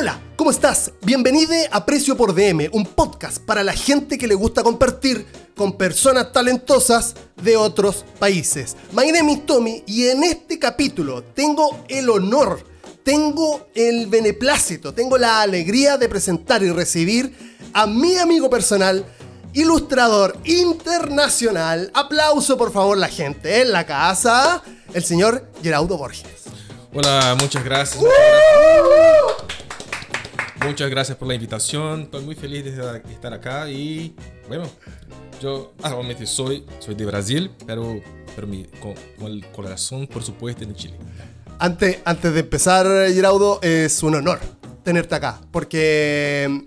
[0.00, 0.92] Hola, ¿cómo estás?
[1.02, 5.76] Bienvenido a Precio por DM, un podcast para la gente que le gusta compartir con
[5.76, 8.78] personas talentosas de otros países.
[8.92, 12.64] My name is Tommy y en este capítulo tengo el honor,
[13.04, 19.04] tengo el beneplácito, tengo la alegría de presentar y recibir a mi amigo personal,
[19.52, 21.90] ilustrador internacional.
[21.92, 24.62] Aplauso por favor la gente en la casa,
[24.94, 26.24] el señor Geraudo Borges.
[26.94, 28.02] Hola, muchas gracias.
[30.64, 32.02] Muchas gracias por la invitación.
[32.02, 34.14] Estoy muy feliz de estar acá y
[34.46, 34.64] bueno,
[35.40, 38.00] yo actualmente soy, soy de Brasil, pero,
[38.34, 38.94] pero mi, con,
[39.26, 40.98] el corazón, por supuesto, en Chile.
[41.58, 44.38] Antes, antes de empezar, Geraudo, es un honor
[44.84, 46.66] tenerte acá, porque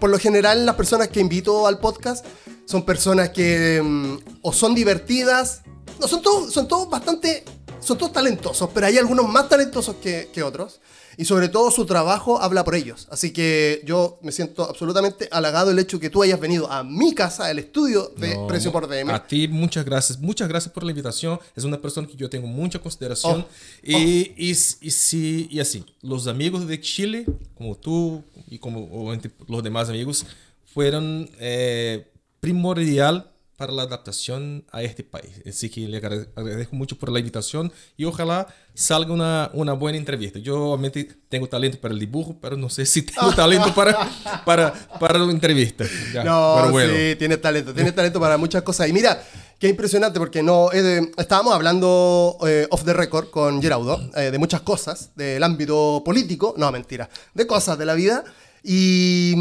[0.00, 2.24] por lo general las personas que invito al podcast
[2.64, 5.62] son personas que mm, o son divertidas,
[6.00, 7.44] no, son todos, son todos bastante,
[7.78, 10.80] son todos talentosos, pero hay algunos más talentosos que, que otros
[11.16, 13.06] y sobre todo su trabajo habla por ellos.
[13.10, 17.14] Así que yo me siento absolutamente halagado el hecho que tú hayas venido a mi
[17.14, 19.10] casa, al estudio de Precio por DM.
[19.10, 21.38] A ti muchas gracias, muchas gracias por la invitación.
[21.54, 23.46] Es una persona que yo tengo mucha consideración.
[23.46, 23.48] Oh,
[23.82, 23.98] y, oh.
[24.36, 29.12] Y, y, sí, y así, los amigos de Chile, como tú y como
[29.48, 30.26] los demás amigos,
[30.72, 32.06] fueron eh,
[32.40, 35.30] primordial para la adaptación a este país.
[35.48, 40.38] Así que le agradezco mucho por la invitación y ojalá salga una, una buena entrevista.
[40.38, 43.96] Yo obviamente tengo talento para el dibujo, pero no sé si tengo talento para,
[44.44, 45.84] para, para la entrevista.
[46.12, 46.92] Ya, no, bueno.
[46.94, 48.88] sí, tiene talento, tiene talento para muchas cosas.
[48.88, 49.22] Y mira,
[49.58, 54.38] qué impresionante porque no, eh, estábamos hablando eh, off the record con Geraudo eh, de
[54.38, 58.22] muchas cosas, del ámbito político, no, mentira, de cosas de la vida.
[58.62, 59.34] Y,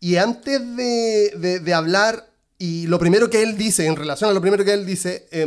[0.00, 2.33] y antes de, de, de hablar
[2.64, 5.46] y lo primero que él dice, en relación a lo primero que él dice, eh,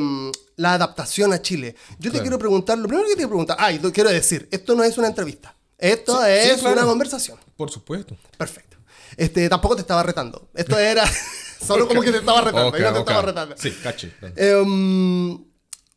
[0.56, 1.76] la adaptación a Chile.
[1.98, 4.76] Yo te quiero preguntar, lo primero que te quiero preguntar, ah, y quiero decir, esto
[4.76, 7.40] no es una entrevista, esto es una conversación.
[7.56, 8.16] Por supuesto.
[8.38, 8.78] Perfecto.
[9.16, 10.50] Este, tampoco te estaba retando.
[10.54, 11.10] Esto era
[11.66, 12.70] solo como que te estaba retando.
[12.70, 13.56] Okay, no te estaba retando.
[13.58, 14.14] Sí, caché.
[14.36, 15.38] Eh,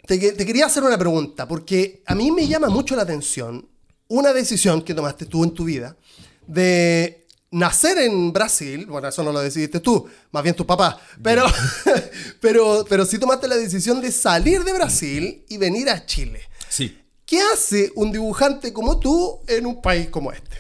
[0.06, 3.68] te, te quería hacer una pregunta, porque a mí me llama mucho la atención
[4.08, 5.98] una decisión que tomaste tú en tu vida
[6.46, 7.19] de
[7.50, 11.44] nacer en Brasil, bueno, eso no lo decidiste tú, más bien tu papá, pero,
[12.40, 16.40] pero, pero sí tomaste la decisión de salir de Brasil y venir a Chile.
[16.68, 16.96] Sí.
[17.26, 20.56] ¿Qué hace un dibujante como tú en un país como este?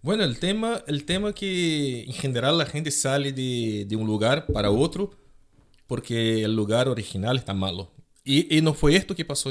[0.00, 4.46] Bueno, el tema, el tema que en general la gente sale de, de un lugar
[4.46, 5.10] para otro
[5.86, 7.90] porque el lugar original está malo.
[8.24, 9.50] Y, y no fue esto que pasó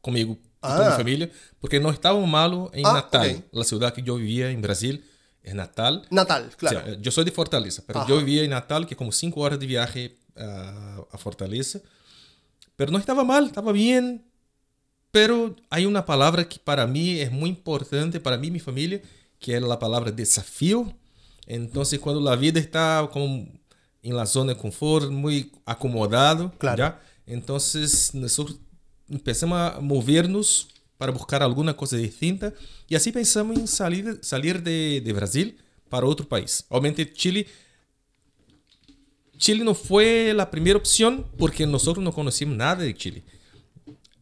[0.00, 0.76] conmigo, ah.
[0.76, 1.30] con mi familia,
[1.60, 3.44] porque no estaba malo en ah, Natal, okay.
[3.52, 5.04] la ciudad que yo vivía en Brasil
[5.44, 6.06] es Natal.
[6.10, 6.80] Natal, claro.
[6.80, 8.08] O sea, yo soy de Fortaleza, pero Ajá.
[8.08, 11.80] yo vivía en Natal, que como cinco horas de viaje uh, a Fortaleza.
[12.76, 14.24] Pero no estaba mal, estaba bien.
[15.10, 19.00] Pero hay una palabra que para mí es muy importante, para mí y mi familia,
[19.38, 20.92] que es la palabra desafío.
[21.46, 23.46] Entonces, cuando la vida está como
[24.02, 26.78] en la zona de confort, muy acomodado, claro.
[26.78, 27.00] ¿ya?
[27.26, 28.58] entonces nosotros
[29.08, 30.68] empezamos a movernos
[31.04, 32.54] para buscar alguma coisa distinta
[32.88, 35.54] e assim pensamos em sair, sair de, Brasil
[35.90, 36.64] para outro país.
[36.70, 37.46] Obviamente Chile
[39.36, 43.22] Chile não foi a primeira opção porque nós não conhecíamos nada de Chile.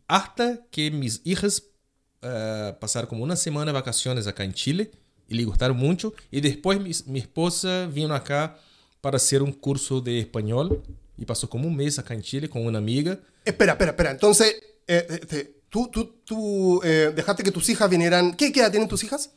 [0.09, 4.91] Hasta que mis hijas uh, passaram como uma semana de vacaciones acá em Chile
[5.31, 6.13] e lhe gostaram muito.
[6.33, 8.57] E depois mi, minha esposa vino acá
[9.01, 10.83] para fazer um curso de espanhol
[11.17, 13.21] e passou como um mês acá em Chile com uma amiga.
[13.47, 14.13] Espera, espera, espera.
[14.13, 18.35] Então, eh, eh, tú, tú, tú eh, dejaste que tus hijas vinieran.
[18.37, 19.31] ¿Qué, ¿Qué edad tienen tus hijas?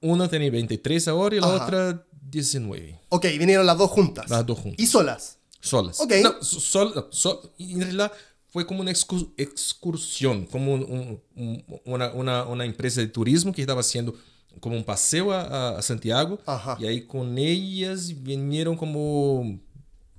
[0.00, 1.64] Una tiene 23 ahora y la Ajá.
[1.64, 3.00] otra 19.
[3.10, 4.28] Ok, vinieron las dos juntas.
[4.28, 4.82] Las dos juntas.
[4.82, 5.38] ¿Y solas?
[5.60, 6.00] Solas.
[6.00, 6.14] Ok.
[6.20, 8.12] No, sol, sol, en realidad
[8.48, 13.80] fue como una excursión, como un, un, una, una, una, empresa de turismo que estaba
[13.80, 14.16] haciendo
[14.58, 16.40] como un paseo a, a Santiago.
[16.44, 16.76] Ajá.
[16.80, 19.60] Y ahí con ellas vinieron como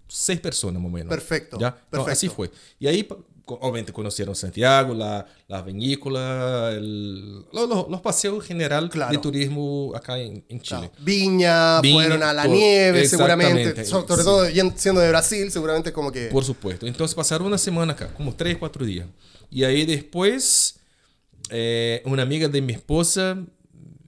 [0.07, 1.09] seis personas, más o menos.
[1.09, 1.57] Perfecto.
[1.59, 1.75] ¿Ya?
[1.75, 1.97] Perfecto.
[1.97, 2.49] No, así fue.
[2.79, 3.07] Y ahí
[3.55, 9.12] obviamente conocieron Santiago, la, la vinícola, el, los, los, paseos en general claro.
[9.12, 10.89] de turismo acá en, en Chile.
[10.89, 10.94] Claro.
[11.00, 14.45] Viña, Viña, fueron a la todo, nieve seguramente, sobre todo
[14.75, 16.27] siendo de Brasil, seguramente como que...
[16.27, 19.07] Por supuesto, entonces pasaron una semana acá, como tres, cuatro días.
[19.51, 20.79] Y ahí después,
[21.50, 23.38] eh, una amiga de mi esposa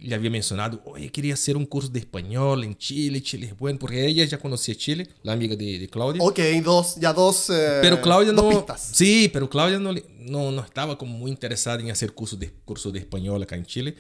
[0.01, 3.77] le había mencionado, oye, quería hacer un curso de español en Chile, Chile es bueno,
[3.79, 6.21] porque ella ya conocía Chile, la amiga de, de Claudia.
[6.23, 8.89] Ok, dos, ya dos, eh, pero Claudia dos no, pistas.
[8.93, 12.91] Sí, pero Claudia no, no, no estaba como muy interesada en hacer curso de, curso
[12.91, 13.95] de español acá en Chile.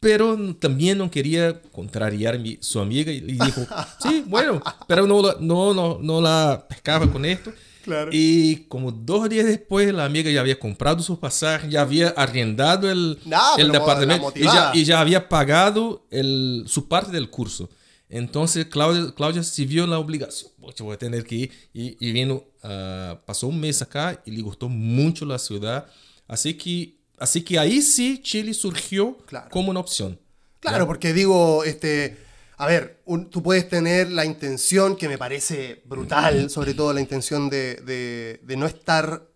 [0.00, 3.66] Pero también no quería contrariar a mi, su amiga y dijo,
[4.02, 7.52] sí, bueno, pero no, no, no, no la pescaba con esto.
[7.88, 8.10] Claro.
[8.12, 12.90] Y como dos días después, la amiga ya había comprado sus pasajes, ya había arrendado
[12.90, 17.68] el, Ah, el departamento y ya, y ya había pagado el, su parte del curso.
[18.10, 20.50] Entonces Claudia, Claudia se vio la obligación.
[20.80, 21.50] Voy a tener que ir.
[21.74, 25.86] Y, y vino, ah, pasó un mes acá y le gustó mucho la ciudad.
[26.26, 29.48] Así que, así que ahí sí Chile surgió Claro.
[29.50, 30.18] como una opción.
[30.60, 32.16] Claro, porque digo, este,
[32.58, 37.00] a ver, un- tú puedes tener la intención, que me parece brutal, sobre todo la
[37.00, 39.26] intención de, de- de no estar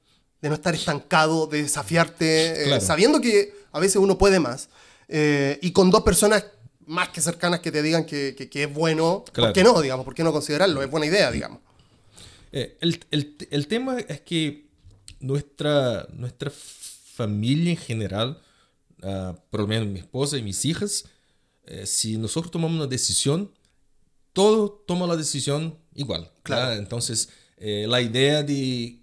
[0.42, 2.80] de no estar estancado, de desafiarte, eh, Claro.
[2.84, 4.70] sabiendo que a veces uno puede más,
[5.06, 6.44] eh, y con dos personas
[6.84, 10.04] más que cercanas que te digan que, que- que es bueno, ¿por qué no, digamos?
[10.04, 10.82] ¿Por qué no considerarlo?
[10.82, 11.60] Es buena idea, digamos.
[12.50, 14.66] Eh, el, el- el tema es que
[15.20, 18.42] nuestra, nuestra familia en general,
[19.04, 21.04] ah, por lo menos mi esposa y mis hijas,
[21.66, 23.50] eh, si nosotros tomamos una decisión,
[24.32, 26.30] todos toman la decisión igual.
[26.42, 26.62] Claro.
[26.62, 26.78] ¿verdad?
[26.78, 28.98] Entonces, eh, la idea de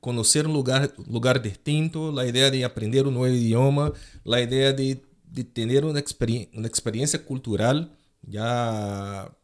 [0.00, 3.92] conocer un lugar, lugar distinto, la idea de aprender un nuevo idioma,
[4.24, 9.34] la idea de, de tener una, experien- una experiencia cultural ya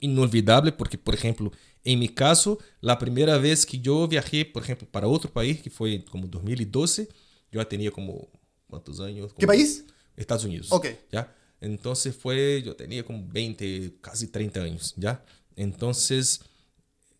[0.00, 1.50] inolvidable, porque, por ejemplo,
[1.84, 5.70] en mi caso, la primera vez que yo viajé, por ejemplo, para otro país, que
[5.70, 7.08] fue como 2012,
[7.50, 8.28] yo ya tenía como,
[8.68, 9.32] ¿cuántos años?
[9.38, 9.84] ¿Qué país?
[10.16, 10.68] Estados Unidos.
[10.70, 10.86] Ok.
[11.12, 11.34] ¿Ya?
[11.60, 15.24] Entonces fue, yo tenía como 20, casi 30 años, ¿ya?
[15.56, 16.40] Entonces,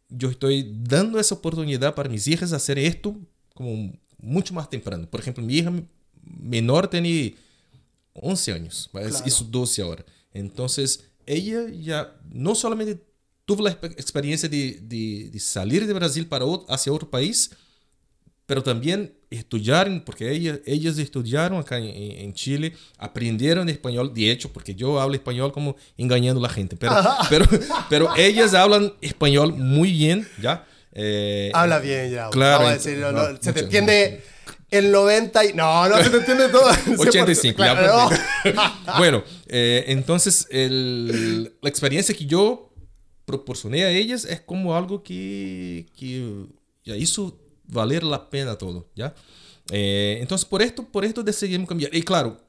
[0.09, 3.17] yo estoy dando esa oportunidad para mis hijas hacer esto
[3.55, 5.09] como mucho más temprano.
[5.09, 5.73] Por ejemplo, mi hija
[6.23, 7.35] menor tiene
[8.13, 9.09] 11 años, Claro.
[9.27, 10.05] isso 12 ahora.
[10.33, 13.03] Entonces, ella ya no solamente
[13.47, 17.51] tuvo la expe- experiencia de, de, de salir de Brasil para otro, hacia otro país,
[18.45, 24.53] pero también estudiaron, porque ellas, ellas estudiaron acá en, en- Chile, aprendieron español, de hecho,
[24.53, 26.95] porque yo hablo español como engañando a la gente, pero,
[27.31, 27.47] pero,
[27.91, 30.65] pero ellas hablan español muy bien, ¿ya?
[30.93, 32.31] Eh, Habla bien, ya.
[32.31, 33.65] Claro, Vamos a decir, no, no, no, se te mucho.
[33.65, 34.23] entiende
[34.71, 35.53] el 90 y...
[35.53, 36.71] No, no se te entiende todo.
[36.71, 38.61] el 85, 100%, ya claro, aprendí.
[38.99, 42.73] bueno, eh, entonces el- la experiencia que yo
[43.27, 46.47] proporcioné a ellas es como algo que, que
[46.85, 47.39] ya hizo
[47.69, 49.15] valer la pena todo, ¿ya?
[49.71, 51.95] Eh, entonces por esto, por esto decidimos cambiar.
[51.95, 52.41] Y claro,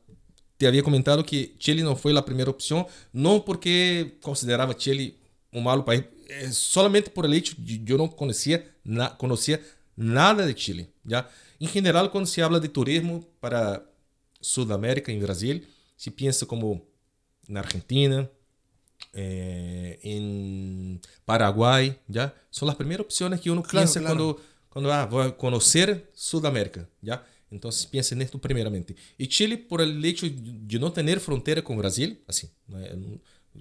[0.58, 5.16] te había comentado que Chile no fue la primera opción, no porque consideraba Chile
[5.52, 9.60] un malo país, eh, solamente por el hecho de yo no conocía, na- conocía
[9.96, 11.30] nada de Chile, ¿ya?
[11.60, 13.84] En general, cuando se habla de turismo para
[14.40, 16.84] Sudamérica, en Brasil, se piensa como
[17.48, 18.30] en Argentina,
[19.13, 22.34] eh, en Paraguay, ¿ya?
[22.50, 24.16] Son las primeras opciones que uno Claro, piensa claro.
[24.16, 24.42] cuando,
[24.77, 27.25] cuando ah, voy a conocer Sudamérica, ¿ya?
[27.50, 28.95] Entonces piensa en esto primeramente.
[29.18, 32.47] Y Chile, por el hecho de no tener frontera con Brasil, así,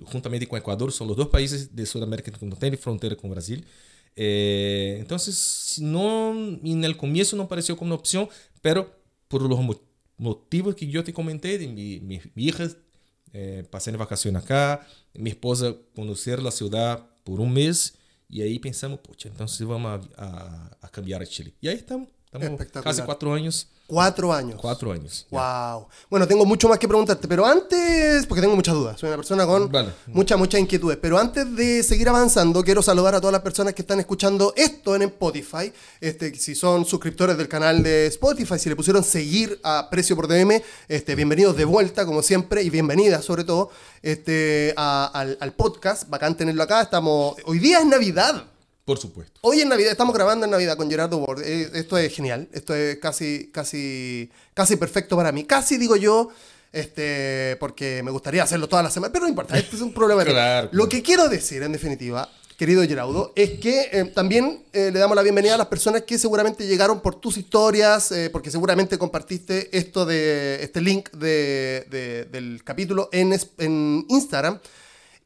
[0.04, 3.64] juntamente con Ecuador, son los dos países de Sudamérica que no tienen frontera con Brasil.
[4.14, 6.32] Eh, entonces, no,
[6.62, 8.28] en el comienzo no pareció como una opción,
[8.60, 8.94] pero
[9.28, 9.80] por los mo-
[10.18, 12.68] motivos que yo te comenté, de mi, mi, mi hija
[13.32, 13.64] eh,
[13.98, 17.94] vacaciones acá, mi esposa conocer la ciudad por un mes,
[18.28, 21.54] y ahí pensamos, pucha, entonces vamos a, a- a cambiar a Chile.
[21.60, 22.84] Y ahí estamos, estamos Espectacular.
[22.94, 24.58] casi cuatro años, Cuatro años.
[24.60, 25.26] cuatro años.
[25.30, 25.72] ya.
[25.74, 25.86] Wow.
[26.10, 29.46] Bueno, tengo mucho más que preguntarte, pero antes, porque tengo muchas dudas, soy una persona
[29.46, 29.92] con Vale.
[30.08, 33.82] muchas, muchas inquietudes, pero antes de seguir avanzando, quiero saludar a todas las personas que
[33.82, 38.74] están escuchando esto en Spotify, este, si son suscriptores del canal de Spotify, si le
[38.74, 43.44] pusieron seguir a Precio por DM, este, bienvenidos de vuelta, como siempre, y bienvenidas sobre
[43.44, 43.70] todo
[44.02, 48.44] este, a- al, al podcast, bacán tenerlo acá, estamos, hoy día es Navidad,
[48.86, 49.40] Por supuesto.
[49.42, 51.42] Hoy en Navidad, estamos grabando en Navidad con Gerardo Ward.
[51.42, 52.48] Eh, Esto es genial.
[52.52, 55.42] Esto es casi, casi, casi perfecto para mí.
[55.42, 56.28] Casi digo yo,
[56.72, 60.22] este, porque me gustaría hacerlo toda la semana, pero no importa, este es un problema.
[60.22, 64.90] de- Claro, Lo que quiero decir, en definitiva, querido Gerardo, es que eh, también eh,
[64.92, 68.52] le damos la bienvenida a las personas que seguramente llegaron por tus historias, eh, porque
[68.52, 74.60] seguramente compartiste esto de este link de- de- del capítulo en, en Instagram.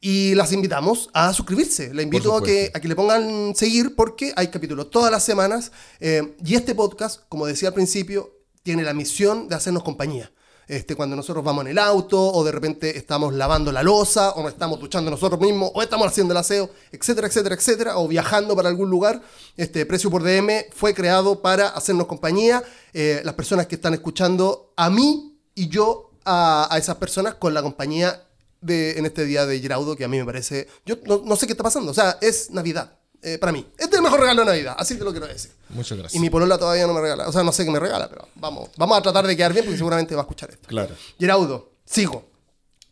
[0.03, 1.93] Y las invitamos a suscribirse.
[1.93, 5.71] Le invito a que, a que le pongan seguir porque hay capítulos todas las semanas.
[5.99, 10.31] eh, y este podcast, como decía al principio, tiene la misión de hacernos compañía.
[10.67, 14.41] Este, cuando nosotros vamos en el auto, o de repente estamos lavando la losa, o
[14.41, 18.55] nos estamos duchando nosotros mismos, o estamos haciendo el aseo, etcétera, etcétera, etcétera, o viajando
[18.55, 19.21] para algún lugar.
[19.55, 22.63] Este Precio por DM fue creado para hacernos compañía.
[22.93, 27.53] Eh, las personas que están escuchando a mí y yo a, a esas personas con
[27.53, 28.27] la compañía
[28.61, 30.67] de, en este día de Giraudo, que a mí me parece.
[30.85, 31.91] Yo no, no sé qué está pasando.
[31.91, 32.97] O sea, es Navidad.
[33.23, 33.65] eh, para mí.
[33.77, 34.75] Este es el mejor regalo de Navidad.
[34.79, 35.51] Así te lo quiero decir.
[35.69, 36.15] Muchas gracias.
[36.15, 37.27] Y mi polola todavía no me regala.
[37.27, 39.63] O sea, no sé qué me regala, pero vamos, vamos a tratar de quedar bien
[39.65, 40.67] porque seguramente va a escuchar esto.
[40.67, 40.95] Claro.
[41.19, 42.25] Geraudo, sigo.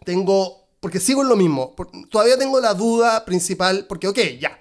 [0.05, 0.67] Tengo.
[0.79, 1.75] Porque sigo en lo mismo.
[1.75, 3.85] por- todavía tengo la duda principal.
[3.87, 4.57] Porque, ok, ya.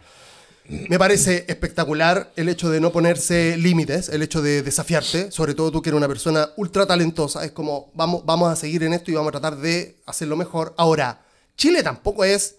[0.69, 5.71] Me parece espectacular el hecho de no ponerse límites, el hecho de desafiarte, sobre todo
[5.71, 9.11] tú que eres una persona ultra talentosa, es como vamos, vamos a seguir en esto
[9.11, 10.75] y vamos a tratar de hacerlo mejor.
[10.77, 11.23] Ahora,
[11.57, 12.57] Chile tampoco es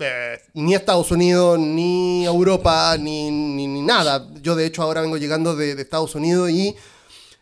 [0.00, 4.28] eh, ni Estados Unidos, ni Europa, ni, ni, nada.
[4.42, 6.74] Yo de hecho ahora vengo llegando de, Estados Unidos y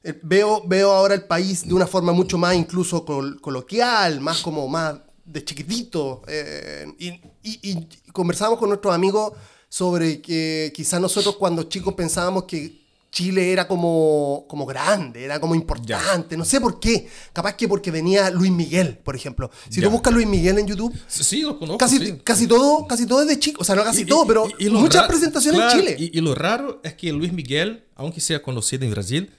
[0.05, 4.69] eh, veo, veo ahora el país de una forma mucho más incluso coloquial, más como
[4.69, 6.23] más de chiquitito.
[6.29, 9.33] Eh, y, conversamos con nuestros amigos
[9.69, 15.55] sobre que quizás nosotros cuando chicos pensábamos que Chile era como, como grande, era como
[15.55, 17.09] importante, no sé por qué.
[17.33, 19.51] Capaz que porque venía Luis Miguel, por ejemplo.
[19.71, 23.23] Si tú buscas Luis Miguel en YouTube, sí, lo conozco, casi, casi, todo, casi todo
[23.23, 25.97] es de chico, o sea, no casi todo, pero muchas presentaciones en Chile.
[25.99, 29.31] Y, lo raro es que Luis Miguel, aunque sea conocido en Brasil,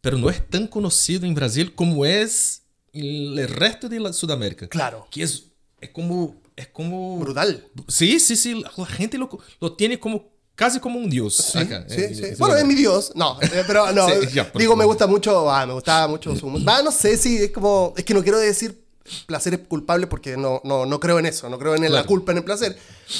[0.00, 2.62] pero no es tan conocido en Brasil como es
[2.94, 4.68] el resto de Sudamérica.
[4.68, 5.06] Claro.
[5.10, 5.48] Que es,
[5.82, 6.40] es como...
[6.56, 7.18] Es como...
[7.18, 7.66] Brutal.
[7.88, 8.62] Sí, sí, sí.
[8.76, 9.28] La gente lo,
[9.60, 11.34] lo tiene como casi como un dios.
[11.34, 12.22] Sí, sí, sí.
[12.38, 13.12] Bueno, es mi dios.
[13.14, 14.06] No, eh, pero no.
[14.54, 16.82] digo, me gusta mucho, ah, me gustaba mucho su música.
[16.82, 18.80] no sé si es como, es que no quiero decir
[19.26, 22.38] placeres culpables porque no, no, no creo en eso, no creo en la culpa, en
[22.38, 22.78] el placer.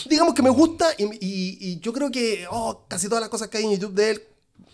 [0.09, 3.49] Digamos que me gusta y, y, y yo creo que oh, casi todas las cosas
[3.49, 4.23] que hay en YouTube de él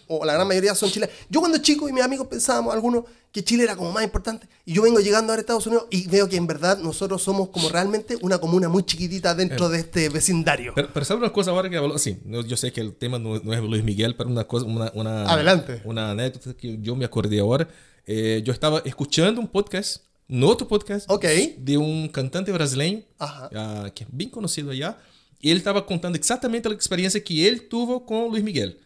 [0.09, 1.15] o la gran mayoría son chilenos.
[1.29, 4.49] Yo cuando chico y mis amigos pensábamos, algunos, que Chile era como más importante.
[4.65, 7.69] Y yo vengo llegando a Estados Unidos y veo que en verdad nosotros somos como
[7.69, 9.71] realmente una comuna muy chiquitita dentro eh.
[9.71, 10.73] de este vecindario.
[10.75, 11.99] Pero, pero ¿sabes una cosa ahora que habló?
[11.99, 15.25] Sí, yo sé que el tema no, es Luis Miguel, pero una cosa, una, una,
[15.31, 15.83] Adelante.
[15.85, 17.69] Una anécdota que yo me acordé ahora.
[18.07, 24.05] Eh, yo estaba escuchando un podcast, no otro podcast, de un cantante brasileño, uh, que
[24.05, 24.97] es bien conocido allá,
[25.41, 28.81] y él estaba contando exactamente la experiencia que él tuvo con Luis Miguel.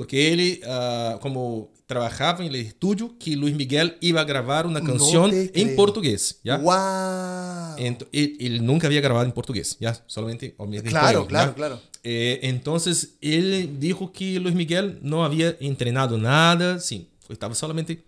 [0.00, 5.76] Porque ele, uh, como trabalhava em estúdio, que Luiz Miguel ia gravar uma canção em
[5.76, 6.40] português.
[6.42, 6.56] ¿ya?
[6.56, 7.78] ¡Wow!
[7.78, 9.94] Ent ele, ele, nunca havia gravado em português, ¿ya?
[10.06, 11.54] solamente en Claro, español, claro, ¿ya?
[11.54, 11.80] claro.
[12.02, 18.02] Eh, entonces, ele dijo que Luiz Miguel não havia treinado nada, sim, estava solamente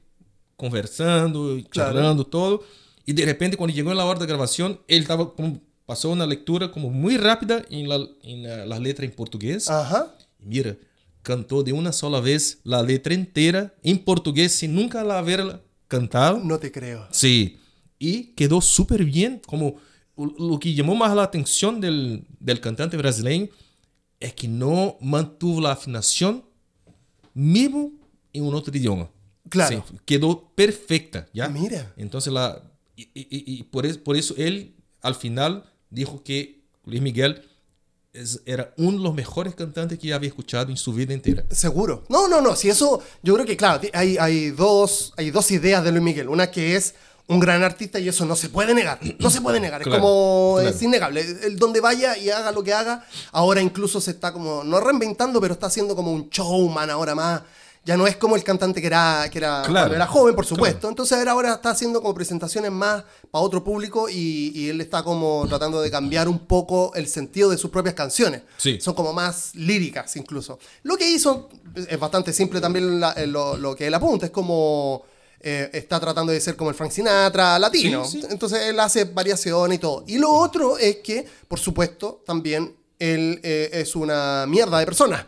[0.56, 2.58] conversando, charlando, claro.
[2.58, 2.64] todo.
[3.06, 5.30] E de repente, quando chegou na hora da gravação, ele estava
[5.86, 9.68] passou uma leitura como muito rápida em la, em la, la letra em português.
[9.68, 10.10] Ajá.
[10.40, 10.78] Mira,
[11.22, 16.38] cantó de una sola vez la letra entera en portugués sin nunca la haberla cantado.
[16.42, 17.06] No te creo.
[17.10, 17.58] Sí.
[17.98, 19.40] Y quedó súper bien.
[19.46, 19.76] Como
[20.16, 23.48] lo que llamó más la atención del, del cantante brasileño
[24.20, 26.44] es que no mantuvo la afinación
[27.34, 27.92] mismo
[28.32, 29.10] en un otro idioma.
[29.48, 29.84] Claro.
[29.88, 31.48] Sí, quedó perfecta, ¿ya?
[31.48, 31.92] Mira.
[31.96, 32.62] Entonces, la,
[32.96, 37.42] y, y, y por, eso, por eso él al final dijo que Luis Miguel
[38.44, 41.44] era uno de los mejores cantantes que había escuchado en su vida entera.
[41.50, 42.04] Seguro.
[42.10, 42.54] No, no, no.
[42.56, 46.28] Si eso, yo creo que, claro, hay, hay, dos, hay dos ideas de Luis Miguel.
[46.28, 46.94] Una que es
[47.26, 48.98] un gran artista y eso no se puede negar.
[49.18, 49.80] No se puede negar.
[49.80, 51.22] es como, es innegable.
[51.22, 55.40] El donde vaya y haga lo que haga, ahora incluso se está como, no reinventando,
[55.40, 57.42] pero está haciendo como un showman ahora más
[57.84, 60.88] ya no es como el cantante que era, que era, era joven, por supuesto.
[60.88, 65.44] Entonces él ahora está haciendo como presentaciones más para otro público y, él está como
[65.48, 68.42] tratando de cambiar un poco el sentido de sus propias canciones.
[68.80, 70.58] Son como más líricas incluso.
[70.84, 75.04] Lo que hizo es bastante simple también lo, lo, que él apunta, es como...
[75.44, 78.04] Eh, está tratando de ser como el Frank Sinatra latino.
[78.30, 80.04] Entonces él hace variaciones y todo.
[80.06, 85.26] Y lo otro es que, por supuesto, también él eh, es una mierda de persona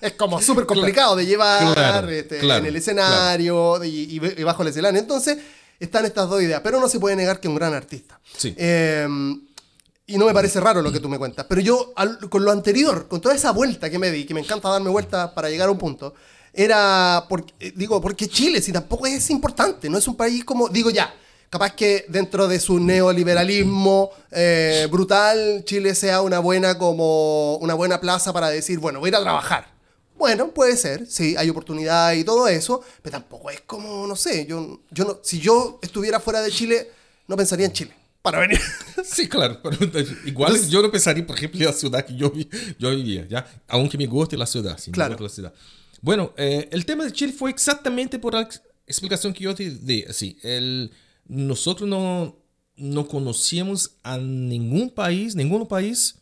[0.00, 4.98] es como súper complicado de llevar este, en el escenario y, bajo el escenario.
[4.98, 5.38] Entonces,
[5.78, 6.60] están estas dos ideas.
[6.62, 8.18] Pero no se puede negar que es un gran artista.
[8.56, 9.42] Em,
[10.06, 11.46] y no me parece raro lo que tú me cuentas.
[11.48, 11.92] Pero yo,
[12.28, 15.30] con lo anterior, con toda esa vuelta que me di, que me encanta darme vueltas
[15.32, 16.14] para llegar a un punto,
[16.52, 17.26] era,
[17.60, 21.14] eh, digo, porque Chile, si tampoco es importante, no es un país como, digo ya,
[21.48, 28.00] capaz que dentro de su neoliberalismo eh, brutal, Chile sea una buena, como, una buena
[28.00, 29.79] plaza para decir, bueno, voy a ir a trabajar
[30.20, 34.44] bueno, puede ser, sí, hay oportunidad y todo eso, pero tampoco es como, no sé,
[34.46, 36.90] yo, yo no, si yo estuviera fuera de Chile,
[37.26, 38.60] no pensaría en Chile para venir.
[39.02, 39.58] Sí, claro.
[40.26, 42.30] igual yo no pensaría, por ejemplo, en la ciudad que yo,
[42.78, 43.46] yo vivía, ¿ya?
[43.66, 45.16] Aunque me guste la ciudad, sí, claro.
[45.18, 45.54] la ciudad.
[46.02, 48.46] Bueno, eh, el tema de Chile fue exactamente por la
[48.86, 50.04] explicación que yo te di.
[50.04, 50.92] Así, el,
[51.26, 52.36] nosotros no,
[52.76, 56.16] no conocíamos a ningún país, ningún país,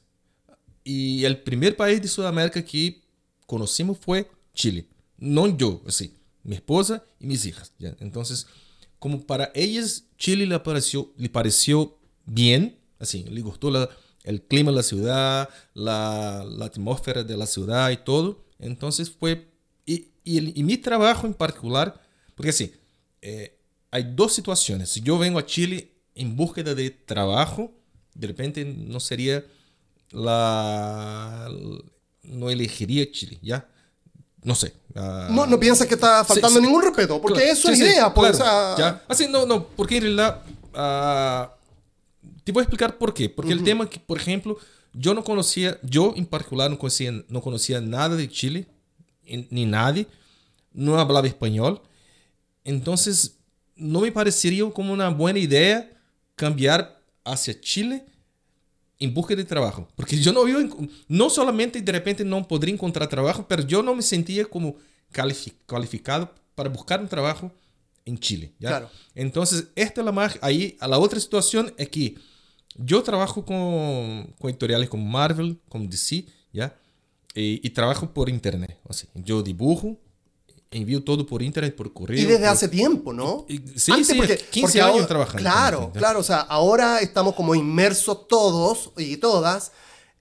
[0.84, 3.07] y el primer país de Sudamérica que
[3.48, 4.86] conocimos fue Chile.
[5.16, 6.14] No yo, así,
[6.44, 7.72] mi esposa y mis hijas.
[7.98, 8.46] Entonces,
[8.98, 13.72] como para ellas Chile le pareció, le pareció bien, así, le gustó
[14.22, 18.44] el clima de la ciudad, la, la, atmósfera de la ciudad y todo.
[18.58, 19.48] Entonces fue,
[19.86, 22.02] y, y, mi trabajo en particular,
[22.34, 22.74] porque así,
[23.22, 23.58] eh,
[23.90, 24.90] hay dos situaciones.
[24.90, 27.72] Si yo vengo a Chile en búsqueda de trabajo,
[28.14, 29.46] de repente no sería
[30.10, 31.48] la,
[32.30, 33.66] no elegiría Chile, ¿ya?
[34.42, 34.72] No sé.
[34.94, 37.84] Uh, no, no piensas que está faltando sí, ningún respeto, porque claro, eso es sí,
[37.84, 39.04] idea, pues, claro, o sea, ¿ya?
[39.08, 40.42] Así, no, no, porque en realidad...
[40.74, 41.58] Uh,
[42.48, 43.28] te voy a explicar por qué.
[43.28, 43.58] Porque uh -huh.
[43.58, 44.56] el tema que, por ejemplo,
[44.94, 48.66] yo no conocía, yo en particular no conocía, no conocía nada de Chile,
[49.50, 50.06] ni nadie,
[50.72, 51.82] no hablaba español.
[52.64, 53.36] Entonces,
[53.76, 55.90] no me parecería como una buena idea
[56.36, 58.06] cambiar hacia Chile
[58.98, 59.88] en busca de trabajo.
[59.94, 63.82] Porque yo no vivo, en, no solamente de repente no podría encontrar trabajo, pero yo
[63.82, 64.76] no me sentía como
[65.66, 67.52] calificado para buscar un trabajo
[68.04, 68.52] en Chile.
[68.58, 68.70] ¿ya?
[68.70, 68.90] Claro.
[69.14, 72.16] Entonces, esta es la más, ahí, a la otra situación es que
[72.76, 76.76] yo trabajo con, con editoriales como Marvel, como DC, ¿ya?
[77.34, 78.78] Y, y, trabajo por internet.
[78.84, 79.96] O sea, yo dibujo,
[80.70, 82.20] envío todo por internet, por correo.
[82.20, 82.48] Y desde por...
[82.48, 83.46] hace tiempo, ¿no?
[83.48, 85.42] Y, sí, Antes sí, porque, 15 porque años ahora, trabajando.
[85.42, 86.20] Claro, claro.
[86.20, 89.72] O sea, ahora estamos como inmersos todos y todas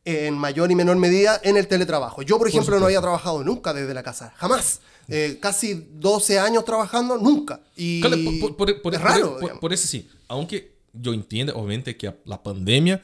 [0.05, 2.21] en mayor y menor medida en el teletrabajo.
[2.21, 4.33] Yo, por ejemplo, por no había trabajado nunca desde la casa.
[4.37, 4.79] Jamás.
[5.09, 7.61] Eh, casi 12 años trabajando, nunca.
[7.75, 8.17] Y claro,
[8.55, 9.37] por, es raro.
[9.39, 10.09] Por, por, eso sí.
[10.27, 13.01] Aunque yo entiendo, obviamente, que la pandemia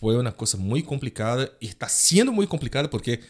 [0.00, 3.20] fue una cosa muy complicada y está siendo muy complicada porque,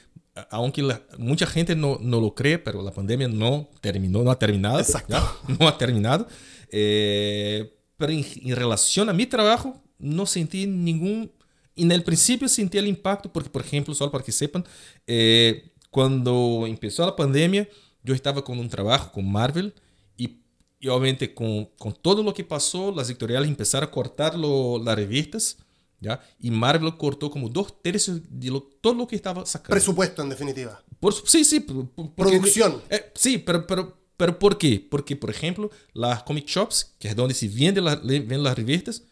[0.50, 4.38] aunque la, mucha gente no, no, lo cree, pero la pandemia no terminó, no ha
[4.38, 4.78] terminado.
[4.78, 5.12] Exacto.
[5.12, 5.56] ¿ya?
[5.58, 6.26] No ha terminado.
[6.70, 11.32] Eh, pero en, en, relación a mi trabajo, no sentí ningún...
[11.76, 14.64] En el principio sentí el impacto porque, por ejemplo, solo para que sepan,
[15.06, 17.68] eh, cuando empezó la pandemia,
[18.02, 19.74] yo estaba con un trabajo con Marvel
[20.16, 20.40] y,
[20.80, 24.96] y obviamente con, con, todo lo que pasó, las editoriales empezaron a cortar lo, las
[24.96, 25.58] revistas,
[26.00, 26.20] ¿ya?
[26.40, 29.70] Y Marvel cortó como dos tercios de lo, todo lo que estaba sacando.
[29.70, 30.82] Presupuesto, en definitiva.
[31.00, 31.60] Por, sí, sí.
[31.60, 32.82] Por, Producción.
[32.90, 34.84] Eh, sí, pero, pero, pero ¿por qué?
[34.90, 39.02] Porque, por ejemplo, las comic shops, que es donde se venden, la, venden las revistas,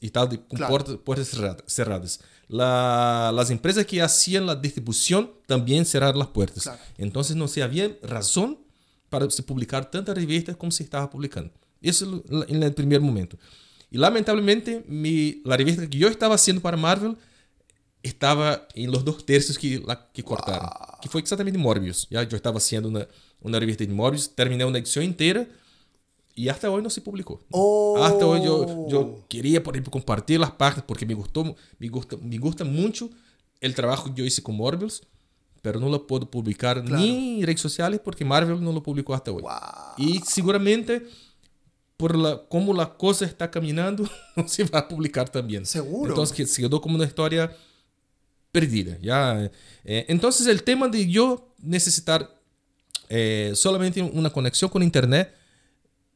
[0.00, 0.68] y tal, con Claro.
[0.70, 1.28] puertas, puertas
[1.66, 2.20] cerradas.
[2.48, 6.64] La- las empresas que hacían la distribución también cerraron las puertas.
[6.64, 6.80] Claro.
[6.98, 8.58] Entonces no se había razón
[9.08, 11.52] para se publicar tantas revistas como se estaba publicando.
[11.80, 13.38] Eso en el primer momento.
[13.90, 17.16] Y lamentablemente mi, la revista que yo estaba haciendo para Marvel
[18.02, 20.68] estaba en los dos tercios que, la, que cortaron.
[21.02, 22.06] Que fue exactamente Morbius.
[22.10, 22.22] ¿ya?
[22.22, 23.06] Yo estaba haciendo una,
[23.40, 25.46] una revista de Morbius, terminé una edición entera
[26.34, 27.42] y hasta hoy no se publicó.
[27.50, 27.98] Oh.
[28.02, 32.16] Hasta hoy yo, yo quería, por ejemplo, compartir las páginas porque me gustó, me gusta,
[32.16, 33.10] me gusta mucho
[33.60, 35.02] el trabajo que yo hice con Morbius,
[35.60, 36.96] pero no lo puedo publicar Claro.
[37.02, 39.42] ni en redes sociales porque Marvel no lo publicó hasta hoy.
[39.42, 39.50] Wow.
[39.98, 41.06] Y seguramente,
[42.00, 45.66] por la, como la cosa está caminando, no se va a publicar también.
[45.66, 46.12] Seguro.
[46.12, 47.54] Entonces se quedó como una historia
[48.50, 48.96] perdida.
[49.02, 49.50] ¿ya?
[49.84, 52.40] Eh, entonces el tema de yo necesitar
[53.10, 55.34] eh, solamente una conexión con Internet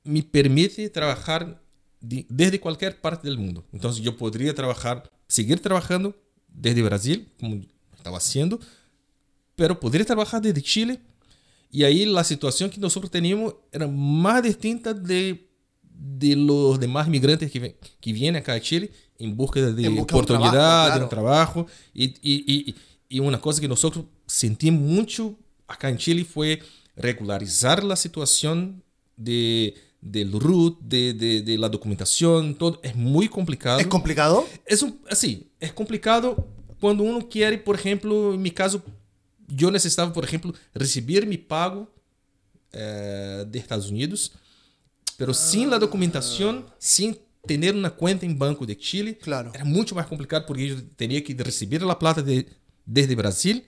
[0.04, 1.60] me permite trabajar
[2.00, 3.62] de- desde cualquier parte del mundo.
[3.72, 6.14] Entonces yo podría trabajar, seguir trabajando
[6.48, 7.60] desde Brasil, como
[7.94, 8.58] estaba haciendo,
[9.54, 10.98] pero podría trabajar desde Chile.
[11.70, 15.50] Y ahí la situación que nosotros teníamos era más distinta de,
[15.96, 19.94] de los demás migrantes que, ven- que vienen acá a Chile en búsqueda de En
[19.96, 21.66] busca de un oportunidad, de un trabajo.
[21.94, 22.74] Y, y, y,
[23.09, 26.61] y una cosa que nosotros sentimos mucho acá en Chile fue
[26.96, 28.83] regularizar la situación
[29.16, 32.80] de, del RUT, de, de, de la documentación, todo.
[32.83, 33.78] Es muy complicado.
[33.78, 34.44] ¿Es complicado?
[34.66, 36.48] Es un, así, es complicado
[36.80, 38.83] cuando uno quiere, por ejemplo, en mi caso,
[39.46, 41.88] yo necesitaba, por ejemplo, recibir mi pago
[42.72, 44.33] eh, de Estados Unidos,
[45.16, 49.53] pero sin la documentación, sin tener una cuenta en banco de Chile, Claro.
[49.55, 52.46] era mucho más complicado porque yo tenía que recibir la plata de,
[52.87, 53.64] desde Brasil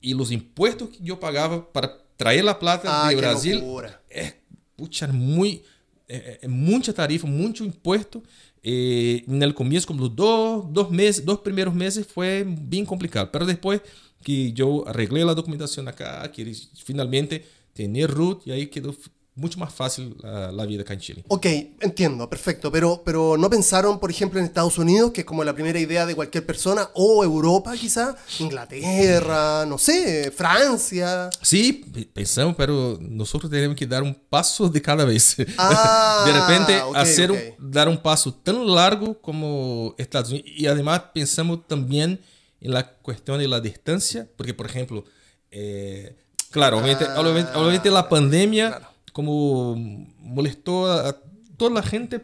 [0.00, 3.62] y los impuestos que yo pagaba para traer la plata Ah, de Brasil
[4.10, 4.34] é,
[4.76, 5.62] pucha, muy,
[6.08, 8.22] é, é mucha tarifa, mucho impuesto.
[8.62, 13.30] Eh, en el comienzo, como los dos, dos meses, dos primeros meses fue bien complicado.
[13.32, 13.80] Pero después
[14.22, 16.54] que yo arreglé la documentación acá, que
[16.84, 18.94] finalmente tener root y ahí quedó
[19.40, 21.24] mucho más fácil la, la vida acá en Chile.
[21.28, 21.46] Ok,
[21.80, 22.70] entiendo, perfecto.
[22.70, 26.04] Pero, pero ¿no pensaron, por ejemplo, en Estados Unidos, que es como la primera idea
[26.06, 31.30] de cualquier persona, o Europa quizá, Inglaterra, no sé, Francia?
[31.42, 35.36] Sí, pe- pensamos, pero nosotros tenemos que dar un paso de cada vez.
[35.58, 37.38] Ah, de repente, ok, hacer ok.
[37.58, 40.48] Un, dar un paso tan largo como Estados Unidos.
[40.56, 42.20] Y además pensamos también
[42.60, 45.04] en la cuestión de la distancia, porque, por ejemplo,
[45.50, 46.16] eh,
[46.50, 48.86] claro, obviamente, Ah, obviamente, obviamente la pandemia claro.
[49.12, 49.76] Como
[50.18, 51.20] molestó a,
[51.56, 52.20] toda la gente.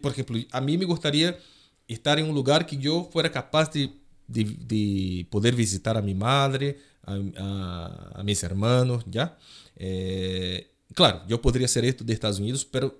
[0.00, 1.36] Por ejemplo, a mí me gustaría
[1.86, 3.90] estar en un lugar que yo fuera capaz de,
[4.26, 9.36] de, de poder visitar a mi madre, a, mis hermanos, ¿ya?
[9.76, 12.98] Eh, claro, yo podría hacer esto de Estados Unidos, pero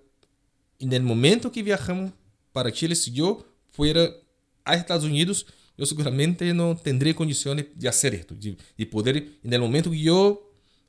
[0.78, 2.12] en el momento que viajamos
[2.52, 4.10] para Chile, si yo fuera
[4.64, 5.46] a Estados Unidos,
[5.76, 10.00] yo seguramente no tendré condiciones de hacer esto, de, de poder, en el momento que
[10.00, 10.43] yo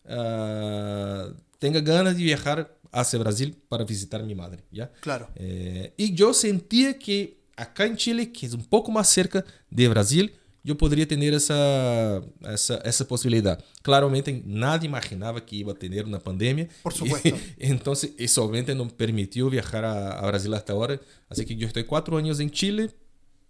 [0.06, 4.92] uh, tenga ganas de viajar hacia Brasil para visitar a mi madre, ¿ya?
[5.02, 5.30] Claro.
[5.36, 9.88] Eh, y yo sentía que acá en Chile, que es un poco más cerca de
[9.90, 13.64] Brasil, yo podría tener esa, esa, esa, posibilidad.
[13.84, 16.68] Claramente nadie imaginaba que iba a tener una pandemia.
[16.82, 17.30] Por supuesto.
[17.60, 21.00] Y, entonces, eso obviamente no permitió viajar a, a, Brasil hasta ahora.
[21.30, 22.90] Así que yo estoy cuatro años en Chile,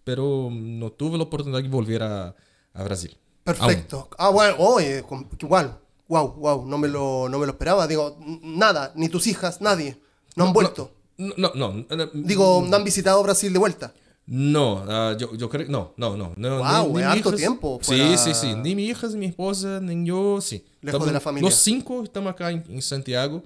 [0.03, 2.35] pero no tuve la oportunidad de volver a,
[2.73, 3.15] a Brasil.
[3.45, 3.97] Perfecto.
[3.97, 4.15] Aún.
[4.17, 5.03] Ah, bueno, oye,
[5.39, 5.79] igual.
[6.07, 7.87] Wow, wow, no me, lo, no me lo esperaba.
[7.87, 9.99] Digo, nada, ni tus hijas, nadie.
[10.35, 10.91] No han no, vuelto.
[11.17, 13.93] No, no, no, Digo, no han visitado Brasil de vuelta.
[14.27, 16.33] No, uh, yo, yo creo no, no, no.
[16.35, 17.79] no wow, ni, ni harto hijas, tiempo.
[17.81, 18.55] Sí, sí, sí.
[18.55, 20.65] Ni mis hijas, ni mi esposa, ni yo, sí.
[20.81, 21.49] Lejos estamos, de la familia.
[21.49, 23.43] Los cinco estamos acá en, en Santiago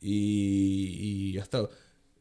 [0.00, 1.62] y, y hasta...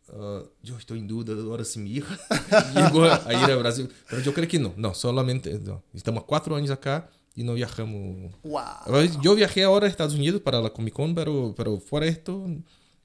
[0.09, 2.17] Uh, yo estoy en duda ahora si mi hija
[2.73, 5.83] llegó a ir a Brasil, pero yo creo que no, no, solamente no.
[5.93, 8.33] estamos cuatro años acá y no viajamos.
[8.43, 9.21] Wow.
[9.21, 12.43] Yo viajé ahora a Estados Unidos para la Comic Con, pero, pero fuera esto,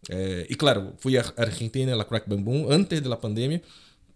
[0.08, 3.60] eh, y claro, fui a Argentina, a la Crack Bang Boom, antes de la pandemia,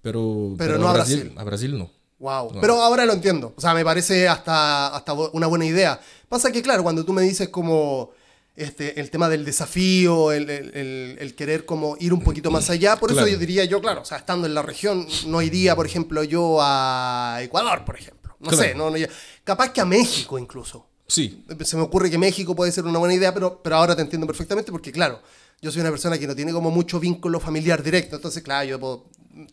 [0.01, 1.19] pero, pero, no a Brasil.
[1.21, 1.91] Brasil, a Brasil no.
[2.19, 2.55] Wow.
[2.55, 2.61] No.
[2.63, 3.53] Pero ahora lo entiendo.
[3.57, 6.01] O sea, me parece hasta, hasta una buena idea.
[6.31, 8.11] Pasa que, claro, cuando tú me dices como
[8.57, 12.71] este, el tema del desafío, el, el, el, el querer como ir un poquito más
[12.71, 13.27] allá, por Claro.
[13.27, 16.25] eso yo diría yo, claro, o sea, estando en la región, no iría, por ejemplo,
[16.25, 18.16] yo a Ecuador, por ejemplo.
[18.41, 18.65] No Claro.
[18.65, 18.97] sé, no, no,
[19.45, 20.87] capaz que a México incluso.
[21.09, 24.03] Sí, Se me ocurre que México puede ser una buena idea, pero, pero ahora te
[24.03, 25.21] entiendo perfectamente porque, claro,
[25.63, 28.17] yo soy una persona que no tiene como mucho vínculo familiar directo.
[28.17, 29.05] Entonces, claro, yo puedo-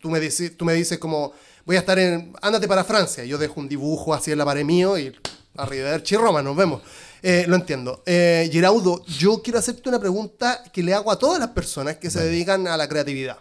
[0.02, 1.32] tú, me dices, tú me dices como,
[1.65, 3.24] voy a estar en, ándate para Francia.
[3.24, 5.15] Yo dejo un dibujo así en la pared mío y
[5.56, 6.82] arrivederci Roma, nos vemos.
[7.22, 8.02] Eh, lo entiendo.
[8.08, 12.22] Eh, yo quiero hacerte una pregunta que le hago a todas las personas que se
[12.24, 13.38] dedican a la creatividad.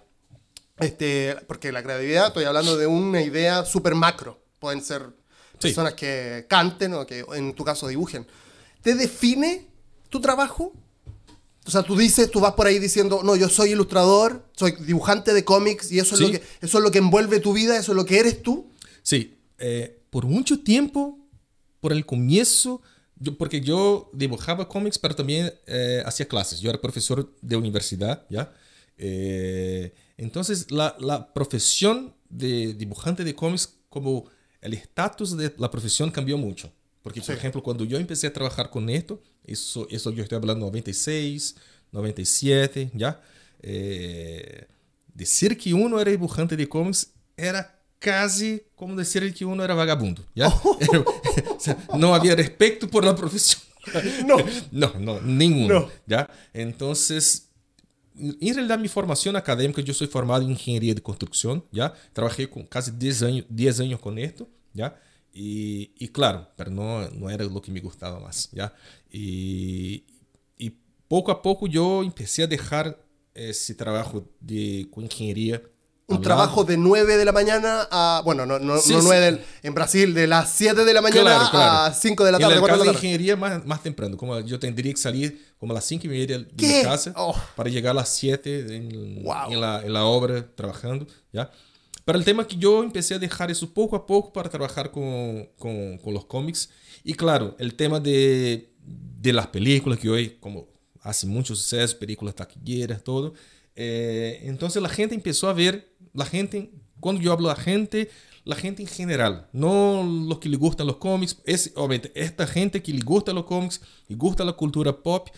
[0.78, 4.38] Este, porque la creatividad, estoy hablando de una idea súper macro.
[4.58, 5.10] Pueden ser
[5.62, 5.68] Sí.
[5.68, 8.26] personas que canten o que en tu caso dibujen.
[8.82, 9.66] ¿Te define
[10.08, 10.72] tu trabajo?
[11.64, 15.32] O sea, tú dices, tú vas por ahí diciendo, no, yo soy ilustrador, soy dibujante
[15.32, 16.24] de cómics y eso, Sí.
[16.24, 18.42] es, lo que, eso es lo que envuelve tu vida, eso es lo que eres
[18.42, 18.68] tú.
[19.02, 19.38] sí.
[19.64, 21.18] Eh, por mucho tiempo,
[21.80, 22.82] por el comienzo,
[23.16, 26.58] yo, porque yo dibujaba cómics, pero también eh, hacía clases.
[26.60, 28.52] Yo era profesor de universidad, ¿ya?
[28.98, 34.24] Eh, entonces, la, la profesión de dibujante de cómics, como
[34.62, 36.72] el estatus de la profesión cambió mucho.
[37.02, 37.32] Porque, por Sí.
[37.32, 41.56] ejemplo, cuando yo empecé a trabajar con esto, eso, eso yo estoy hablando 96,
[41.90, 43.20] 97, ¿ya?
[43.60, 44.66] Eh,
[45.14, 50.24] decir que uno era dibujante de cómics era casi como decir que uno era vagabundo,
[50.34, 50.48] ¿ya?
[50.64, 53.60] o sea, no había respeto por la profesión.
[54.26, 54.36] No.
[54.70, 55.90] No, no, ninguno, No.
[56.06, 56.28] ¿ya?
[56.52, 57.48] Entonces,
[58.14, 61.92] en realidad mi formación académica, yo soy formado en ingeniería de construcción, ¿ya?
[62.12, 65.00] Trabajé con casi 10 años, 10 años con esto, ¿ya?
[66.12, 68.74] Claro, pero no, no era lo que me gustaba más, ¿ya?
[69.10, 70.04] Y,
[70.58, 70.70] y
[71.08, 72.98] poco a poco yo empecé a dejar
[73.34, 75.62] ese trabajo de, ingeniería.
[76.16, 79.06] Un trabajo de 9 de la mañana a, bueno, no, no, Sí, no sí.
[79.06, 81.72] 9 del- en Brasil, de las 7 de la mañana Claro, claro.
[81.86, 83.06] a 5 de la En tarde, el 4 caso de de la tarde.
[83.08, 86.38] ingeniería más, más temprano, como yo tendría que salir como a las 5 y media
[86.38, 86.78] de ¿Qué?
[86.78, 87.34] mi casa Oh.
[87.56, 89.52] para llegar a las 7 en, Wow.
[89.52, 91.50] en la, en la obra trabajando, ¿ya?
[92.04, 94.90] Pero el tema es que yo empecé a dejar eso poco a poco para trabajar
[94.90, 96.68] con, con, con los cómics.
[97.04, 100.66] Y claro, el tema de, de las películas, que hoy como
[101.02, 103.34] hace mucho suceso, películas taquilleras, todo.
[103.76, 106.70] eh, entonces la gente empezó a ver, la gente,
[107.00, 108.10] cuando yo hablo de la gente,
[108.44, 112.82] la gente en general, no los que le gustan los cómics, es obviamente esta gente
[112.82, 115.28] que le gusta los cómics y gusta la cultura pop,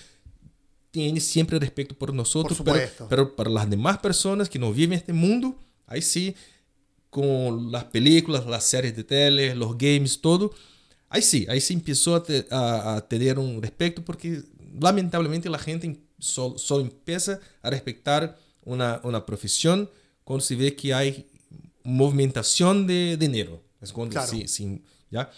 [0.91, 5.13] tiene siempre respeto por nosotros, Por pero, para las demás personas que no viven este
[5.13, 6.35] mundo, ahí sí,
[7.11, 10.53] con las películas, las series de tele, los games, todo,
[11.09, 14.43] ahí sí, ahí sí empezó a, te- a- a tener un respeto porque
[14.81, 19.91] lamentablemente la gente solo, solo empieza a respetar una, una profesión
[20.25, 21.27] cuando se ve que hay
[21.83, 23.63] movimentación de dinero.
[23.81, 24.29] Es cuando Claro.
[24.31, 25.31] sí, sí, ¿ya?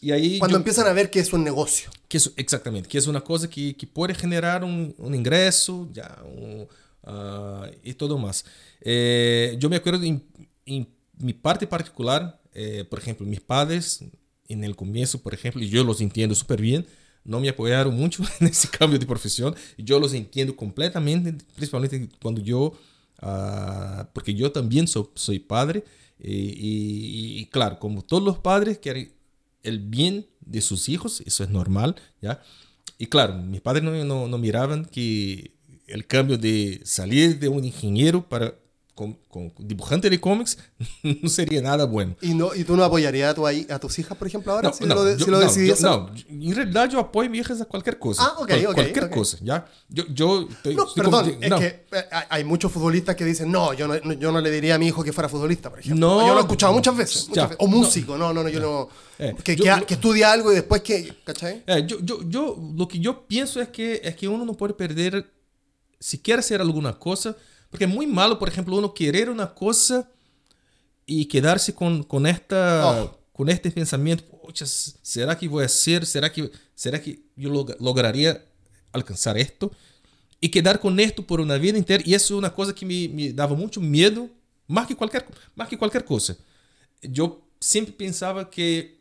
[0.00, 1.90] Y ahí Cuando yo- empiezan a ver que es un negocio.
[2.08, 6.20] que es, exactamente, que es una cosa que, que puede generar un, un ingreso ya,
[6.24, 6.66] un,
[7.04, 8.44] ah, y todo más.
[8.80, 10.22] Eh, yo me acuerdo en,
[10.66, 14.00] en mi parte particular, eh, por ejemplo, mis padres
[14.48, 16.84] en el comienzo, por ejemplo, y yo los entiendo súper bien,
[17.24, 22.08] no me apoyaron mucho en ese cambio de profesión, y yo los entiendo completamente, principalmente
[22.20, 22.72] cuando yo,
[23.22, 25.84] ah, porque yo también soy, padre,
[26.18, 29.12] eh, y, claro, como todos los padres quieren
[29.62, 32.42] el bien de sus hijos, eso es normal, ¿ya?
[32.98, 35.54] Y claro, mis padres no, no miraban que
[35.86, 38.54] el cambio de salir de un ingeniero para
[38.94, 40.58] con, con dibujante de cómics
[41.02, 42.14] no sería nada bueno.
[42.20, 44.68] ¿Y, no, ¿Y tú no apoyarías a, tu, a tus hijas, por ejemplo, ahora?
[44.68, 47.26] No, si no, lo, de- yo- si lo no, yo- no, en realidad yo apoyo
[47.28, 48.22] a mis hijas a cualquier cosa.
[48.22, 49.10] Ah, ok, Cual- ok, Cualquier ok.
[49.10, 49.64] cosa, ¿ya?
[49.88, 53.50] Yo, yo estoy, No, estoy perdón, como- es que eh, hay- muchos futbolistas que dicen,
[53.50, 55.98] no, yo no, yo no le diría a mi hijo que fuera futbolista, por ejemplo.
[56.06, 57.28] No, yo lo he escuchado muchas veces.
[57.28, 57.56] muchas ya, veces.
[57.60, 58.88] O músico, no, no, no, yo no.
[59.18, 61.62] Eh, que, yo- que, que estudie algo y después que, ¿cachai?
[61.66, 64.74] É, yo, yo, yo, lo que yo pienso es que, es que uno no puede
[64.74, 65.32] perder,
[65.98, 67.36] si quiere hacer alguna cosa,
[67.72, 70.08] porque es muy malo, por ejemplo, uno querer una cosa
[71.06, 73.18] y quedarse con, con, esta, Oh.
[73.32, 76.04] con este pensamiento, "Poxa, ¿será que voy a hacer?
[76.06, 78.44] ¿Será que, será que yo log- lograría
[78.92, 79.72] alcanzar esto?
[80.38, 82.02] Y quedar con esto por una vida entera.
[82.06, 84.28] Y eso es una cosa que me, me daba mucho miedo,
[84.66, 86.36] más que, cualquier, más que cualquier cosa.
[87.00, 89.00] Yo siempre pensaba que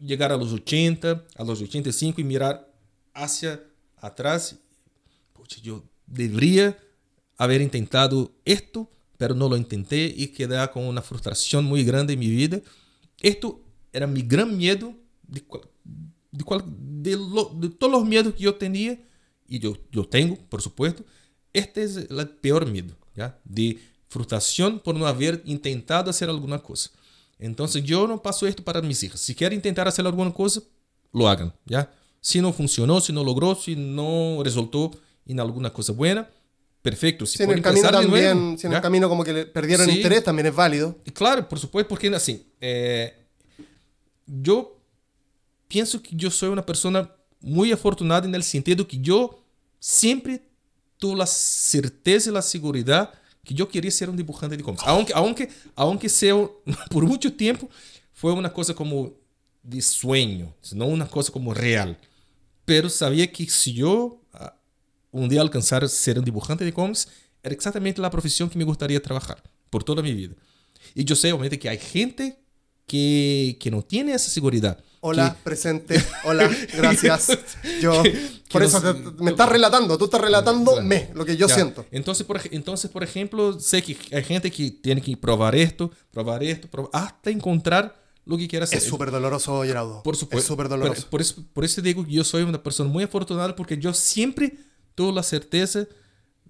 [0.00, 2.72] llegar a los 80, a los 85 y mirar
[3.14, 3.60] hacia
[3.96, 4.54] atrás.
[5.32, 6.76] Pucha, yo debería
[7.36, 12.18] haber intentado esto, pero no lo intenté y quedé con una frustración muy grande en
[12.18, 12.60] mi vida.
[13.20, 13.60] Esto
[13.92, 14.94] era mi gran miedo
[15.26, 15.68] de, cual-
[16.30, 19.00] de, cual- de, lo- de todos los miedos que yo tenía,
[19.48, 21.04] y yo, yo tengo, por supuesto.
[21.52, 23.38] Este es el peor miedo, ¿ya?
[23.44, 26.90] De frustración por no haber intentado hacer alguna cosa.
[27.38, 29.20] Entonces yo no paso esto para mis hijas.
[29.20, 30.62] Si quieren intentar hacer alguna cosa,
[31.12, 31.92] lo hagan, ¿ya?
[32.20, 34.90] Si no funcionó, si no logró, si no resultó
[35.26, 36.28] en alguna cosa buena,
[36.90, 37.26] perfecto.
[37.26, 39.86] Si, Si en el camino también, nuevo, si en el camino como que le perdieron
[39.86, 39.96] Sí.
[39.96, 40.96] interés, también es válido.
[41.14, 43.14] Claro, por supuesto, porque assim, é,
[44.46, 44.58] eu
[45.68, 47.10] penso que eu sou uma pessoa
[47.42, 49.42] muito afortunada no sentido que eu
[49.80, 50.40] sempre
[50.98, 53.10] tuve a certeza e a segurança
[53.44, 54.86] que eu queria ser um dibujante de cómics.
[54.86, 56.34] Aunque, aunque, aunque sea,
[56.90, 57.68] por muito tempo
[58.12, 59.12] foi uma coisa como
[59.62, 61.94] de sueño, não uma coisa como real.
[62.64, 64.20] Pero sabia que se eu
[65.20, 67.08] um dia alcançar ser um dibujante de cómics,
[67.42, 69.38] era exatamente a profissão que me gostaria de trabalhar
[69.70, 70.36] por toda minha vida.
[70.94, 72.34] E eu sei, obviamente, que há gente
[72.86, 74.78] que, que não tem essa segurança.
[75.00, 75.94] Hola, presente.
[76.24, 77.28] Hola, gracias.
[77.80, 78.02] Yo,
[78.50, 80.86] por que eso no- te- me estás relatando, tú estás relatando Claro.
[80.86, 81.54] me, lo que yo Ya.
[81.54, 81.86] siento.
[81.92, 86.42] Entonces por, entonces, por ejemplo, sé que hay gente que tiene que probar esto, probar
[86.42, 88.78] esto, probar- hasta encontrar lo que quiera hacer.
[88.78, 90.02] Es súper doloroso, Gerardo.
[90.02, 90.38] Por supuesto.
[90.40, 91.06] Es súper Por, doloroso.
[91.08, 94.54] por eso, por eso digo que yo soy una persona muy afortunada porque yo siempre
[94.96, 95.86] tuve la certeza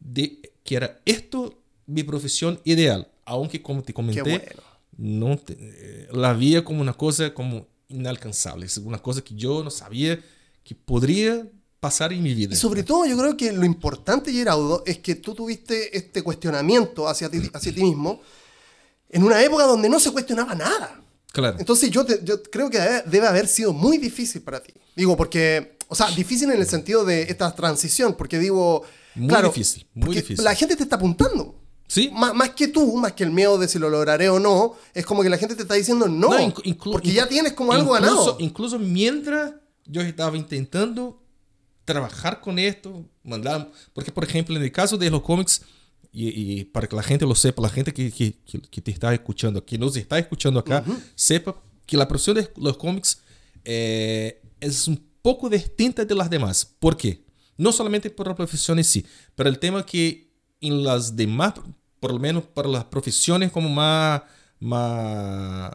[0.00, 3.06] de que era esto mi profesión ideal.
[3.26, 4.62] Aunque, como te comenté, bueno.
[4.96, 8.66] no te- eh, la veía como una cosa como inalcanzable.
[8.66, 10.18] Es una cosa que yo no sabía
[10.64, 11.46] que podría
[11.80, 12.54] pasar en mi vida.
[12.54, 17.06] Y sobre todo yo creo que lo importante, Gerardo, es que tú tuviste este cuestionamiento
[17.08, 18.20] hacia ti, hacia ti mismo
[19.10, 21.00] en una época donde no se cuestionaba nada.
[21.32, 21.58] Claro.
[21.58, 24.72] Entonces yo, te- yo creo que debe haber sido muy difícil para ti.
[24.96, 28.82] Digo, porque, o sea, difícil en el sentido de esta transición, porque digo,
[29.14, 30.44] Muy claro, difícil, muy difícil.
[30.44, 31.60] La gente te está apuntando.
[31.88, 32.10] Sí.
[32.12, 35.06] Más, más que tú, más que el miedo de si lo lograré o no, es
[35.06, 36.54] como que la gente te está diciendo no, No,
[36.90, 38.36] porque ya tienes como algo incluso, ganado.
[38.40, 39.52] Incluso mientras
[39.86, 41.22] yo estaba intentando
[41.84, 43.70] trabajar con esto, mandar.
[43.94, 45.62] Porque, por ejemplo, en el caso de los cómics,
[46.12, 46.28] y,
[46.60, 48.34] y para que la gente lo sepa, la gente que, que,
[48.70, 50.82] que- te está escuchando, que nos está escuchando acá,
[51.14, 51.54] sepa
[51.86, 53.20] que la profesión de los cómics
[53.64, 56.64] eh, es un poco distinta de las demás.
[56.78, 57.24] ¿Por qué?
[57.56, 61.54] No solamente por la profesión en sí, pero el tema que en las demás,
[61.98, 64.22] por lo menos para las profesiones como más,
[64.60, 65.72] más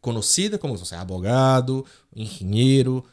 [0.00, 3.04] conocida como o sea, abogado, engenheiro.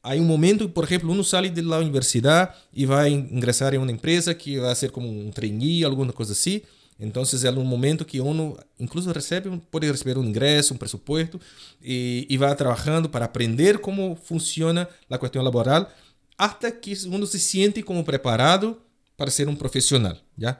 [0.00, 4.32] Há um momento, por exemplo, um sai da universidade e vai ingressar em uma empresa
[4.32, 6.62] que vai ser como um trainee, alguma coisa assim.
[6.98, 11.38] Então, é um momento que uno incluso recebe, pode receber um ingresso, um pressuposto
[11.82, 15.90] e, e vai trabalhando para aprender como funciona a questão laboral,
[16.38, 18.80] até que uno se sente como preparado
[19.16, 20.58] para ser um profissional, já?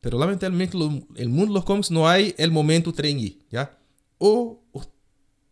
[0.00, 0.76] Pero lamentablemente
[1.16, 3.78] el mundo de los cómics no hay el momento trainee, ¿ya?
[4.18, 4.82] O u-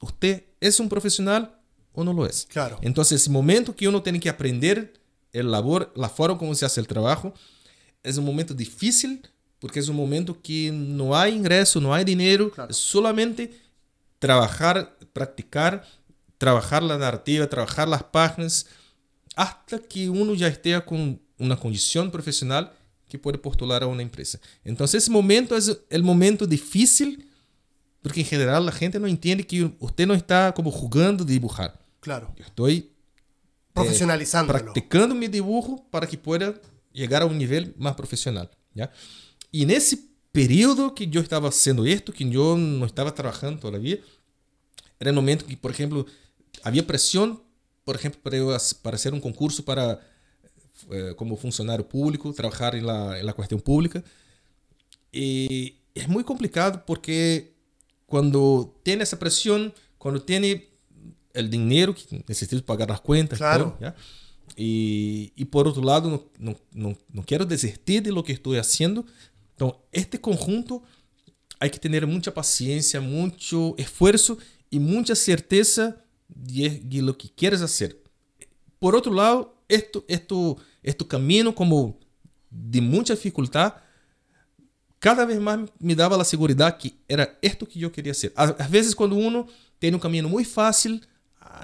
[0.00, 1.58] usted es un profesional
[1.92, 2.46] o no lo es.
[2.50, 2.78] Claro.
[2.82, 4.94] Entonces, ese momento que uno tiene que aprender
[5.32, 7.32] el labor, la forma como se hace el trabajo,
[8.02, 9.22] es un momento difícil
[9.60, 12.70] porque es un momento que no hay ingreso, no hay dinero, Claro.
[12.70, 13.52] es solamente
[14.18, 15.86] trabajar, practicar,
[16.38, 18.66] trabajar la narrativa, trabajar las páginas,
[19.36, 22.72] hasta que uno ya esté con una condición profesional
[23.08, 24.38] que puede postular a una empresa.
[24.64, 27.26] Entonces, ese momento es el momento difícil
[28.02, 31.78] porque en general la gente no entiende que usted no está como jugando de dibujar.
[32.00, 32.32] Claro.
[32.36, 32.90] Yo estoy
[33.72, 34.58] Profesionalizándolo.
[34.58, 36.54] practicando mi dibujo para que pueda
[36.92, 38.50] llegar a un nivel más profesional.
[38.74, 38.90] ¿ya?
[39.50, 39.98] Y en ese
[40.32, 43.98] periodo que yo estaba haciendo esto, que yo no estaba trabajando todavía,
[44.98, 46.06] era el momento que, por ejemplo,
[46.62, 47.42] había presión,
[47.84, 50.00] por ejemplo, para, eu para hacer un concurso para,
[50.90, 54.02] eh, como funcionario público, trabajar en la, en la cuestión pública.
[55.10, 57.54] Y es muy complicado porque
[58.06, 60.68] cuando tiene esa presión, cuando tiene
[61.32, 63.78] el dinero que necesito pagar las cuentas, claro.
[64.56, 68.58] Y, y, por otro lado, no, no, no, no, quiero desistir de lo que estoy
[68.58, 69.06] haciendo.
[69.60, 70.82] Entonces, este conjunto
[71.58, 74.38] hay que tener mucha paciencia, mucho esfuerzo
[74.70, 78.02] y mucha certeza de, de lo que quieres hacer.
[78.78, 81.98] Por otro lado, esto, esto, este camino como
[82.48, 83.74] de mucha dificultad,
[84.98, 88.32] cada vez más me daba la seguridad que era esto que yo quería hacer.
[88.36, 89.46] A, a veces cuando uno
[89.78, 91.06] tiene un camino muy fácil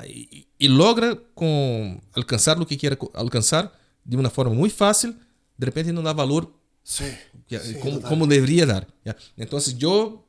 [0.07, 3.73] y, y, logra con alcanzar lo que quiere alcanzar
[4.05, 5.19] de una forma muy fácil,
[5.57, 6.56] de repente no da valor
[6.87, 7.05] sí,
[7.49, 8.87] ya, sí, como, como, debería dar.
[9.05, 9.17] ¿ya?
[9.37, 10.25] Entonces yo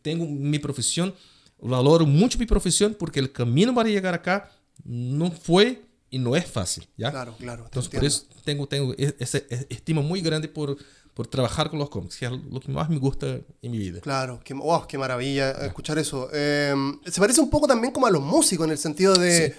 [0.00, 1.14] tengo mi profesión,
[1.60, 4.50] valoro mucho mi profesión porque el camino para llegar acá
[4.84, 6.88] no fue y no es fácil.
[6.96, 7.10] ¿ya?
[7.10, 7.64] Claro, claro.
[7.64, 10.76] Entonces por eso tengo, tengo esa estima muy grande por,
[11.12, 14.00] por trabajar con los cómics, que es lo que más me gusta en mi vida.
[14.00, 16.30] Claro, qué, wow, qué maravilla escuchar eso.
[16.32, 19.48] Eh, se parece un poco también como a los músicos en el sentido de...
[19.48, 19.54] Sí.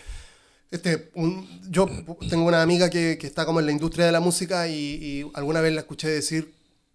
[0.69, 1.87] Este, un, yo
[2.29, 5.31] tengo una amiga que, que, está como en la industria de la música y, y,
[5.33, 6.53] alguna vez la escuché decir,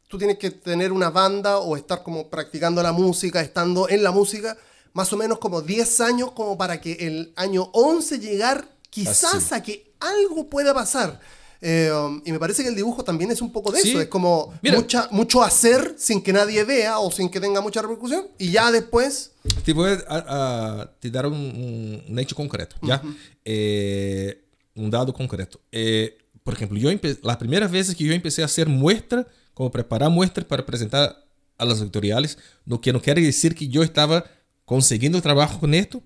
[0.09, 4.11] tú tienes que tener una banda o estar como practicando la música, estando en la
[4.11, 4.59] música,
[4.93, 9.55] más o menos como 10 años como para que el año 11 llegar quizás Así.
[9.55, 11.19] a que algo pueda pasar.
[11.65, 13.91] Eh, um, y me parece que el dibujo también es un poco de sí.
[13.91, 14.01] eso.
[14.01, 18.27] Es como mucha, mucho hacer sin que nadie vea o sin que tenga mucha repercusión.
[18.37, 19.31] Y ya después.
[19.65, 22.77] Te voy a, a te dar un, un, hecho concreto.
[22.83, 23.01] ¿ya?
[23.03, 23.17] Uh -huh.
[23.45, 24.45] eh,
[24.75, 25.61] un dado concreto.
[25.71, 26.91] Eh, por ejemplo, yo
[27.23, 31.25] las primeras veces que yo empecé a hacer muestra, como preparar muestras para presentar
[31.59, 34.25] a las editoriales, lo que no quiere decir que yo estaba
[34.65, 36.03] consiguiendo trabajo con esto,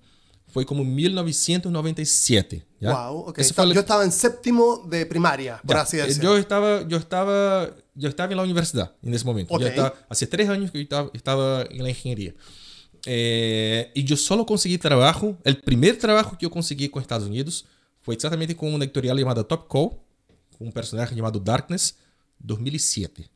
[0.57, 2.65] fue como 1997.
[2.79, 3.09] ¿ya?
[3.09, 3.45] Wow, okay.
[3.45, 6.31] Yo estaba en séptimo de primaria, por ya, así decirlo.
[6.31, 9.53] Yo estaba, yo, estaba, yo estaba en la universidad en ese momento.
[9.53, 9.67] Okay.
[9.67, 12.33] Estaba, hace tres años que yo estaba, estaba en la ingeniería.
[13.05, 17.63] Eh, y yo solo conseguí trabajo, el primer trabajo que yo conseguí con Estados Unidos
[18.01, 19.91] fue exactamente con una editorial llamada Top Call,
[20.57, 21.97] con un personaje llamado Darkness,
[22.39, 23.29] 2007.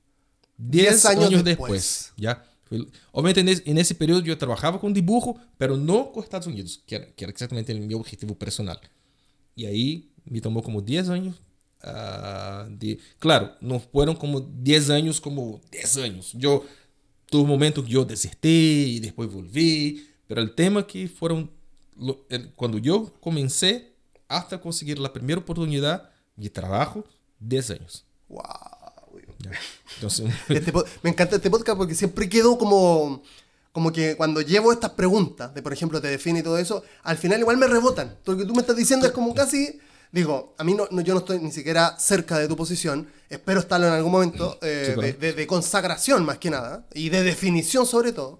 [0.58, 1.72] Diez años, años después.
[1.72, 2.14] después.
[2.18, 2.44] ¿ya?
[3.12, 7.06] Obviamente, en ese, período yo trabajaba con dibujo, pero no con Estados Unidos, que era,
[7.14, 8.80] que era exactamente mi objetivo personal.
[9.56, 11.42] Y ahí me tomó como 10 años.
[11.84, 16.32] Uh, de, claro, no fueron como 10 años, como 10 años.
[16.34, 16.64] Yo
[17.30, 21.50] tuve un momento que yo desistí y después volví, pero el tema que fueron,
[21.98, 23.94] lo, el, cuando yo comencé
[24.28, 27.04] hasta conseguir la primera oportunidad de trabajo,
[27.40, 28.06] 10 años.
[28.30, 28.81] ¡Wow!
[29.96, 30.74] Entonces, este,
[31.04, 33.24] me encanta este podcast porque siempre quedo como,
[33.72, 37.18] como que cuando llevo estas preguntas, de por ejemplo, te define y todo eso, al
[37.18, 38.18] final igual me rebotan.
[38.26, 39.80] Lo que tú me estás diciendo es como casi,
[40.12, 43.60] digo, a mí no, no yo no estoy ni siquiera cerca de tu posición, espero
[43.60, 45.02] estarlo en algún momento, eh, sí, claro.
[45.08, 48.40] de, de, de, consagración más que nada, y de definición sobre todo,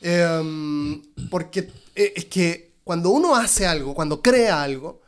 [0.00, 5.01] eh, porque es que cuando uno hace algo, cuando crea algo,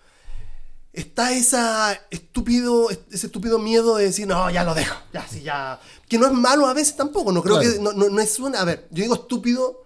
[0.94, 5.80] está esa estúpido, ese estúpido miedo de decir, no, ya lo dejo, ya, sí, ya.
[6.08, 7.72] Que no es malo a veces tampoco, no creo claro.
[7.72, 9.82] que, no, no, no, es una, a ver, yo digo estúpido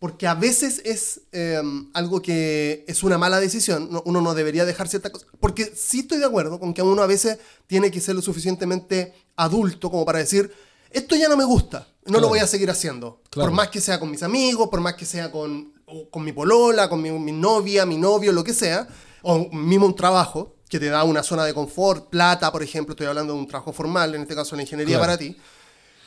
[0.00, 1.60] porque a veces es eh,
[1.94, 6.18] algo que es una mala decisión, uno no debería dejar cierta cosa, porque sí estoy
[6.18, 10.18] de acuerdo con que uno a veces tiene que ser lo suficientemente adulto como para
[10.18, 10.52] decir,
[10.90, 12.22] esto ya no me gusta, no claro.
[12.22, 13.50] lo voy a seguir haciendo, claro.
[13.50, 15.72] por más que sea con mis amigos, por más que sea con,
[16.10, 18.88] con mi polola, con mi, mi novia, mi novio, lo que sea,
[19.22, 23.06] o mismo un trabajo que te da una zona de confort, plata, por ejemplo, estoy
[23.06, 25.12] hablando de un trabajo formal, en este caso la ingeniería claro.
[25.12, 25.36] para ti,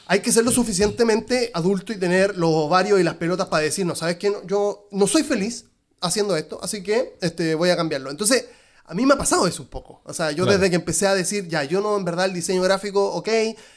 [0.08, 3.86] hay que ser lo suficientemente adulto y tener los ovarios y las pelotas para decir,
[3.86, 4.30] no, ¿sabes qué?
[4.30, 5.66] No, yo no soy feliz
[6.02, 8.10] haciendo esto, así que este, voy a cambiarlo.
[8.10, 8.46] Entonces,
[8.86, 10.02] a mí me ha pasado eso un poco.
[10.04, 10.58] O sea, yo claro.
[10.58, 13.30] desde que empecé a decir, ya, yo no, en verdad, el diseño gráfico, ok,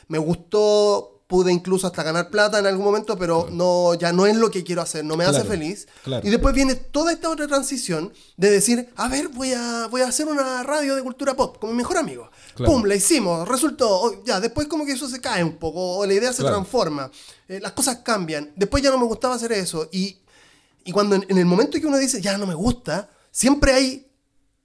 [0.09, 3.57] me gustó, pude incluso hasta ganar plata en algún momento, pero claro.
[3.57, 5.89] no, ya no es lo que quiero hacer, no me claro, hace feliz.
[6.03, 6.27] Claro.
[6.27, 10.09] Y después viene toda esta otra transición de decir, a ver, voy a, voy a
[10.09, 12.31] hacer una radio de cultura pop con mi mejor amigo.
[12.57, 16.07] Pum, la hicimos, resultó, oh, ya, después como que eso se cae un poco, o
[16.07, 17.11] la idea se transforma,
[17.49, 20.19] eh, las cosas cambian, después ya no me gustaba hacer eso, y,
[20.85, 24.07] y cuando en, en el momento que uno dice, ya no me gusta, siempre hay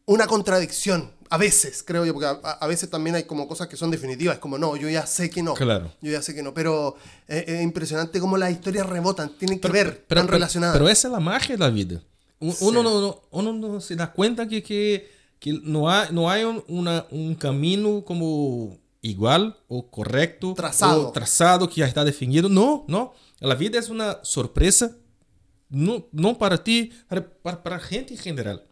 [0.05, 3.77] una contradicción, a veces, creo yo, porque a, a, veces también hay como cosas que
[3.77, 5.53] son definitivas, es como, no, yo ya sé que no.
[5.53, 5.91] Claro.
[6.01, 6.95] Yo ya sé que no, pero
[7.27, 10.75] es, es impresionante cómo las historias rebotan, tienen que pero, ver, pero, están relacionadas.
[10.75, 12.01] Pero esa es la magia de la vida.
[12.39, 12.71] Uno, sí.
[12.71, 17.05] no, uno no se da cuenta que, que, que no hay, no hay un, una,
[17.11, 21.09] un camino como igual o correcto, trazado.
[21.09, 22.49] o trazado que ya está definido.
[22.49, 23.13] No, no.
[23.39, 24.95] La vida es una sorpresa,
[25.69, 28.63] no, no para ti, para, para, para gente en general.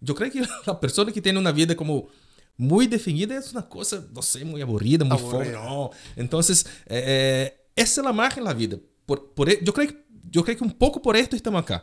[0.00, 2.08] Yo creo que la persona que tiene una vida como
[2.56, 5.50] muy definida es una cosa, no sé, muy aburrida, muy fome.
[5.50, 5.90] No.
[6.16, 8.78] Entonces, eh, essa é a marca na vida.
[9.06, 9.96] Por, por, eu, creio,
[10.32, 11.80] eu creio que um pouco por isso estamos aqui.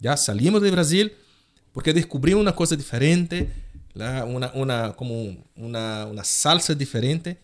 [0.00, 1.10] Já salimos do Brasil
[1.72, 3.48] porque descobrimos uma coisa diferente,
[3.94, 7.36] uma, uma, como uma, uma salsa diferente?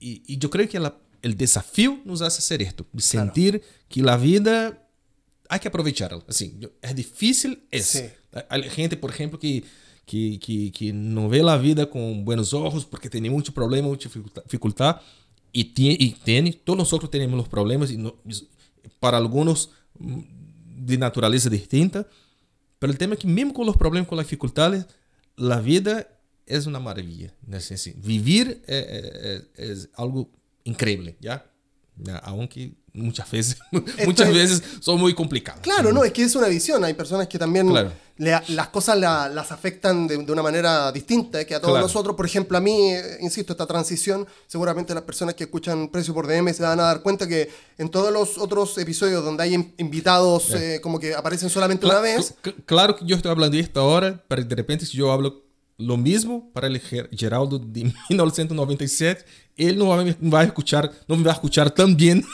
[0.00, 3.74] E, e eu creio que ela, o desafio nos hace isto, de sentir claro.
[3.88, 4.78] que a vida
[5.48, 6.22] há que aproveitarla.
[6.28, 7.78] Assim, é difícil, é.
[7.78, 7.80] Há
[8.68, 9.64] gente, por exemplo, que
[10.10, 14.10] que, que, que não vê a vida com buenos olhos porque tem muito problema, muita
[14.42, 15.00] dificuldade.
[15.54, 18.12] E tem, e todos nós temos os problemas, e no,
[19.00, 22.04] para alguns de natureza distinta.
[22.80, 24.84] Mas o tema é que, mesmo com os problemas, com as dificuldades,
[25.38, 26.04] a vida
[26.44, 27.32] é uma maravilha.
[27.52, 30.28] Assim, assim, viver é, é, é, algo
[30.66, 31.40] incrível, ¿ya?
[32.22, 33.58] Aunque muchas veces,
[34.06, 35.60] muchas veces son muy complicados.
[35.62, 36.82] Claro, no, es que es una visión.
[36.84, 37.72] Hay personas que también
[38.16, 42.16] las cosas las afectan de, una manera distinta que a todos nosotros.
[42.16, 46.26] Por ejemplo, a mí, eh, insisto, esta transición, seguramente las personas que escuchan Precio por
[46.26, 50.52] DM se van a dar cuenta que en todos los otros episodios donde hay invitados
[50.54, 52.34] eh, como que aparecen solamente una vez.
[52.66, 55.49] Claro que yo estoy hablando de esto ahora, pero de repente si yo hablo
[55.80, 56.80] lo mismo para el
[57.12, 59.24] Geraldo de 1997
[59.60, 62.24] ele não vai, não vai escutar, não vai escutar tão bem,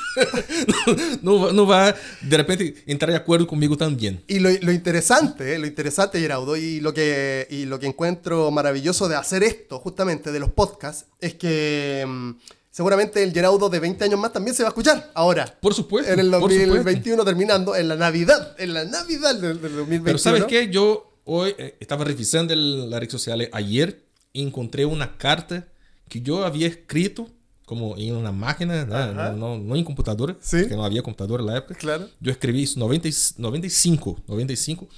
[1.23, 1.93] não, não vai
[2.23, 4.23] de repente entrar de acuerdo conmigo también.
[4.29, 8.51] Y lo, lo interesante, eh, lo interesante, Geraudo, y lo, que, y lo que encuentro
[8.53, 12.31] maravilloso de hacer esto, justamente de los podcasts, es que mm,
[12.71, 15.53] seguramente el Geraudo de 20 años más también se va a escuchar ahora.
[15.61, 16.13] Por supuesto.
[16.13, 20.05] En el 2021 terminando, en la Navidad, en la Navidad del, del 2021.
[20.05, 20.71] Pero ¿sabes qué?
[20.71, 24.03] Yo hoy eh, estaba revisando las redes sociales ayer
[24.33, 25.69] y encontré una carta
[26.09, 27.29] que eu havia escrito
[27.67, 29.13] como em uma máquina, né?
[29.13, 30.61] não, não, não, em computador, Sim.
[30.61, 31.75] porque não havia computador na época.
[31.75, 32.09] Claro.
[32.25, 33.09] Escrevi isso em 90,
[33.39, 34.89] 95, 95.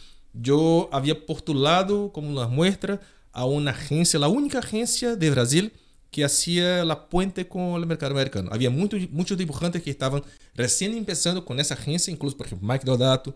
[0.44, 3.00] Eu havia postulado como uma muestra
[3.32, 5.70] a uma agência, a única agência de Brasil
[6.10, 8.50] que hacía a puente com o mercado americano.
[8.52, 10.22] Havia muitos, muitos dibujantes que estavam
[10.54, 13.34] recém começando com essa agência, incluso, por exemplo, Mike Deodato,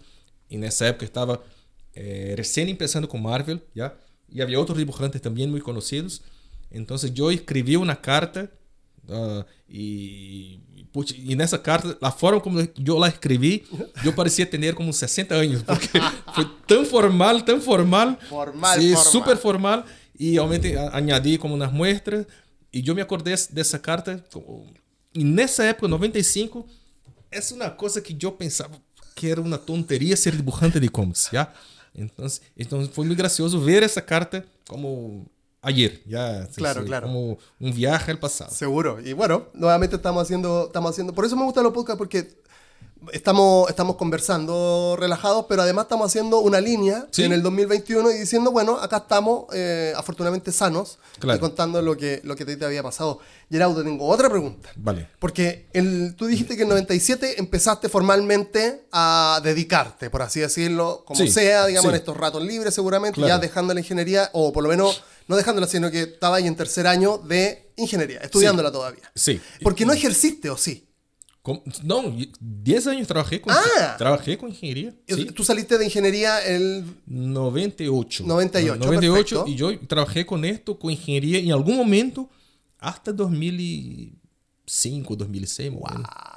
[0.51, 1.43] e nessa época estava
[1.95, 3.95] eh, recém começando com Marvel, já?
[4.33, 6.23] e havia outros dibujantes também muito conhecidos.
[6.71, 8.51] Entonces yo escribí una carta
[9.09, 10.61] uh, y,
[11.17, 13.65] y, en esa carta, la forma como yo la escribí,
[14.03, 15.89] yo parecía tener como 60 años, porque
[16.35, 18.19] fue tan formal, tan formal.
[18.29, 19.13] Formal, sí, formal.
[19.13, 19.85] súper formal.
[20.17, 22.27] Y obviamente añadí como unas muestras.
[22.71, 24.25] Y yo me acordé de esa carta.
[25.13, 26.67] Y en esa época, 95,
[27.31, 28.79] es una cosa que yo pensaba
[29.15, 31.53] que era una tontería ser dibujante de cómics, ¿ya?
[31.95, 35.27] Entonces, entonces fue muy gracioso ver esa carta como
[35.61, 37.07] ayer, ya claro, claro.
[37.07, 38.51] como un viaje al pasado.
[38.51, 38.99] Seguro.
[39.01, 42.43] Y bueno, nuevamente estamos haciendo, estamos haciendo, por eso me gustan los podcasts porque
[43.13, 48.53] estamos, estamos conversando relajados, pero además estamos haciendo una línea en el 2021 y diciendo,
[48.53, 53.19] bueno, acá estamos eh, afortunadamente sanos y contando lo que, lo que te había pasado.
[53.51, 54.71] Geraudo, tengo otra pregunta.
[54.77, 55.09] Vale.
[55.19, 61.27] Porque el, tú dijiste que en 97 empezaste formalmente a dedicarte, por así decirlo, como
[61.27, 65.03] sea, digamos, en estos ratos libres seguramente, ya dejando la ingeniería, o por lo menos
[65.29, 69.11] no dejándola, sino que estaba ahí en tercer año de ingeniería, estudiándola todavía.
[69.15, 69.41] Sí.
[69.63, 70.89] Porque no ejerciste, ¿o sí?
[71.83, 74.95] No, 10 años trabajé con, ah, trabajé con ingeniería.
[75.35, 78.23] Tú saliste de ingeniería el 98.
[78.25, 78.85] 98.
[78.85, 82.31] 98 y yo trabajé con esto, con ingeniería, en algún momento
[82.79, 85.73] hasta 2005, 2006.
[85.73, 85.83] Wow.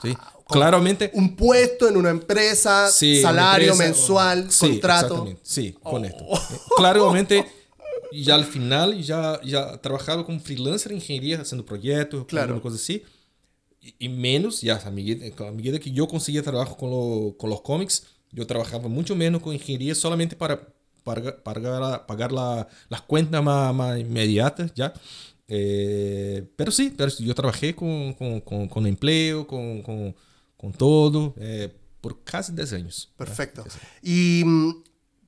[0.02, 0.18] Sí.
[0.48, 1.12] Claramente.
[1.14, 5.38] Un puesto en una empresa, salario mensual, contrato.
[5.44, 6.26] Sí, con esto.
[6.28, 6.42] Oh.
[6.78, 7.46] Claramente.
[8.14, 12.54] já al final já já trabalhava como freelancer em engenharia, fazendo projetos, claro.
[12.54, 12.78] alguma coisa
[14.00, 18.04] e menos, já à medida, à medida que eu conseguia trabalhar com, com os cómics,
[18.36, 20.58] eu trabalhava muito menos com engenharia, solamente para
[21.04, 24.94] pagar, pagar, pagar la, las cuentas más, más inmediatas, ¿ya?
[25.48, 30.16] Eh, pero sí, pero yo trabajé con, con, con, con empleo, con, con,
[30.58, 33.14] con todo, eh, por casi 10 años.
[33.16, 33.64] Perfecto.
[34.02, 34.84] Y mm,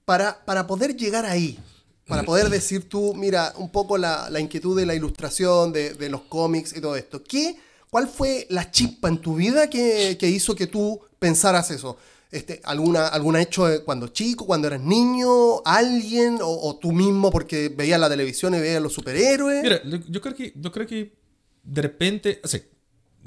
[0.05, 1.59] para, para poder llegar ahí,
[2.07, 6.09] para poder decir tú, mira, un poco la, la inquietud de la ilustración, de, de,
[6.09, 7.21] los cómics y todo esto.
[7.21, 7.57] ¿Qué,
[7.89, 11.97] ¿Cuál fue la chispa en tu vida que, hizo que tú pensaras eso?
[12.29, 17.69] Este, alguna, ¿Alguna hecho cuando chico, cuando eras niño, alguien o, o, tú mismo porque
[17.69, 19.63] veías la televisión y veías los superhéroes?
[19.63, 21.13] Mira, yo creo que, yo creo que
[21.63, 22.61] de repente, así,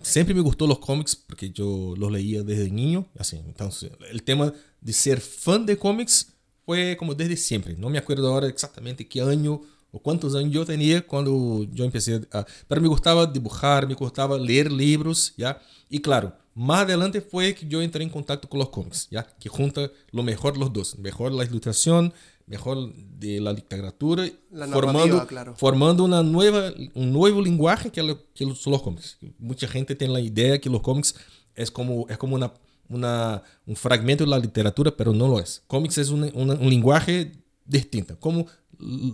[0.02, 4.52] siempre me gustó los cómics porque yo los leía desde niño, así, entonces el tema
[4.80, 6.32] de ser fan de cómics
[6.64, 7.74] fue como desde siempre.
[7.76, 9.62] No me acuerdo ahora exactamente qué año
[9.92, 12.44] o cuántos años yo tenía cuando yo empecé a...
[12.68, 15.60] Pero me gustaba dibujar, me gustaba leer libros, ¿ya?
[15.88, 19.24] Y claro, más adelante fue que yo entré en contacto con los cómics, ¿ya?
[19.38, 20.98] Que junta lo mejor los dos.
[20.98, 22.12] Mejor la ilustración,
[22.46, 25.54] mejor de la literatura, La formando, claro.
[25.56, 29.18] formando una nueva, un nuevo lenguaje que, lo- que los, los cómics.
[29.38, 31.14] Mucha gente tiene la idea que los cómics
[31.54, 32.52] es como, es como una,
[32.88, 35.62] una, un fragmento de la literatura, pero no lo es.
[35.66, 37.32] Cómics es un, un- un lenguaje
[37.64, 38.46] distinto, como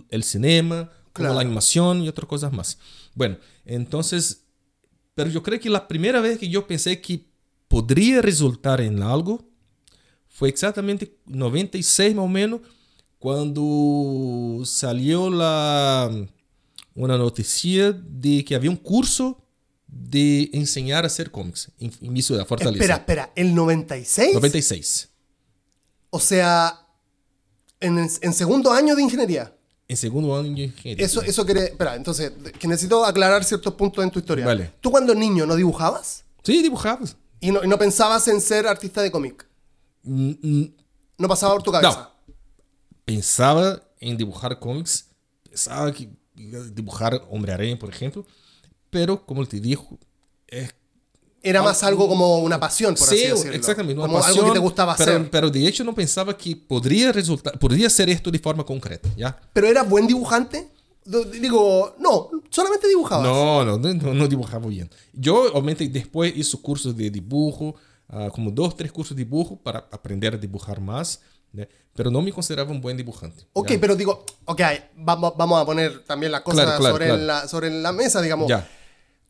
[0.09, 1.35] el cinema, como Claro.
[1.35, 2.77] la animación y otras cosas más.
[3.15, 4.43] Bueno, entonces,
[5.15, 7.25] pero yo creo que la primera vez que yo pensé que
[7.67, 9.43] podría resultar en algo
[10.27, 12.61] fue exactamente 96 más o menos
[13.17, 16.11] cuando salió la
[16.93, 19.43] una noticia de que había un curso
[19.87, 22.75] de enseñar a hacer cómics en, en mi ciudad, Fortaleza.
[22.83, 24.33] Espera, espera, ¿el 96?
[24.33, 25.09] 96.
[26.09, 26.87] O sea,
[27.79, 29.56] en, en segundo año de ingeniería.
[29.87, 31.05] En segundo año de ingeniería.
[31.05, 31.65] Eso, eso quiere.
[31.65, 34.45] Espera, entonces, que necesito aclarar ciertos puntos en tu historia.
[34.45, 34.73] Vale.
[34.81, 36.25] ¿Tú cuando niño no dibujabas?
[36.43, 37.15] Sí, dibujabas.
[37.39, 39.47] ¿Y no, y no pensabas en ser artista de cómic?
[40.03, 40.73] Mm, mm,
[41.17, 42.11] ¿No pasaba por tu cabeza?
[43.05, 45.05] Pensaba en dibujar cómics,
[45.43, 48.25] pensaba que dibujar Hombre-Araña, por ejemplo,
[48.89, 49.97] pero como te digo,
[50.47, 50.73] es
[51.43, 53.53] Era más algo como una pasión, por así Sí, decirlo.
[53.53, 53.99] exactamente.
[53.99, 55.29] una Como algo que pasión, te gustaba pero, hacer.
[55.29, 59.39] Pero de hecho no pensaba que podría resultar, podría ser esto de forma concreta, ¿ya?
[59.53, 60.69] ¿Pero eras buen dibujante?
[61.05, 63.25] Digo, no, solamente dibujabas.
[63.25, 64.89] No, no, no, no dibujaba bien.
[65.13, 67.75] Yo, obviamente, después hice cursos de dibujo,
[68.09, 71.21] ah, como dos, tres cursos de dibujo para aprender a dibujar más,
[71.53, 71.69] ¿né?
[71.95, 73.45] pero no me consideraba un buen dibujante.
[73.53, 73.79] Ok, ¿ya?
[73.79, 74.61] pero digo, ok,
[74.97, 77.23] vamos, vamos a poner también las cosas Claro, claro, sobre, claro.
[77.23, 78.47] La, sobre la mesa, digamos.
[78.49, 78.67] Ya.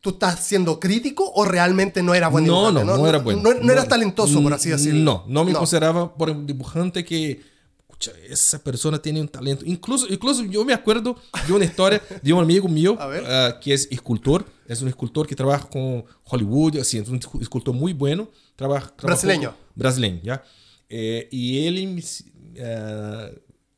[0.07, 2.85] ¿Tú estás siendo crítico o realmente no eras buen No, dibujante?
[2.85, 3.41] no, no era bueno.
[3.41, 5.01] No, no eras talentoso, por así decirlo.
[5.03, 7.41] No, no me consideraba por un dibujante que,
[8.29, 9.65] esa persona tiene un talento.
[9.65, 13.85] Incluso, incluso yo me acuerdo de una historia de un amigo mío ah, que es
[13.91, 14.45] escultor.
[14.65, 18.29] Es un escultor que trabaja con Hollywood, así, es un escultor muy bueno.
[18.55, 19.49] Trabaja, Brasileño.
[19.49, 20.41] con- brasileño, ¿ya?
[20.87, 22.01] Eh, y él,
[22.63, 23.27] ah,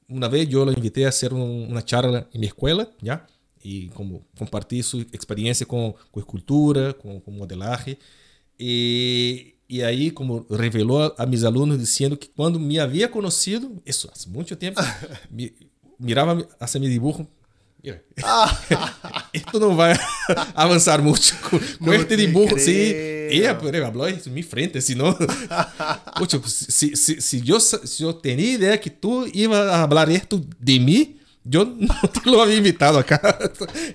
[0.10, 3.26] una vez yo lo invité a hacer un- una charla en mi escuela, ¿ya?
[3.62, 7.98] Y como compartir su experiencia con, con escultura, con, con modelaje.
[8.58, 13.70] Y, y ahí como reveló a, a mis alumnos diciendo que cuando me había conocido,
[13.86, 14.82] eso hace mucho tiempo,
[15.30, 15.54] mi-
[15.98, 17.28] miraba hacia mi dibujo.
[17.82, 18.02] Mira,
[19.34, 22.58] esto no va a avanzar mucho con, con No este te dibujo.
[22.58, 23.30] Sí, creo.
[23.32, 25.18] ella pero habló en mi frente, si no.
[26.18, 29.84] Pucha, pues, si, si, si yo, sa- si yo tenía idea que tú ibas a
[29.84, 33.38] hablar esto de mí, yo no te lo había invitado acá.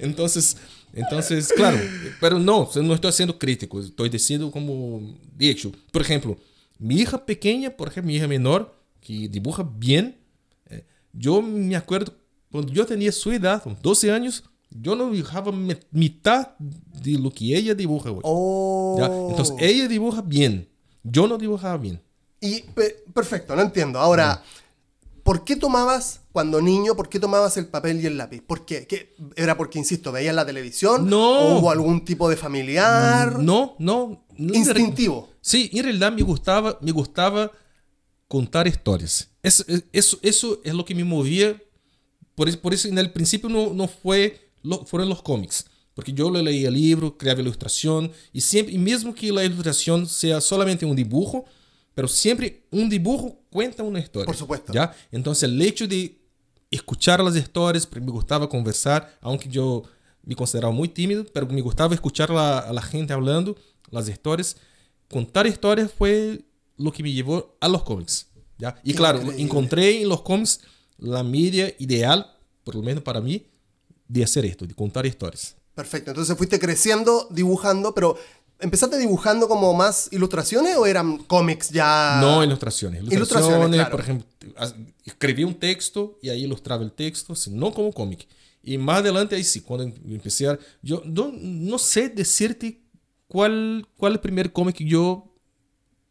[0.00, 0.56] Entonces,
[0.92, 1.78] entonces claro,
[2.20, 6.36] pero no, no estoy siendo crítico, estoy diciendo como, de hecho, por ejemplo,
[6.78, 10.16] mi hija pequeña, por ejemplo, mi hija menor, que dibuja bien,
[10.70, 12.14] eh, yo me acuerdo,
[12.50, 15.52] cuando yo tenía su edad, con 12 años, yo no dibujaba
[15.90, 18.20] mitad de lo que ella dibuja hoy.
[18.22, 18.96] Oh.
[18.98, 19.06] ¿ya?
[19.06, 20.68] Entonces, ella dibuja bien,
[21.02, 22.00] yo no dibujaba bien.
[22.40, 23.98] Y pe- perfecto, no entiendo.
[23.98, 24.42] Ahora,
[25.24, 28.40] ¿por qué tomabas, cuando niño, por qué tomabas el papel y el lápiz?
[28.42, 28.86] ¿Por qué?
[28.86, 31.08] ¿Qué- ¿Era porque, insisto, veías la televisión?
[31.10, 31.38] No.
[31.40, 33.40] ¿O hubo algún tipo de familiar?
[33.40, 34.24] No, no.
[34.36, 35.30] no Instintivo.
[35.40, 37.50] Sí, en realidad me gustaba, me gustaba
[38.28, 39.28] contar historias.
[39.42, 41.60] Eso, eso, eso es lo que me movía.
[42.34, 45.66] Por eso, por eso en el principio no, no fue, lo, fueron los cómics.
[45.94, 50.08] Porque yo le leía el libro, creaba ilustración, y siempre, y mismo que la ilustración
[50.08, 51.44] sea solamente un dibujo,
[51.94, 54.26] pero siempre un dibujo cuenta una historia.
[54.26, 54.72] Por supuesto.
[54.72, 54.92] ¿ya?
[55.12, 56.18] Entonces el hecho de
[56.72, 59.84] escuchar las historias, me gustaba conversar, aunque yo
[60.24, 63.56] me consideraba muy tímido, pero me gustaba escuchar la- a la gente hablando,
[63.90, 64.56] las historias.
[65.08, 66.40] Contar historias fue
[66.76, 68.26] lo que me llevó a los cómics.
[68.58, 68.74] ¿ya?
[68.82, 69.42] Y claro, Increíble.
[69.44, 70.60] encontré en los cómics
[70.98, 73.46] la media ideal, por lo menos para mí,
[74.08, 75.54] de hacer esto, de contar historias.
[75.76, 78.16] Perfecto, entonces fuiste creciendo dibujando, pero
[78.60, 82.18] ¿empezaste dibujando como más ilustraciones o eran cómics ya?
[82.20, 83.00] No ilustraciones.
[83.02, 83.90] Ilustraciones, Ilustraciones, claro.
[83.90, 84.26] por ejemplo,
[85.04, 88.26] escribí un texto y ahí ilustraba el texto, así, no como cómic.
[88.62, 90.58] Y más adelante, ahí sí, cuando em- empecé a...
[90.82, 92.80] Yo no, no sé decirte
[93.28, 95.30] cuál, cuál el primer cómic que yo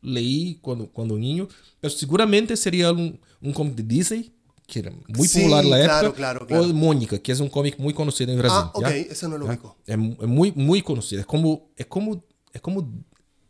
[0.01, 1.47] leí cuando, cuando niño,
[1.79, 4.33] pero seguramente sería un, un cómic de Disney,
[4.67, 6.63] que era muy Sí, popular en la claro, época, claro, claro.
[6.63, 8.59] o Mónica, que es un cómic muy conocido en Brasil.
[8.61, 8.95] Ah, ok, ¿ya?
[8.95, 9.77] ese no lo ubico.
[9.85, 11.21] Es, es muy, muy conocido.
[11.21, 12.23] Es como, es como,
[12.53, 12.89] es como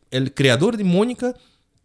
[0.10, 1.36] el creador de Mónica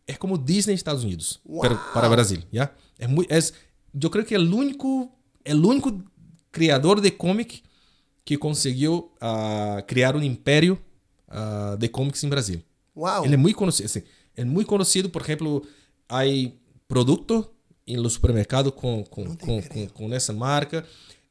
[0.07, 1.85] es como Disney Estados Unidos, pero Wow.
[1.93, 2.75] para Brasil, ¿ya?
[2.97, 3.55] Es muy, es,
[3.93, 5.15] yo creo que el único,
[5.45, 6.03] el único
[6.51, 7.63] creador de cómic
[8.25, 10.79] que consiguió ah, crear un imperio
[11.29, 12.65] ah, de cómics en Brasil.
[12.95, 13.25] Wow.
[13.25, 13.87] Ele é muito conhecido.
[13.87, 14.03] Assim,
[14.35, 15.63] é muito conhecido, por exemplo,
[16.09, 16.23] há
[16.87, 17.47] produtos
[17.87, 20.85] em los supermercados com, com, com, com, com essa marca.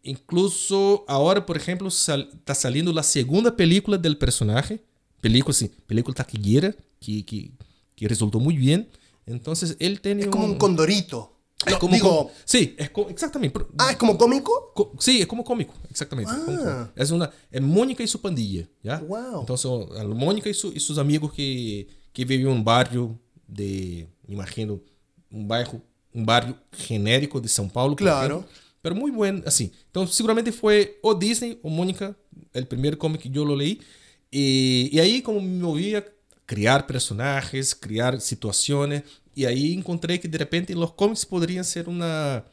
[0.04, 4.80] Incluso agora, por exemplo, está salindo a segunda película do personagem.
[5.22, 7.52] Película, assim, película taquillera, que, que,
[7.96, 8.88] que resultou muito bem.
[9.28, 11.30] Então, ele tem es como un condorito.
[11.66, 13.60] Es No, como, digo- sí, es co- exactamente.
[13.80, 14.72] Ah, ¿es como cómico?
[14.76, 16.32] Co- sí, es como cómico, exactamente.
[16.32, 16.46] como Ah.
[16.46, 16.92] cómico.
[16.96, 19.00] Es una es Mónica y su pandilla, ¿ya?
[19.00, 19.40] Wow.
[19.42, 19.70] Entonces,
[20.08, 24.80] Mónica y, su- y sus amigos que, que viven en un barrio de, imagino,
[25.32, 25.82] un bairro,
[26.14, 27.96] un barrio genérico de São Paulo.
[27.96, 28.36] Claro.
[28.38, 28.50] ejemplo.
[28.84, 29.72] Pero muy buen, así.
[29.88, 32.16] Entonces, seguramente fue o Disney o Mónica,
[32.54, 33.82] el primer cómic que yo lo leí.
[34.32, 36.04] Y, y ahí como me movía a
[36.46, 39.04] criar personajes, criar situaciones.
[39.36, 42.44] Y ahí encontré que de repente los cómics podrían ser una,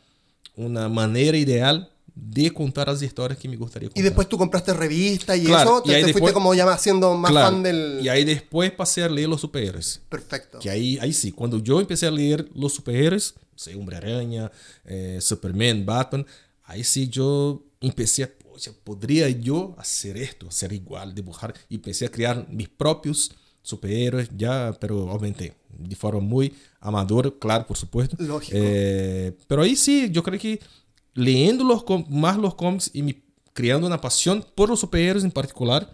[0.56, 4.00] una manera ideal de contar las historias que me gustaría contar.
[4.00, 6.54] Y después tú compraste revistas y Claro, eso, te, y ahí te fuiste después- como
[6.54, 7.98] ya siendo más Claro, fan del...
[8.02, 10.00] Y ahí después pasé a leer los superhéroes.
[10.08, 10.58] Perfecto.
[10.60, 14.52] Que ahí, ahí sí, cuando yo empecé a leer los superhéroes, sei, Hombre-Aranha,
[14.84, 16.24] eh, Superman, Batman,
[16.64, 22.06] ahí sí yo empecé a, poxa, podría yo hacer esto, hacer igual, dibujar, y empecé
[22.06, 23.32] a crear mis propios
[23.62, 28.16] superhéroes, ya, pero obviamente de forma muy amadora, claro, por supuesto.
[28.20, 28.56] Lógico.
[28.56, 30.60] Eh, pero ahí sí, yo creo que
[31.14, 35.92] leyendo los, más los cómics y creando una pasión por los superhéroes en particular,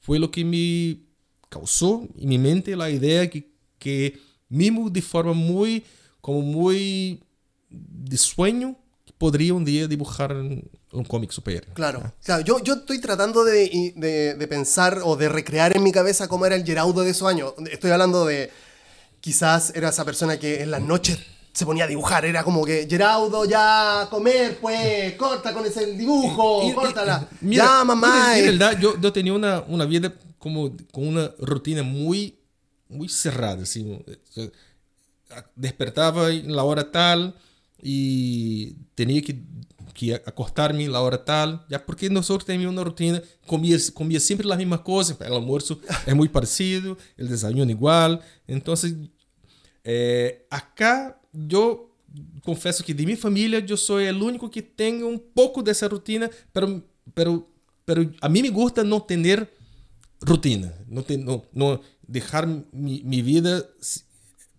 [0.00, 1.00] fue lo que me
[1.50, 5.84] causó en mi mente la idea que, que mismo de forma muy,
[6.22, 7.22] como muy
[7.68, 8.78] de sueño,
[9.18, 10.34] podría un día dibujar
[10.92, 11.72] un, cómic superhéroe.
[11.74, 12.42] Claro, claro.
[12.44, 16.46] Yo, yo estoy tratando de, de- de pensar o de recrear en mi cabeza cómo
[16.46, 17.52] era el Geraudo de esos años.
[17.70, 18.50] Estoy hablando de.
[19.20, 21.18] Quizás era esa persona que en las noches
[21.52, 22.24] se ponía a dibujar.
[22.24, 27.28] Era como que, Geraudo, ya comer, pues, corta con ese dibujo, Y- y- córtala.
[27.30, 28.06] y- mira, ya, mamá.
[28.12, 28.42] mira, en eh.
[28.44, 32.38] realidad, yo, yo tenía una, una vida como con una rutina muy,
[32.88, 33.64] muy cerrada.
[33.64, 33.84] Así,
[34.36, 34.44] Yo
[35.56, 37.34] despertaba en la hora tal
[37.82, 39.38] y tenía que,
[39.98, 41.66] que acostarme en la hora tal.
[41.68, 45.20] Ya porque nosotros teníamos una rutina, comía, comía siempre las mismas cosas.
[45.20, 48.20] El almuerzo es muy parecido, el desayuno igual.
[48.46, 48.94] Entonces,
[49.82, 51.96] eh, acá yo
[52.42, 55.88] confesso que de mi familia yo soy el único que tengo un poco de esa
[55.88, 56.82] rutina, pero,
[57.12, 57.48] pero,
[57.84, 59.52] pero a mí me gusta no tener
[60.20, 63.64] rutina, no, te- no, no dejar mi, mi vida,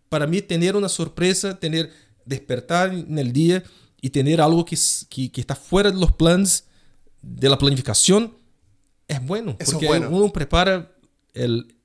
[0.10, 1.92] para mí tener una sorpresa, tener
[2.26, 3.64] despertar en el día
[4.02, 4.78] y tener algo que,
[5.10, 6.66] que, que está fuera de los planes,
[7.22, 8.34] de la planificación,
[9.08, 10.10] es bueno, Eso es porque bueno.
[10.10, 10.92] uno prepara
[11.34, 11.76] el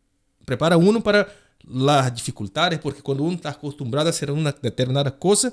[0.44, 1.26] prepara uno para
[1.66, 5.50] las dificultades, porque cuando uno está acostumbrado a hacer una determinada cosa,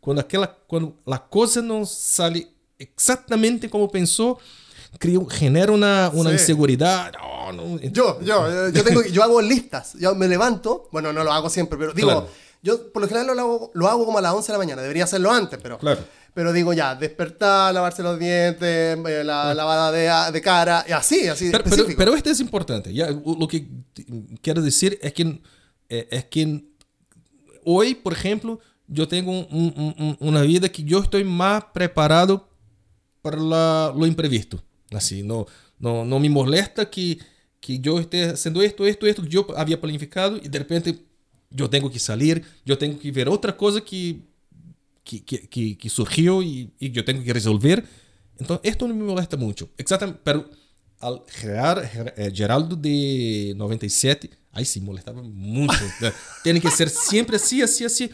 [0.00, 2.48] cuando aquela cuando la cosa no sale
[2.78, 4.38] exactamente como pensó,
[4.98, 6.34] crea, genera una, una Sí.
[6.36, 7.12] inseguridad.
[7.20, 9.94] No, no, Yo, yo, yo, tengo, yo hago listas.
[9.98, 12.28] Yo me levanto, bueno, no lo hago siempre, pero digo, Claro.
[12.62, 14.82] Yo por lo general lo hago, lo hago como a las 11 de la mañana.
[14.82, 15.78] Debería hacerlo antes, pero.
[15.78, 16.00] Claro.
[16.34, 21.26] Pero digo ya, despertar, lavarse los dientes, eh, la lavada de, de cara, y así,
[21.26, 21.64] así Pero,
[21.96, 22.92] pero, esto es importante.
[22.94, 23.66] Ya, lo que
[24.40, 25.40] quiero decir es que,
[25.88, 26.64] eh, es que
[27.64, 32.48] hoy, por ejemplo, yo tengo un- un- un- una vida que yo estoy más preparado
[33.20, 34.62] para la- lo imprevisto.
[34.92, 35.46] Así, no,
[35.78, 37.18] no, no me molesta que,
[37.60, 40.98] que yo esté haciendo esto, esto, esto, que yo había planificado y de repente
[41.50, 44.20] yo tengo que salir, yo tengo que ver otra cosa que,
[45.04, 47.84] que, que, que- surgió y, y yo tengo que resolver.
[48.38, 49.68] Entonces, esto no me molesta mucho.
[49.76, 50.48] Exactamente, pero
[51.00, 51.84] al Gerard,
[52.16, 55.78] eh, Geraldo de 97, ahí sí molestaba mucho.
[56.42, 58.10] Tiene que ser siempre así, así, así.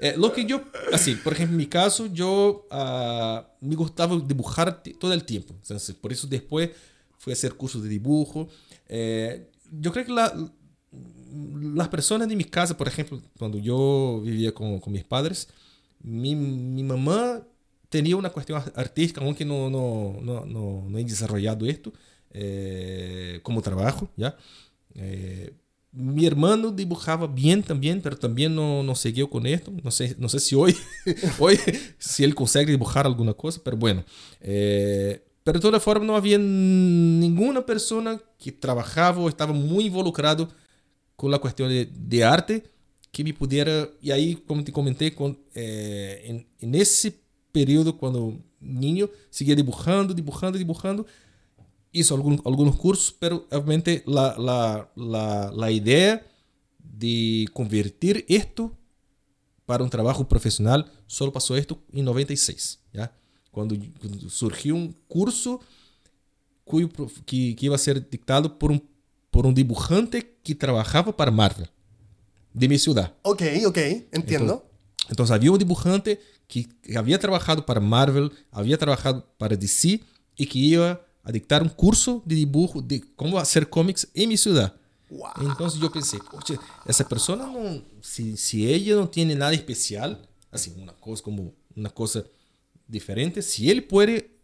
[0.00, 0.62] Eh, lo que yo,
[0.92, 5.54] así, por ejemplo, en mi caso, yo ah, me gustaba dibujar todo el tiempo.
[5.60, 6.70] Entonces, por eso después
[7.18, 8.48] fui a hacer cursos de dibujo.
[8.88, 10.32] Eh, yo creo que la,
[11.74, 15.48] las personas de mi casa, por ejemplo, cuando yo vivía con, con mis padres,
[16.00, 17.42] mi, mi mamá
[17.88, 21.92] tenía una cuestión artística, aunque no, no, no, no, no he desarrollado esto
[22.30, 24.36] eh, como trabajo, ¿ya?
[24.94, 25.52] Eh,
[25.92, 29.72] mi hermano dibujaba bien también, pero también no, no siguió con esto.
[29.82, 30.76] No sé, no sé si hoy,
[31.38, 31.58] hoy
[31.98, 34.04] si él consegue dibujar alguna cosa, pero bueno.
[34.40, 40.50] Eh, pero de todas formas no había ninguna persona que trabajaba o estaba muy involucrado
[41.18, 42.70] con la cuestión de, de arte
[43.10, 47.12] que me pudiera, y ahí como te comenté, con, eh, en, en ese
[47.50, 51.04] periodo cuando niño seguía dibujando, dibujando, dibujando,
[52.76, 56.24] cursos, pero obviamente la, la, la, la idea
[56.78, 58.78] de convertir esto
[59.66, 63.12] para un trabajo profesional solo pasó esto en 96, ¿ya?
[63.50, 65.60] Cuando, cuando surgió un curso
[67.26, 68.97] que, que iba a ser dictado por un,
[69.38, 71.70] por un dibujante que trabajaba para Marvel,
[72.52, 73.14] de mi ciudad.
[73.22, 73.78] Ok, ok,
[74.10, 74.68] entiendo.
[75.08, 76.66] Entonces había un dibujante que
[76.96, 80.02] había trabajado para Marvel, había trabajado para DC
[80.34, 84.36] y que iba a dictar un curso de dibujo de cómo hacer cómics en mi
[84.36, 84.74] ciudad.
[85.08, 85.28] Wow.
[85.48, 90.74] Entonces yo pensé, "Oye, esa persona no, si, si ella no tiene nada especial, así,
[90.76, 92.24] una cosa como una cosa
[92.88, 93.40] diferente.
[93.42, 94.36] Si él puede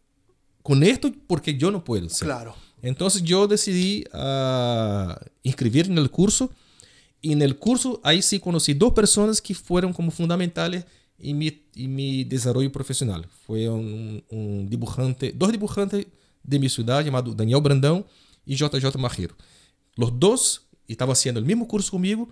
[0.63, 2.07] con esto, porque yo no puedo.
[2.21, 2.55] Claro.
[2.85, 6.51] Entonces yo decidí uh, inscribir en el curso
[7.23, 10.85] y en el curso ahí sí conocí dos personas que fueron como fundamentales
[11.19, 13.27] en mi, en mi desarrollo profesional.
[13.47, 16.07] Fue un, un dibujante, dos dibujantes
[16.43, 18.05] de mi ciudad llamados Daniel Brandão
[18.45, 19.35] y JJ Marrero.
[19.97, 22.29] Los dos estaban haciendo el mismo curso conmigo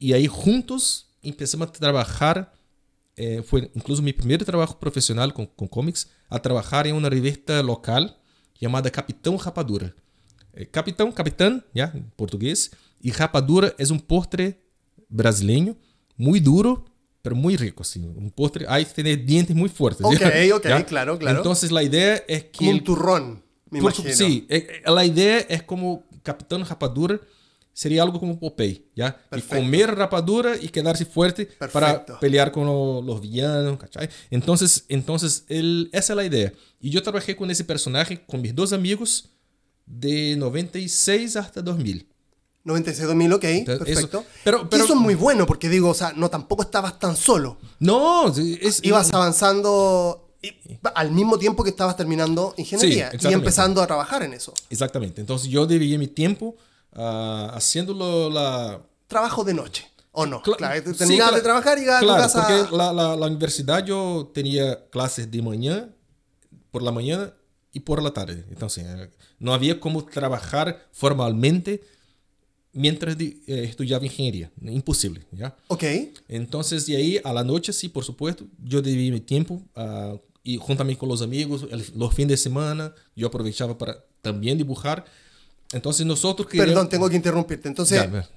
[0.00, 2.52] y ahí juntos empezamos a trabajar.
[3.14, 8.18] Eh, fue incluso mi primer trabajo profesional con cómics, a trabajar en una revista local
[8.64, 9.94] llamada Capitão Rapadura.
[10.54, 14.60] Eh, Capitão, Capitán, ya, en portugués, y Rapadura es un postre
[15.08, 15.76] brasileño
[16.16, 16.84] muy duro,
[17.22, 18.00] pero muy rico, así.
[18.00, 20.04] Un postre, hay que tener dientes muy fuertes.
[20.04, 20.22] Ok,
[20.54, 20.84] ok, ¿ya?
[20.84, 21.38] claro, claro.
[21.38, 22.58] Entonces la idea es que...
[22.58, 24.14] Como un turrón, me por, imagino.
[24.14, 27.20] Sí, eh, la idea es como Capitán Rapadura
[27.74, 29.14] sería algo como Popeye, ¿ya?
[29.28, 29.56] Perfecto.
[29.56, 31.72] Y comer rapadura y quedarse fuerte Perfecto.
[31.72, 34.08] para pelear con lo- los villanos, ¿cachai?
[34.30, 36.52] Entonces, entonces el, esa es la idea.
[36.80, 39.30] Y yo trabajé con ese personaje, con mis dos amigos,
[39.86, 42.08] de 96 hasta 2000.
[42.64, 44.20] 96.000, ok, Entonces, perfecto.
[44.20, 46.98] eso- pero- Y pero- eso es muy bueno, porque digo, o sea, no, tampoco estabas
[46.98, 47.58] tan solo.
[47.78, 50.52] No, es, Ibas avanzando y-
[50.94, 53.34] al mismo tiempo que estabas terminando ingeniería y exactamente.
[53.34, 54.54] empezando a trabajar en eso.
[54.70, 55.20] Exactamente.
[55.20, 56.56] Entonces yo dividí mi tiempo
[56.94, 60.42] ah, haciéndolo la, Trabajo de noche, ¿o no?
[60.42, 62.38] Cla- claro, sí, cla- de trabajar y a tu Claro, casa.
[62.46, 65.88] porque la, la, la universidad yo tenía clases de mañana,
[66.70, 67.32] por la mañana
[67.72, 68.44] y por la tarde.
[68.50, 68.84] Entonces,
[69.38, 71.82] no había como trabajar formalmente
[72.72, 74.50] mientras de- eh, estudiaba ingeniería.
[74.62, 75.54] Imposible, ¿ya?
[75.68, 75.84] Ok,
[76.28, 80.56] Entonces, de ahí a la noche, sí, por supuesto, yo dividí mi tiempo ah, y
[80.56, 85.04] juntamente con los amigos, el- los fines de semana, yo aprovechaba para también dibujar.
[85.74, 86.72] Entonces, nosotros queríamos...
[86.72, 87.68] perdón, tengo que interrumpirte.
[87.68, 88.28] Entonces, Ya,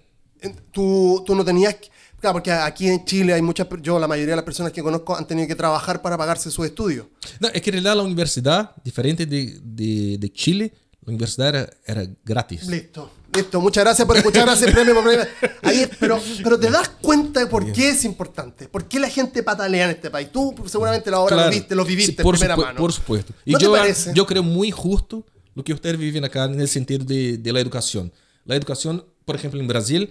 [0.72, 1.76] tú, tú no tenías...
[1.76, 3.68] que- Claro, porque aquí en Chile hay muchas...
[3.84, 6.66] Yo, la mayoría de las personas que conozco han tenido que trabajar para pagarse sus
[6.66, 7.06] estudios.
[7.40, 10.74] No, es que en realidad la universidad, diferente de, de, de Chile,
[11.06, 12.66] la universidad era, era gratis.
[12.66, 13.62] Listo, listo.
[13.62, 14.96] Muchas gracias por escuchar ese premio.
[14.96, 15.26] por premio.
[15.62, 18.68] Ahí, pero, pero te das cuenta de por qué es importante.
[18.68, 20.32] ¿Por qué la gente patalea en este país?
[20.32, 21.52] Tú seguramente ahora lo Claro.
[21.56, 22.80] viste, lo viviste Sí, por en primera mano.
[22.80, 23.32] Por supuesto.
[23.46, 24.12] Y ¿No te yo, parece?
[24.16, 25.24] yo creo muy justo
[25.58, 28.12] lo que ustedes viven acá en el sentido de, de la educación.
[28.46, 30.10] La educación, por ejemplo, en Brasil,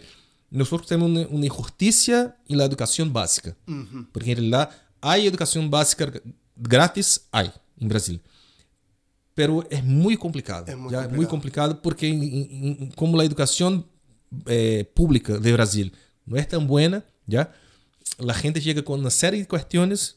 [0.51, 3.57] nosotros tenemos una, una injusticia en la educación básica.
[4.13, 4.71] Porque en realidad
[5.01, 6.13] hay educación básica
[6.57, 8.21] gratis, hay en Brasil.
[9.35, 10.65] Pero es muy complicado.
[10.67, 10.99] Es muy ¿ya?
[11.03, 11.17] complicado.
[11.17, 13.87] muy complicado porque en- en- como la educación
[14.47, 15.93] eh, pública de Brasil
[16.25, 17.53] no es tan buena, ¿ya?
[18.19, 20.15] La gente llega con una serie de cuestiones,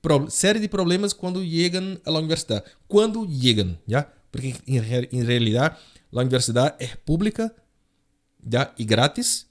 [0.00, 2.64] pro- serie de problemas cuando llegan a la universidad.
[2.88, 4.12] Cuando llegan, ¿ya?
[4.34, 5.78] Porque en, re- en realidad
[6.10, 7.54] la universidad es pública,
[8.42, 8.74] ¿ya?
[8.76, 9.46] Y gratis,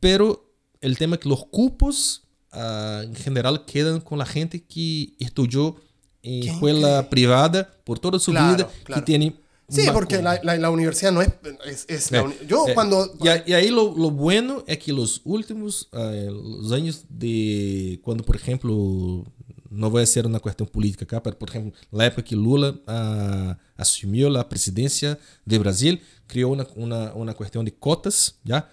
[0.00, 0.52] pero
[0.82, 5.76] el tema es que los cupos ah, en general quedan con la gente que estudió
[6.22, 9.00] en escuela privada por toda su Claro, vida claro.
[9.02, 9.36] que tiene
[9.68, 11.30] Sí, porque la, la- la universidad no es...
[11.64, 13.10] es, es la Eh, uni- yo eh, cuando...
[13.22, 17.98] Y, a- y ahí lo, lo bueno es que los últimos eh, los años de
[18.04, 19.24] cuando, por ejemplo,
[19.72, 23.58] no voy a hacer una cuestión política pero por ejemplo, la época que Lula ah,
[23.76, 28.70] asumió la presidencia de Brasil, creó una, una, de cotas, ¿ya?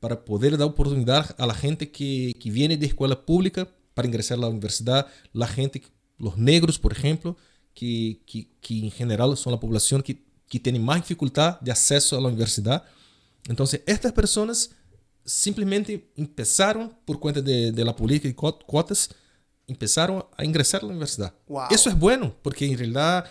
[0.00, 4.38] Para poder dar oportunidad a la gente que, que viene de escuela pública para ingresar
[4.38, 5.82] a la universidad, la gente,
[6.18, 7.36] los negros, por ejemplo,
[7.74, 12.16] que, que, que en general son la población que, que tiene más dificultad de acceso
[12.16, 12.84] a la universidad.
[13.48, 14.70] Entonces, estas personas
[15.24, 19.10] simplemente empezaron, por cuenta de, de la política y cot- cuotas,
[19.68, 21.32] empezaron a ingresar a la universidad.
[21.46, 21.68] Wow.
[21.70, 23.24] Eso es bueno, porque en realidad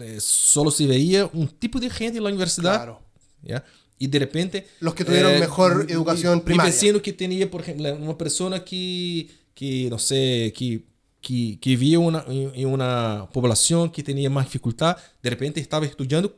[0.00, 2.74] eh, solo se veía un tipo de gente en la universidad.
[2.76, 3.00] Claro.
[3.42, 3.64] ¿ya?
[3.98, 4.66] Y de repente...
[4.80, 6.70] Los que tuvieron mejor mi- educación mi- primaria.
[6.72, 10.84] Mi vecino que tenía, por ejemplo, una persona que, que no sé, que,
[11.20, 16.34] que, que vivía una, en, una población que tenía más dificultad, de repente estaba estudiando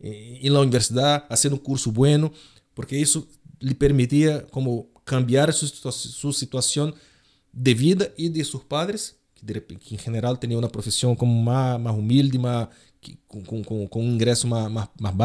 [0.00, 2.32] eh, en la universidad, haciendo un curso bueno,
[2.74, 3.26] porque eso
[3.60, 6.94] le permitía como cambiar su, su situación
[7.52, 9.16] de vida y de sus padres,
[9.78, 11.42] que, en general tenían una profesión como
[11.78, 12.38] más humilde,
[13.00, 15.16] que- con, con, con- un ingreso más, más, más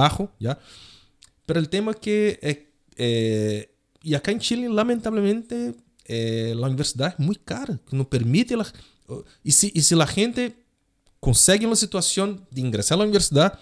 [1.70, 2.40] tema que...
[2.42, 5.76] eh, eh, y acá en Chile, lamentablemente,
[6.06, 8.56] eh, la universidad es muy cara, que no permite...
[8.58, 8.66] La,
[9.44, 10.64] y, si, si la gente
[11.20, 13.60] consegue una situación de ingresar a la universidad,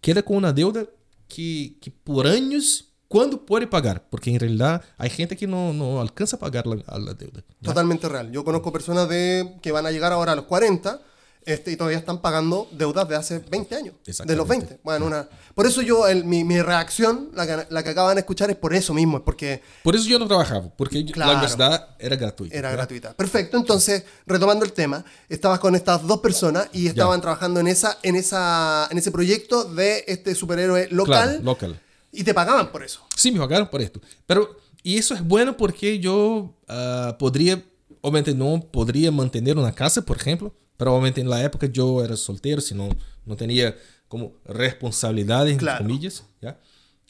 [0.00, 0.86] queda con una deuda
[1.28, 4.04] que, que por años, ¿cuándo puede pagar?
[4.10, 7.42] Porque en realidad hay gente que no, no alcanza a pagar la, la deuda.
[7.60, 7.68] ¿ya?
[7.68, 8.30] Totalmente real.
[8.30, 11.00] Yo conozco personas de, que van a llegar ahora a los 40
[11.46, 13.94] Este, y todavía están pagando deudas de hace 20 años.
[14.04, 14.66] De los Exactamente.
[14.66, 14.80] 20.
[14.84, 18.20] Bueno, una, por eso yo, el- mi, mi reacción, la que, la que acaban de
[18.20, 21.32] escuchar, es por eso mismo, es porque Por eso yo no trabajaba, porque Claro.
[21.32, 22.54] la universidad era gratuita.
[22.54, 22.82] era ¿verdad?
[22.84, 23.14] gratuita.
[23.14, 27.96] Perfecto, entonces, retomando el tema, estabas con estas dos personas y estaban trabajando en, esa,
[28.02, 31.80] en, esa, en ese proyecto de este superhéroe local Claro, local.
[32.20, 33.00] Y te pagaban por eso.
[33.16, 34.00] Sí, me pagaron por esto.
[34.26, 37.62] Pero, y eso es bueno porque yo ah, podría,
[38.00, 42.16] obviamente no podría mantener una casa, por ejemplo, pero obviamente en la época yo era
[42.16, 42.88] soltero, si no,
[43.24, 43.76] no tenía
[44.08, 45.84] como responsabilidades, entre Claro.
[45.84, 46.58] comillas, ¿ya?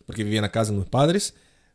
[0.06, 1.34] Porque vivía en la casa de mis padres.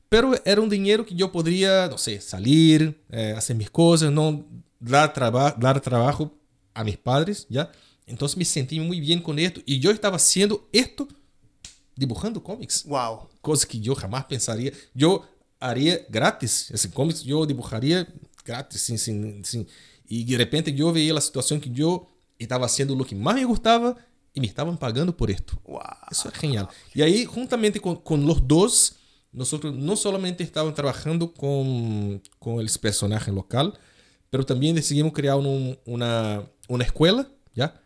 [0.09, 4.45] Pero era un dinero que yo podría, no sé, salir, eh, hacer mis cosas, no
[4.79, 6.31] dar, traba dar trabajo
[6.73, 7.71] a mis padres, ¿ya?
[8.05, 9.61] Entonces me sentí muy bien con esto.
[9.65, 11.07] Y yo estaba haciendo esto
[11.95, 13.29] dibujando cómics Wow.
[13.41, 14.71] cosas que yo jamás pensaría.
[14.93, 15.23] Yo
[15.59, 18.07] haría gratis, ese cómics yo dibujaría
[18.45, 19.67] gratis, sin, sin, sin-
[20.07, 23.45] y de repente yo veía la situación que yo estaba haciendo lo que más me
[23.45, 23.95] gustaba
[24.33, 25.53] y me estaban pagando por esto.
[25.65, 25.79] Wow.
[26.11, 26.67] Eso es genial.
[26.93, 28.95] Y ahí, juntamente con, con los dos,
[29.31, 33.73] nosotros no solamente estábamos trabajando con, con el personaje local,
[34.29, 37.79] pero también decidimos crear un- una, una escuela, ¿ya?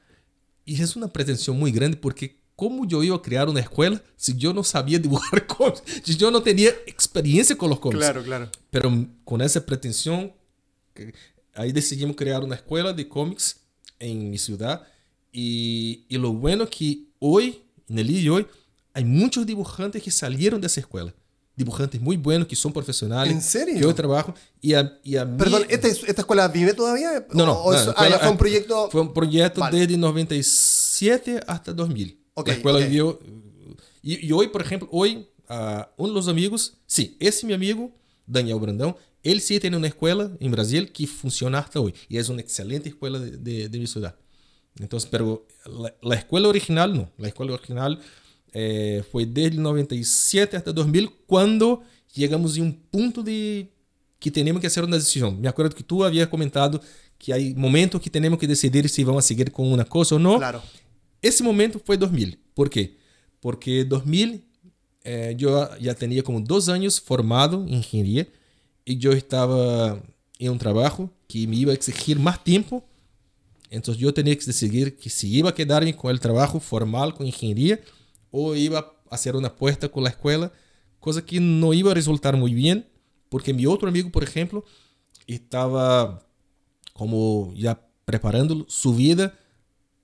[0.66, 4.36] Y es una pretensión muy grande porque ¿cómo yo iba a crear una escuela si
[4.36, 5.82] yo no sabía dibujar cómics?
[6.03, 7.99] Si yo no tenía experiencia con los cómics.
[7.99, 8.49] Claro, claro.
[8.70, 8.91] Pero
[9.24, 10.34] con esa pretensión,
[11.55, 13.58] ahí decidimos crear una escuela de cómics
[13.99, 14.82] en mi ciudad.
[15.32, 18.47] Y, y lo bueno es que hoy, en el día de hoy,
[18.93, 21.14] hay muchos dibujantes que salieron de esa escuela.
[21.55, 23.32] Dibujantes muy buenos que son profesionales.
[23.34, 23.80] ¿En serio?
[23.80, 24.34] Que hoy trabajo.
[24.62, 27.26] Y a, y a mí- Perdón, ¿este- ¿esta escuela vive todavía?
[27.34, 27.53] no, no.
[27.53, 28.89] ¿O no, eso- la ah, ya escuela- fue un proyecto.
[28.91, 29.80] Fue un proyecto Vale.
[29.80, 32.20] desde 97 hasta 2000.
[32.39, 32.85] Ok, la escuela ok.
[32.85, 33.19] vivió.
[34.01, 37.91] Y, y hoy, por ejemplo, hoy, ah, uno de los amigos, sí, ese mi amigo,
[38.25, 41.93] Daniel Brandão, él sí tiene una escuela en Brasil que funciona hasta hoy.
[42.07, 44.15] Y es una excelente escuela de, de- de mi ciudad.
[44.79, 47.09] Entonces, pero la, la escuela original no.
[47.17, 47.99] La escuela original
[48.53, 51.81] eh, fue desde el 97 hasta 2000 cuando
[52.13, 53.69] llegamos a un punto de
[54.19, 55.41] que tenemos que hacer una decisión.
[55.41, 56.79] Me acuerdo que tú habías comentado
[57.17, 60.19] que hay momentos que tenemos que decidir si vamos a seguir con una cosa o
[60.19, 60.38] no.
[60.38, 60.61] Claro.
[61.22, 62.39] Ese momento fue 2000.
[62.53, 62.97] ¿Por qué?
[63.39, 64.43] Porque 2000
[65.03, 68.28] eh, yo ya tenía como dos años formado en ingeniería
[68.84, 70.01] y yo estaba
[70.39, 72.84] en un trabajo que me iba a exigir más tiempo.
[73.70, 77.26] Entonces yo tenía que decidir que si iba a quedarme con el trabajo formal con
[77.26, 77.80] ingeniería
[78.32, 80.51] o iba a hacer una apuesta con la escuela,
[80.99, 82.86] cosa que no iba a resultar muy bien,
[83.30, 84.63] porque mi otro amigo, por ejemplo,
[85.26, 86.26] estaba
[86.93, 89.38] como ya preparando su vida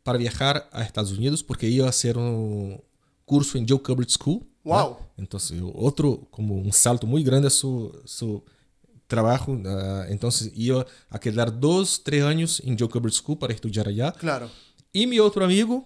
[0.03, 2.81] para viajar a Estados Unidos porque iba a hacer un
[3.25, 4.41] curso en Joe Kubert School.
[4.63, 4.71] ¿no?
[4.73, 4.97] Wow.
[5.17, 8.43] Entonces, otro, como un salto muy grande a su, su
[9.07, 9.57] trabajo.
[9.65, 14.11] ah, entonces, iba a quedar dos, tres años en Joe Kubert School para estudiar allá.
[14.13, 14.49] Claro.
[14.91, 15.85] Y mi otro amigo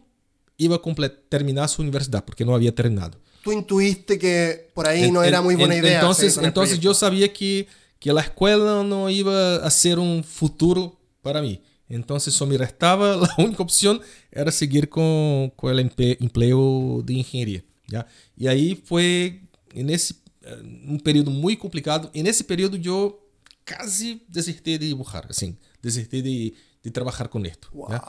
[0.58, 3.18] iba a comple- terminar su universidad porque no había terminado.
[3.44, 6.00] Tú intuiste que por ahí En- no era en- muy buena en- idea.
[6.00, 7.00] Entonces, seguir con el entonces yo proyecto.
[7.06, 7.68] sabía que,
[8.00, 11.62] que la escuela no iba a ser un futuro para mí.
[11.90, 17.64] Entonces, solo me restaba, la única opción era seguir con, con el empleo de ingeniería.
[17.88, 18.06] ¿ya?
[18.36, 19.42] Y ahí fue
[19.74, 20.56] en ese eh,
[20.88, 22.10] un período muy complicado.
[22.14, 23.20] En ese período yo
[23.64, 27.70] casi desistí de dibujar, assim, desistí de, de trabajar con esto.
[27.90, 28.04] ¿ya?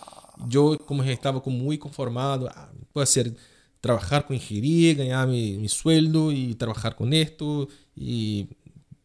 [0.48, 3.34] Yo, como já estaba como muy conformado, ah, puedo hacer
[3.80, 8.48] trabajar con ingeniería, ganar mi, mi sueldo y trabajar con esto y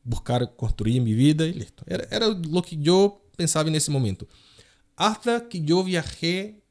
[0.03, 1.83] buscar construir mi vida y listo.
[1.87, 4.27] Era, era lo que yo pensaba en ese momento.
[4.95, 6.61] Hasta que yo viajé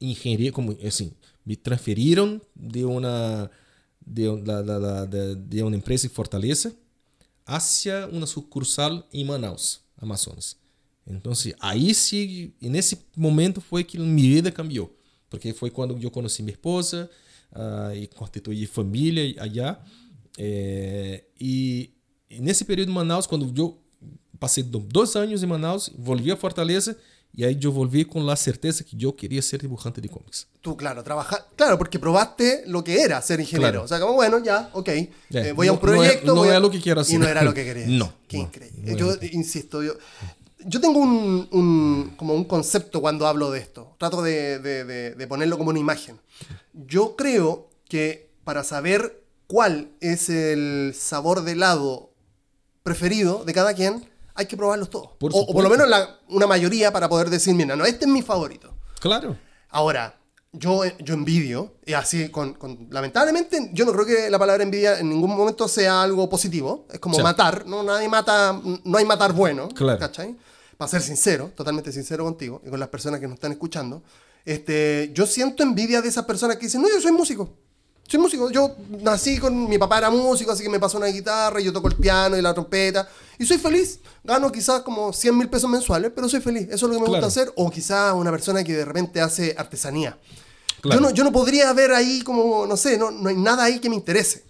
[0.00, 1.12] ingeniería, como assim,
[1.44, 3.50] me transferiram de uma
[4.06, 4.24] de,
[5.48, 6.76] de, uma empresa em Fortaleza
[7.44, 10.56] hacia uma sucursal em Manaus, Amazonas.
[11.06, 14.96] Então, aí sim, nesse momento foi que minha vida cambiou,
[15.30, 17.08] porque foi quando eu conheci minha esposa
[17.52, 19.84] ah, e constituí família allá.
[20.38, 21.90] Eh, e,
[22.28, 23.80] e nesse período em Manaus, quando eu
[24.38, 26.96] passei do- dois anos em Manaus, volvi a Fortaleza
[27.36, 30.46] e aí eu volvi com a certeza que eu queria ser dibujante de cómics.
[30.62, 31.46] Tú, claro, trabajar.
[31.54, 33.72] Claro, porque probaste lo que era ser ingeniero.
[33.72, 33.84] Claro.
[33.84, 34.88] O sea, como bueno, ya, ok.
[35.30, 36.26] Ya, eh, voy a un no- no es- proyecto.
[36.26, 37.18] no voy a- es lo que quiero Y hacer.
[37.20, 37.86] no era lo que quería.
[37.88, 38.92] No, Qué no, increíble.
[38.92, 39.92] no yo insisto, yo,
[40.64, 43.94] yo tengo un, un- como un concepto cuando hablo de esto.
[43.98, 46.18] Trato de, de- de- de ponerlo como una imagen.
[46.72, 52.10] Yo creo que para saber cuál es el sabor de helado
[52.82, 54.04] preferido de cada quien,
[54.36, 55.10] hay que probarlos todos.
[55.18, 58.04] Por o, o por lo menos la- una mayoría para poder decir, mira, no, este
[58.04, 58.74] es mi favorito.
[59.00, 59.36] Claro.
[59.70, 60.18] Ahora,
[60.52, 64.98] yo, yo envidio, y así, con, con- lamentablemente, yo no creo que la palabra envidia
[64.98, 66.86] en ningún momento sea algo positivo.
[66.92, 67.22] Es como Sí.
[67.22, 67.82] matar, ¿no?
[67.82, 69.98] Nadie mata, no hay matar bueno, Claro.
[69.98, 70.36] ¿cachai?
[70.78, 74.02] para ser sincero, totalmente sincero contigo y con las personas que nos están escuchando,
[74.44, 77.48] este, yo siento envidia de esas personas que dicen, no, yo soy músico.
[78.08, 78.50] Soy músico.
[78.50, 79.68] Yo nací con.
[79.68, 82.36] Mi papá era músico, así que me pasó una guitarra y yo toco el piano
[82.36, 83.08] y la trompeta.
[83.38, 84.00] Y soy feliz.
[84.22, 86.68] Gano quizás como 100 mil pesos mensuales, pero soy feliz.
[86.70, 87.52] Eso es lo que me gusta hacer.
[87.56, 90.18] O quizás una persona que de repente hace artesanía.
[90.84, 93.80] Yo, no, yo no podría ver ahí como, no sé, no, no hay nada ahí
[93.80, 94.44] que me interese.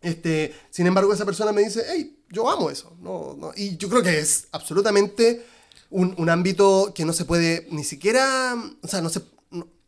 [0.00, 2.96] Este, sin embargo, esa persona me dice, hey, yo amo eso.
[3.00, 3.52] No, no.
[3.54, 5.46] Y yo creo que es absolutamente
[5.90, 9.22] un, un, ámbito que no se puede ni siquiera, o sea, no se,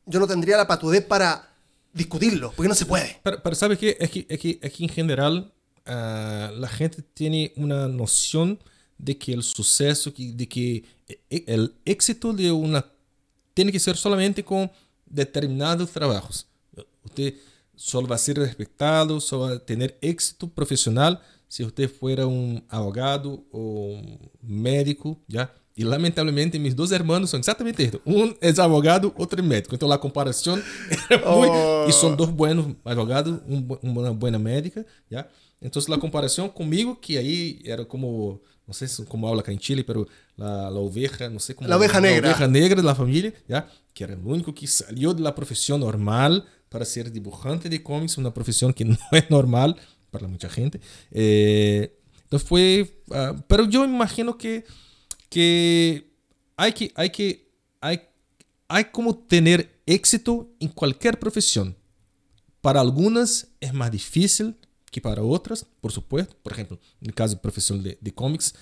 [0.06, 1.51] yo no tendría la patudez para
[1.92, 3.20] discutirlo, porque no se puede.
[3.22, 3.96] Pero, pero ¿sabes qué?
[4.00, 5.52] Es que, es que, es que en general
[5.86, 8.58] uh, la gente tiene una noción
[8.98, 10.84] de que el suceso, de que
[11.28, 12.86] el éxito de una
[13.54, 14.70] tiene que ser solamente con
[15.06, 16.46] determinados trabajos.
[17.04, 17.34] Usted
[17.74, 22.64] solo va a ser respetado, solo va a tener éxito profesional si usted fuera un
[22.68, 25.52] abogado o un médico, ¿ya?
[25.76, 28.00] E lamentavelmente meus dois irmãos são exatamente isso.
[28.06, 29.74] Um é advogado, outro é médico.
[29.74, 30.62] Então a comparação
[31.08, 31.54] é muito...
[31.54, 31.88] Oh.
[31.88, 35.26] E são dois buenos advogados, um, uma boa médica, já.
[35.60, 39.82] Então a comparação comigo, que aí era como, não sei como habla aqui em Chile,
[39.82, 40.06] pero
[40.36, 41.68] la, la oveja, não sei como...
[41.68, 42.28] La oveja negra.
[42.28, 43.66] La oveja negra da família, já.
[43.94, 48.30] Que era o único que saiu da profissão normal para ser dibujante de cómics, uma
[48.30, 49.74] profissão que não é normal
[50.10, 50.78] para muita gente.
[51.12, 51.90] Eh,
[52.26, 52.90] então foi...
[53.08, 54.64] Uh, pero eu imagino que
[55.32, 56.12] que
[56.58, 57.48] hay que, hay que,
[57.80, 58.02] hay,
[58.68, 61.74] hay como tener éxito en cualquier profesión.
[62.60, 64.54] Para algunas es más difícil
[64.90, 66.36] que para otras, por supuesto.
[66.42, 68.54] Por ejemplo, en el caso de profesión de, de cómics,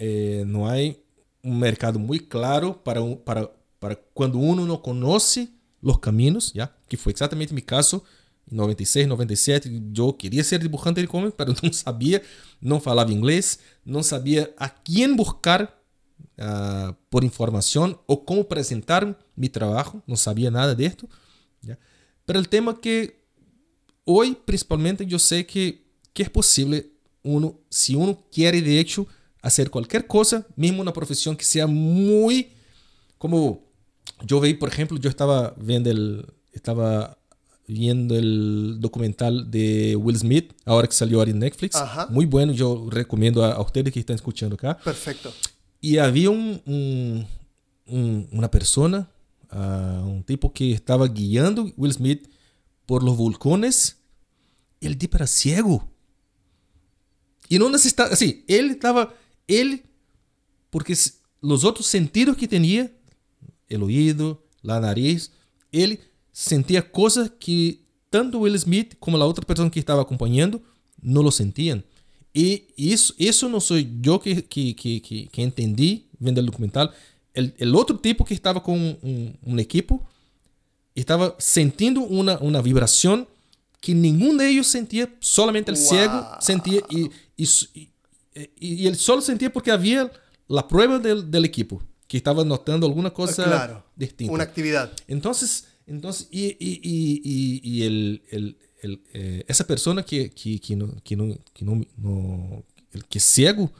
[0.00, 1.00] eh, no hay
[1.40, 5.48] un mercado muy claro para, para, para cuando uno no conoce
[5.80, 6.76] los caminos, ¿ya?
[6.88, 8.02] que fue exactamente mi caso.
[8.50, 12.22] Em 96, 97, eu queria ser dibujante de cómics, mas não sabia,
[12.60, 15.77] não falava inglês, não sabia a quem buscar
[16.38, 19.04] uh, por informação ou como apresentar
[19.36, 21.08] meu trabalho, não sabia nada disso.
[21.62, 21.78] ¿ya?
[22.26, 23.14] Pero el tema que
[24.04, 25.80] hoje, principalmente, eu sei que,
[26.12, 26.84] que é possível,
[27.24, 29.06] uno, se uno quer de hecho
[29.42, 32.58] fazer qualquer coisa, mesmo uma profissão que seja muito
[33.18, 33.64] como
[34.28, 37.16] eu vi, por exemplo, eu estava vendo el, estava
[37.66, 41.76] viendo el documental de Will Smith, ahora que salió en Netflix.
[41.76, 42.06] Ajá.
[42.10, 44.78] Muy bueno, yo recomiendo a, a ustedes que están escuchando acá.
[44.78, 45.32] Perfecto.
[45.82, 47.24] E havia um, um,
[47.86, 49.08] um uma pessoa,
[49.52, 52.28] uh, um tipo que estava guiando Will Smith
[52.86, 53.96] por los vulcanes.
[54.80, 55.88] Ele tipo era cego.
[57.50, 59.12] E não necessitava, assim, ele estava,
[59.46, 59.82] ele,
[60.70, 60.92] porque
[61.40, 62.90] os outros sentidos que tinha,
[63.70, 65.30] o ouvido, a nariz,
[65.72, 65.98] ele
[66.32, 70.60] sentia coisas que tanto Will Smith como a outra pessoa que estava acompanhando
[71.02, 71.82] não lo sentiam.
[72.38, 76.92] Y eso, eso no soy yo que, que, que, que entendí viendo el documental.
[77.34, 80.06] El, el, otro tipo que estaba con un, un equipo
[80.94, 83.26] estaba sintiendo una, una, vibración
[83.80, 85.88] que ninguno de ellos sentía, solamente el wow.
[85.88, 87.90] ciego sentía y, y, y,
[88.60, 89.72] y, él solo sentía porque
[90.46, 94.32] la prueba del, del equipo, que estaba notando alguna cosa claro, distinta.
[94.32, 94.92] Una actividad.
[95.08, 101.16] Entonces, entonces y, y el, el el, eh, essa pessoa que, que, que, não, que,
[101.16, 102.64] não, que, não, não,
[103.08, 103.70] que cego,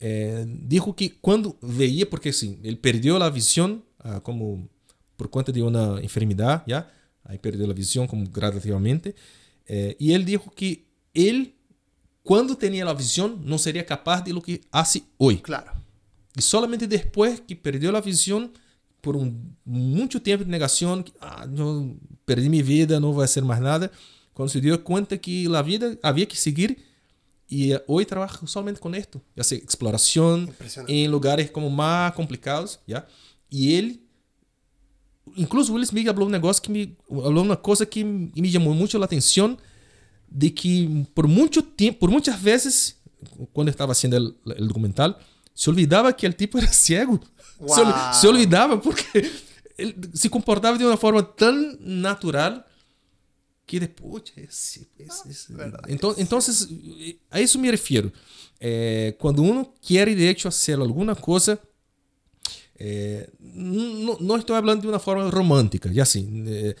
[0.00, 4.68] eh, dijo que quando veía, porque assim, ele perdeu a visão ah, como
[5.16, 6.86] por conta de uma enfermidade, já,
[7.24, 9.14] aí perdeu a visão como gradativamente,
[9.68, 11.54] eh, e ele disse que ele,
[12.24, 15.38] quando tinha a visão, não seria capaz de lo que hace hoje.
[15.38, 15.72] Claro.
[16.36, 18.50] E solamente depois que perdeu a visão,
[19.02, 21.46] por um muito tempo de negação, que, ah,
[22.24, 23.90] perdi minha vida, não vai ser mais nada,
[24.32, 26.84] cuando se dio cuenta que la vida había que seguir
[27.48, 30.54] y hoy trabaja solamente con esto, sea exploración
[30.86, 33.08] en lugares como más complicados, ¿ya?
[33.48, 34.00] Y él,
[35.34, 38.98] incluso Will Smith habló un negocio que me, habló una cosa que me llamó mucho
[38.98, 39.58] la atención,
[40.28, 43.00] de que por mucho tiempo, por muchas veces,
[43.52, 45.18] cuando estaba haciendo el, el documental,
[45.52, 47.20] se olvidaba que el tipo era ciego.
[47.58, 47.74] Wow.
[48.14, 49.28] Se, se olvidaba porque
[49.76, 52.64] él se comportaba de una forma tan natural
[53.70, 55.52] que depois esse, esse, esse.
[55.88, 56.40] então então
[57.30, 58.12] a isso me refiro
[58.60, 61.56] é, quando um quer de hecho fazer alguma coisa
[62.76, 66.74] é, não, não estou falando de uma forma romântica e assim é,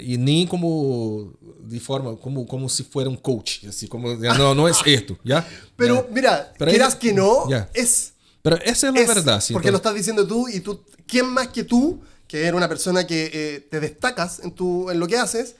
[0.00, 1.38] e nem como
[1.68, 5.46] de forma como como se fuera um coach assim como não não é certo já
[5.76, 6.10] pero é.
[6.10, 7.70] mira pero quieras que yeah.
[7.74, 10.58] es pero esa es la es, verdad sí, porque entonces, lo estás diciendo tú y
[10.58, 14.90] tú quién más que tú que eres una persona que eh, te destacas en tu
[14.90, 15.54] en lo que haces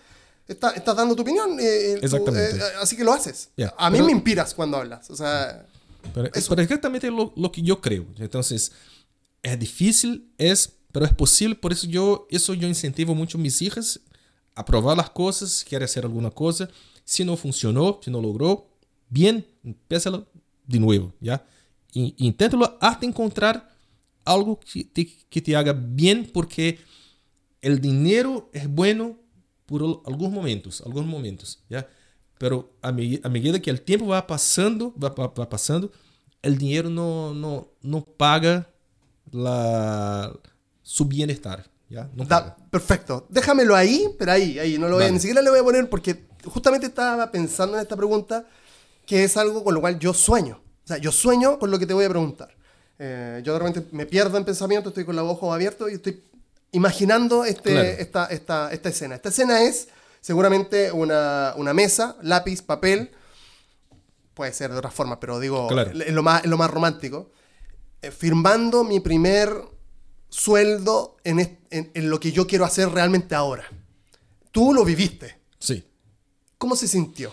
[0.47, 1.59] está, estás dando tu opinión.
[1.61, 2.59] Eh, Exactamente.
[2.59, 3.51] Tu, eh, así que lo haces.
[3.57, 3.75] Yeah.
[3.79, 5.11] A mí Pero, me inspiras cuando hablas.
[5.11, 5.67] O sea.
[6.15, 8.07] Pero, pero es exactamente lo, lo, que yo creo.
[8.19, 8.73] Entonces,
[9.43, 11.55] es difícil, es, pero es posible.
[11.55, 14.01] Por eso yo, eso yo incentivo mucho a mis hijas
[14.55, 16.69] a probar las cosas, quiere hacer alguna cosa.
[17.05, 18.69] Si no funcionó, si no logró,
[19.09, 20.11] bien, empieza
[20.67, 21.45] de nuevo, ¿ya?
[21.93, 23.71] Y, inténtalo hasta encontrar
[24.25, 26.79] algo que te, que te haga bien, porque
[27.61, 29.19] el dinero es bueno
[29.67, 31.87] por algunos momentos, algunos momentos, ¿ya?
[32.39, 32.93] Pero a, a
[33.29, 35.91] medida que el tiempo va pasando, va, va, va pasando,
[36.43, 38.69] el dinero no, no, no paga
[39.31, 40.33] la,
[40.83, 41.65] su bienestar.
[41.89, 42.11] ¿ya?
[42.15, 43.27] No da, perfecto.
[43.29, 44.79] Déjamelo ahí, pero ahí, ahí.
[44.79, 47.97] No lo voy, ni siquiera le voy a poner porque justamente estaba pensando en esta
[47.97, 48.47] pregunta
[49.07, 50.61] que es algo con lo cual yo sueño.
[50.85, 52.55] O sea, yo sueño con lo que te voy a preguntar.
[52.99, 56.23] Eh, yo de repente me pierdo en pensamiento, estoy con los ojos abiertos y estoy
[56.73, 59.15] imaginando este, esta, esta, esta, escena.
[59.15, 59.89] Esta escena es
[60.21, 63.11] seguramente una, una, mesa, lápiz, papel.
[64.35, 67.31] Puede ser de otra forma, pero digo, en, lo más, lo más romántico.
[68.01, 69.55] Eh, firmando mi primer
[70.29, 71.39] sueldo en,
[71.71, 73.65] en, en, lo que yo quiero hacer realmente ahora.
[74.51, 75.39] Tú lo viviste.
[75.59, 75.85] Sí.
[76.59, 77.33] ¿Cómo se sintió?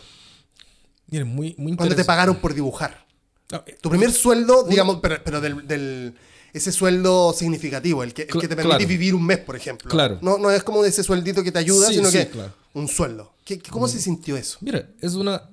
[1.12, 3.06] Muy, muy Cuando te pagaron por dibujar.
[3.52, 6.16] Eh, tu primer sueldo, digamos, pero, pero del, del,
[6.54, 8.88] ese sueldo significativo, el que, el que te permite claro.
[8.88, 9.90] vivir un mes, por ejemplo.
[9.90, 10.20] Claro.
[10.22, 12.54] No, no es como ese sueldito que te ayuda, sí, sino sí, que claro.
[12.74, 13.34] un sueldo.
[13.44, 13.90] ¿Qué, ¿Cómo mm.
[13.90, 14.58] se sintió eso?
[14.62, 15.50] Mira, es una,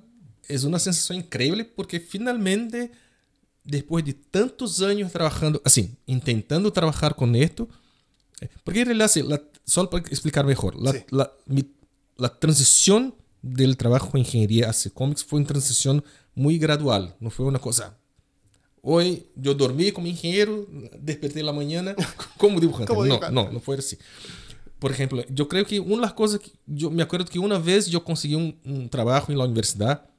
[0.47, 2.91] es una sensación increíble porque finalmente,
[3.63, 7.67] después de tantos años trabajando, así, intentando trabajar con esto,
[8.41, 10.99] eh, porque en realidad, la, solo para explicar mejor, la, sí.
[11.09, 11.65] la, mi,
[12.17, 16.03] la transición del trabajo en ingeniería hacia cómics fue una transición
[16.35, 17.97] muy gradual, no fue una cosa.
[18.89, 20.65] Hoy yo dormí como ingeniero,
[20.97, 21.93] desperté en la mañana
[22.37, 22.87] como dibujante.
[22.87, 23.35] como dibujante.
[23.35, 23.97] No, no, no fue así.
[24.79, 27.59] Por ejemplo, yo creo que una de las cosas que yo me acuerdo que una
[27.59, 30.09] vez yo conseguí un, un trabajo en la universidad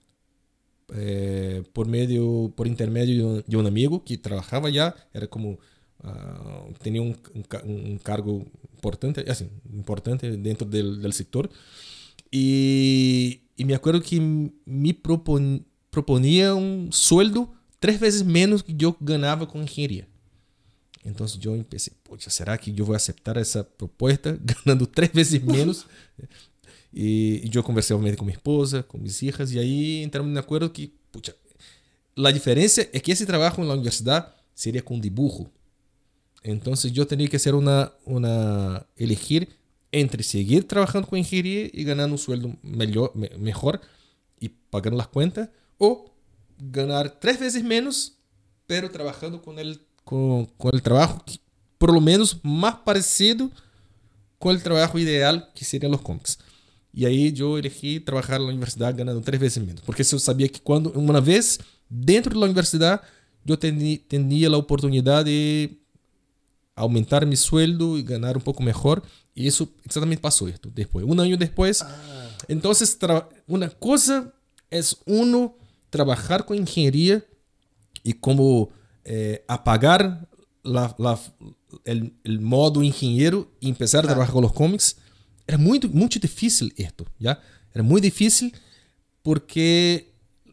[0.94, 5.52] eh, por medio, por intermedio de un, de un, amigo que trabajaba ya, era como
[6.04, 7.16] uh, tenía un,
[7.64, 8.44] un, cargo
[8.74, 11.48] importante, así, importante dentro del, del sector.
[12.30, 14.20] Y, y, me acuerdo que
[14.66, 20.06] me propon, proponía un sueldo tres veces menos que yo ganaba con ingeniería.
[21.04, 25.42] Entonces yo empecé, poxa, ¿será que yo voy a aceptar esa propuesta ganando tres veces
[25.42, 25.86] menos?
[26.92, 30.72] y, y, yo conversé con mi esposa, con mis hijas, y ahí entramos de acuerdo
[30.72, 31.34] que, pucha,
[32.14, 35.50] la diferencia es que ese trabajo en la universidad sería con dibujo.
[36.42, 39.48] Entonces yo tenía que hacer una, una elegir
[39.92, 43.80] entre seguir trabajando con ingeniería y ganando un sueldo mejor, mejor
[44.38, 45.48] y pagando las cuentas,
[45.78, 46.12] o
[46.58, 48.18] ganar tres veces menos,
[48.66, 51.38] pero trabajando con el, con, con el trabajo que,
[51.78, 53.50] por lo menos más parecido
[54.38, 56.38] con el trabajo ideal que serían los cómics.
[56.92, 60.48] Y ahí yo elegí trabajar en la universidad ganando tres veces menos, porque yo sabía
[60.48, 63.02] que cuando una vez dentro de la universidad
[63.44, 65.78] yo tenía, tenía la oportunidad de
[66.74, 69.02] aumentar mi sueldo y ganar un poco mejor.
[69.34, 71.82] Y eso exactamente pasó esto después, un año después.
[71.82, 72.28] Ah.
[72.48, 72.98] Entonces,
[73.46, 74.32] una cosa
[74.70, 75.54] es uno
[75.90, 77.24] trabajar con ingeniería
[78.02, 78.70] y como
[79.04, 80.28] eh, apagar
[80.62, 81.18] la, la,
[81.84, 84.12] el, el, modo ingeniero y empezar claro.
[84.12, 84.96] a trabajar con los cómics.
[85.46, 87.40] Era muy, mucho difícil esto, ¿ya?
[87.72, 88.54] Era muy difícil
[89.22, 90.12] porque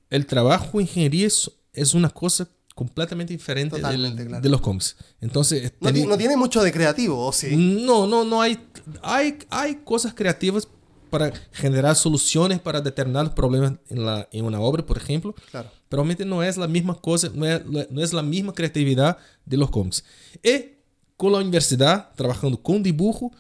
[0.09, 4.41] el trabajo en ingeniería es, es una cosa completamente diferente del, claro.
[4.41, 4.97] de los cómics.
[5.21, 7.55] Entonces, no, tiene mucho de creativo, ¿o sí?
[7.55, 8.59] No, no, no hay,
[9.01, 10.67] hay, hay cosas creativas
[11.16, 15.34] para generar soluciones para determinados problemas en, la, en una obra, por ejemplo.
[15.49, 15.72] Claro.
[15.88, 19.55] Pero realmente no es la misma cosa, no es, no es la misma creatividad de
[19.55, 20.03] los cómics.
[20.43, 20.74] Y
[21.16, 23.32] con la universidad, trabajando con dibujo,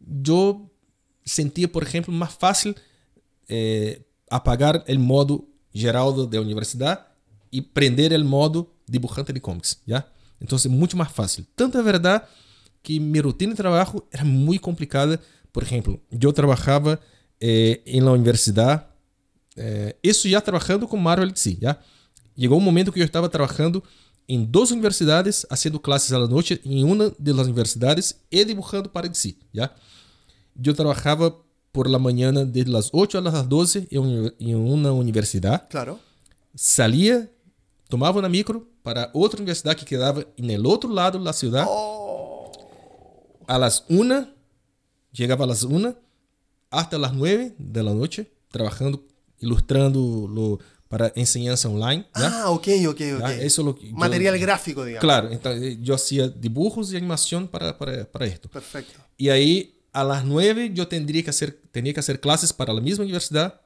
[0.00, 0.68] yo
[1.24, 2.74] sentía, por ejemplo, más fácil
[3.46, 7.06] eh, apagar el modo Geraldo de la universidad
[7.48, 10.12] y prender el modo dibujante de cómics, ¿ya?
[10.40, 11.46] Entonces, mucho más fácil.
[11.54, 12.26] Tanto es verdad
[12.82, 15.20] que mi rutina de trabajo era muy complicada.
[15.52, 16.98] Por ejemplo, yo trabajaba
[17.40, 18.90] eh, en la universidad,
[19.56, 21.80] eh, eso ya trabajando con Marvel sí, ¿ya?
[22.34, 23.82] Llegó un momento que yo estaba trabajando
[24.28, 28.92] en dos universidades, haciendo clases a la noche en una de las universidades y dibujando
[28.92, 29.74] para sí, ¿ya?
[30.54, 31.34] Yo trabajaba
[31.72, 35.68] por la mañana desde las 8 a las 12 en una universidad.
[35.68, 35.98] Claro.
[36.54, 37.30] Salía,
[37.88, 41.64] tomaba una micro para otra universidad que quedaba en el otro lado de la ciudad.
[41.68, 42.52] Oh.
[43.46, 44.28] A las 1,
[45.12, 45.96] llegaba a las 1
[46.70, 49.04] hasta las 9 de la noche, trabajando,
[49.40, 52.06] ilustrando lo, para enseñanza online.
[52.16, 52.42] ¿ya?
[52.42, 53.28] Ah, ok, ok, ok.
[53.40, 55.00] Eso lo, Material yo, gráfico, digamos.
[55.00, 58.48] Claro, entonces yo hacía dibujos y animación para, para, para esto.
[58.48, 58.98] Perfecto.
[59.16, 62.80] Y ahí a las 9 yo tendría que hacer, tenía que hacer clases para la
[62.80, 63.60] misma universidad.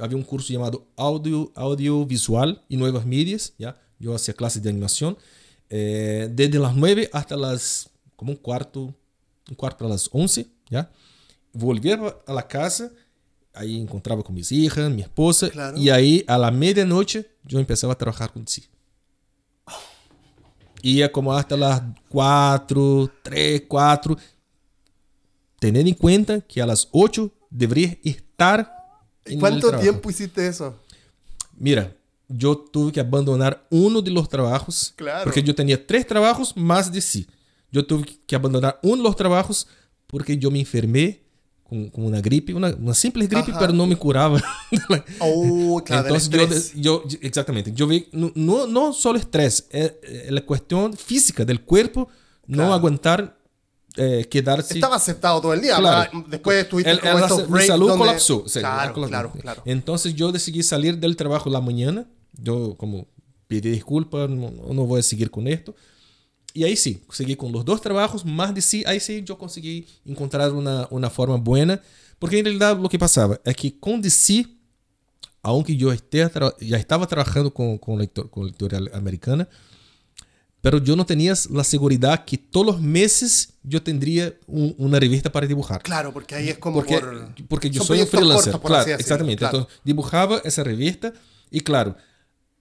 [0.00, 3.76] Había un curso llamado Audio, Audiovisual y Nuevas Medias, ¿ya?
[3.98, 5.16] yo hacía clases de animación,
[5.68, 8.94] eh, desde las 9 hasta las, como un cuarto,
[9.48, 10.90] un cuarto para las 11, ¿ya?
[11.52, 12.90] Volvía a la casa,
[13.52, 15.76] ahí encontraba con mis hijas, mi esposa, Claro.
[15.76, 18.64] y ahí a la medianoche yo empezaba a trabajar con sí.
[20.82, 24.16] Ia como hasta las 4, 3, 4,
[25.58, 28.74] teniendo en cuenta que a las 8 debería estar
[29.26, 30.78] en ¿Cuánto tiempo hiciste eso?
[31.58, 31.94] Mira,
[32.28, 34.94] yo tuve que abandonar uno de los trabajos.
[34.96, 35.24] Claro.
[35.24, 37.26] Porque yo tenía tres trabajos más de sí.
[37.70, 39.66] Yo tuve que abandonar uno de los trabajos
[40.06, 41.20] porque yo me enfermé
[41.70, 43.60] una gripe, una, una simple gripe, Ajá.
[43.60, 44.42] pero no me curaba.
[45.20, 50.40] Oh, claro, Entonces yo, exactamente, yo vi, no, no, no solo estrés, es, es la
[50.42, 52.08] cuestión física del cuerpo,
[52.46, 52.74] no Claro.
[52.74, 53.38] aguantar
[53.96, 54.74] eh, quedarse...
[54.74, 55.76] Estaba aceptado todo el día.
[55.76, 56.24] Claro.
[56.28, 58.44] Después estuviste El- el- estos mi salud donde- colapsó.
[58.46, 59.10] sí, Claro, colapsó.
[59.10, 59.62] claro, claro.
[59.64, 62.06] Entonces yo decidí salir del trabajo la mañana.
[62.32, 63.08] Yo como
[63.48, 65.74] pedí disculpas, no, no voy a seguir con esto.
[66.52, 69.86] Y ahí sí, seguí con los dos trabajos, más de sí, ahí sí yo conseguí
[70.04, 71.80] encontrar una, una forma buena.
[72.18, 74.46] Porque en realidad lo que pasaba es que con DC,
[75.42, 79.48] aunque yo esté tra- ya estaba trabajando con, con, la, editor- con la editorial americana,
[80.60, 85.32] pero yo no tenía la seguridad que todos los meses yo tendría un- una revista
[85.32, 85.82] para dibujar.
[85.82, 87.34] Claro, porque ahí es como Porque, por...
[87.48, 88.52] porque yo son soy un proyectos freelancer.
[88.52, 89.38] cortos, por claro, así decirlo, exactamente.
[89.38, 89.58] claro.
[89.58, 91.12] Entonces, dibujaba esa revista
[91.50, 91.96] y claro,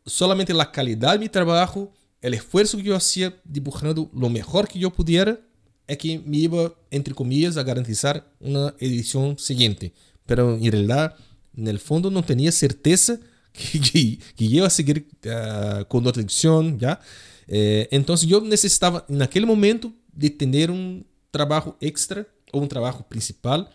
[0.05, 1.91] solamente la calidad de mi trabajo,
[2.21, 5.39] el esfuerzo que yo hacía dibujando lo mejor que yo pudiera,
[5.87, 9.91] es que me iba, entre comillas, a garantizar una edición siguiente.
[10.25, 11.15] Pero en realidad,
[11.55, 13.19] en el fondo, no tenía certeza
[13.53, 16.99] que, que, que iba a seguir ah, con otra edición, ¿ya?
[17.47, 23.03] Eh, entonces yo necesitaba, en aquel momento, de tener un trabajo extra o un trabajo
[23.07, 23.69] principal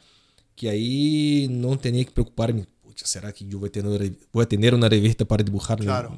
[0.56, 2.64] que aí não tinha que preocupar-me.
[2.82, 3.68] "Pucha, Será que uma
[3.98, 6.16] re- vou ter uma revista para dibujar no- Claro.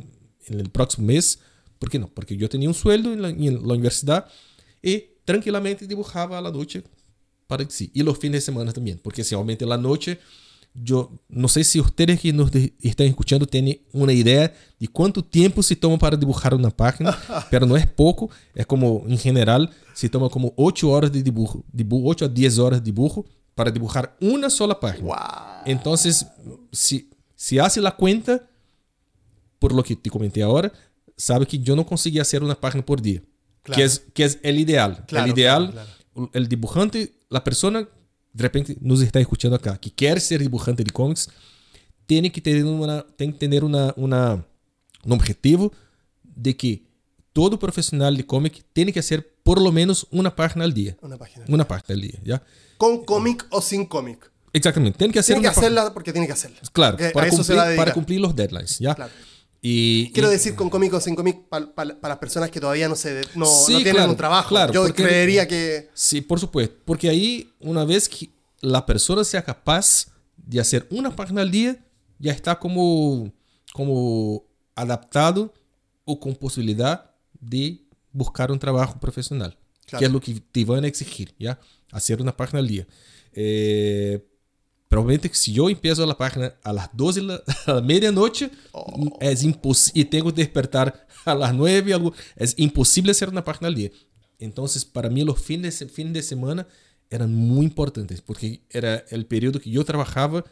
[0.50, 1.38] no, próximo mês?
[1.78, 2.08] Por que não?
[2.08, 4.26] Porque eu tinha um sueldo na, na universidade
[4.82, 6.84] e tranquilamente dibujava à noite
[7.48, 7.90] para si.
[7.94, 8.96] E los fines de semana também.
[8.96, 10.18] Porque se aumente a noite,
[10.88, 12.50] eu não sei se vocês que nos
[12.82, 17.12] estão escutando têm uma ideia de quanto tempo se toma para dibujar uma página,
[17.50, 21.64] pero não é pouco, é como em geral se toma como 8 horas de dibujo,
[21.72, 23.24] dibujo 8 a 10 horas de dibujo
[23.54, 25.06] para dibujar uma sola página.
[25.06, 25.16] Wow.
[25.64, 26.26] Entonces,
[26.72, 28.46] si, si hace la cuenta,
[29.58, 30.70] por lo que te comenté ahora,
[31.16, 33.22] sabe que yo no conseguí hacer una página por día.
[33.62, 33.76] Claro.
[33.76, 35.04] Que, es, que es el ideal.
[35.06, 37.88] Claro, el ideal, claro, el dibujante, la persona,
[38.32, 41.28] de repente nos está escuchando acá, que quiere ser dibujante de cómics,
[42.06, 44.46] tiene que tener, una, tiene que tener una, una,
[45.04, 45.72] un objetivo
[46.22, 46.86] de que
[47.32, 50.96] todo profesional de cómic tiene que hacer por lo menos una página al día.
[51.02, 51.44] Una página.
[51.48, 52.42] Una página al día, ¿ya?
[52.78, 54.30] Con cómic o sin cómic.
[54.52, 54.96] Exactamente.
[54.96, 56.58] Tiene que hacer Tiene que hacerla porque tiene que hacerla.
[56.72, 58.94] Claro, para cumplir, para cumplir los deadlines, ¿ya?
[58.94, 59.12] Claro.
[59.68, 62.94] Y, Quiero y- decir con cómic o sin cómic para las personas que todavía no,
[62.94, 64.48] se, no, Sí, no tienen claro, un trabajo.
[64.50, 65.88] claro, Yo porque- creería que...
[65.92, 66.76] Sí, por supuesto.
[66.84, 68.30] Porque ahí, una vez que
[68.60, 70.06] la persona sea capaz
[70.36, 71.84] de hacer una página al día,
[72.20, 73.32] ya está como,
[73.72, 74.44] como
[74.76, 75.52] adaptado
[76.04, 77.10] o con posibilidad
[77.40, 77.80] de
[78.12, 79.58] buscar un trabajo profesional.
[79.86, 79.98] Claro.
[79.98, 81.58] Que es lo que te van a exigir, ¿ya?
[81.90, 82.86] Hacer una página al día.
[83.32, 84.24] Eh,
[84.88, 88.50] Provavelmente que si yo empiezo la página a las 12 de la, a la medianoche,
[88.72, 89.16] Oh.
[89.20, 93.68] es imposible, y tengo que despertar a las 9, algo, es imposible hacer una página
[93.68, 93.90] al día.
[94.38, 96.66] Entonces, para mí los fines de, fines de semana
[97.10, 100.44] eran muy importantes, porque era el periodo que yo trabajaba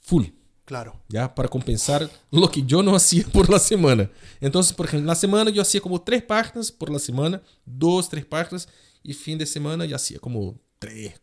[0.00, 0.26] full,
[0.66, 1.02] Claro.
[1.08, 1.34] ¿ya?
[1.34, 4.08] Para compensar lo que yo no hacía por la semana.
[4.40, 8.24] Entonces, por ejemplo, la semana yo hacía como tres páginas por la semana, dos, tres
[8.24, 8.68] páginas,
[9.02, 11.14] y fin de semana yo hacía como tres,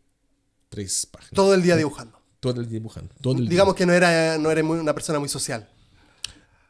[0.68, 1.32] tres páginas.
[1.34, 2.17] Todo el día dibujando.
[2.40, 3.14] Todo el día dibujando.
[3.22, 3.50] Todo el día.
[3.50, 5.68] Digamos que no era, no era muy- una persona muy social.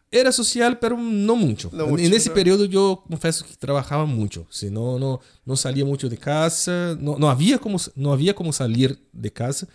[0.09, 1.69] Era social, pero no mucho.
[1.73, 2.35] No mucho, en ese ¿no?
[2.35, 4.47] periodo yo confieso que trabajaba mucho.
[4.49, 6.95] Si no, no, no salía mucho de casa.
[6.99, 9.67] No, no, había como, no había como salir de casa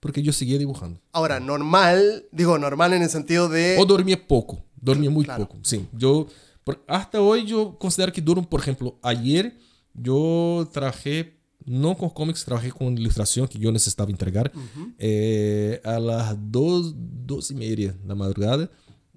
[0.00, 1.00] porque yo seguía dibujando.
[1.12, 3.76] Ahora, normal, digo normal en el sentido de...
[3.78, 4.62] O dormía poco.
[4.80, 5.46] Dormía muy Claro.
[5.48, 5.58] poco.
[5.62, 6.26] Sí, yo...
[6.64, 9.56] por- hasta hoy yo considero que duran, por ejemplo, ayer
[9.94, 11.35] yo trabajé,
[11.66, 14.50] no con cómics, trabajé con ilustración que yo necesitaba entregar.
[14.98, 18.70] Eh, a las dos, dos y media de la madrugada,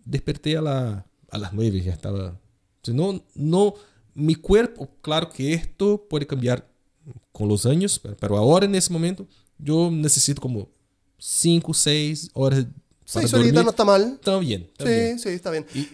[0.04, 2.40] desperté a, la, a las nueve, ya estaba...
[2.84, 3.74] Si no, no,
[4.16, 6.68] mi cuerpo, claro que esto puede cambiar
[7.32, 9.28] con los años, pero- ahora en ese momento
[9.58, 10.70] yo necesito como
[11.18, 12.74] cinco, seis horas para
[13.06, 13.64] Seis horitas dormir.
[13.66, 14.14] no está mal.
[14.14, 15.20] Está bien, está Sí, bien.
[15.20, 15.66] sí, está bien.
[15.74, 15.88] Y-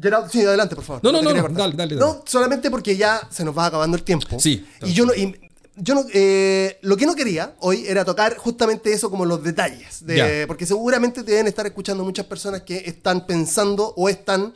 [0.00, 1.02] Gerardo, sí, adelante, por favor.
[1.02, 1.96] No, no, no, no, dale, dale, dale.
[1.96, 4.38] No, solamente porque ya se nos va acabando el tiempo.
[4.38, 4.64] Sí.
[4.86, 5.14] Y yo no...
[5.14, 5.34] y
[5.76, 10.04] yo no eh, lo que no quería hoy era tocar justamente eso como los detalles.
[10.04, 14.52] de- porque seguramente te deben estar escuchando muchas personas que están pensando o están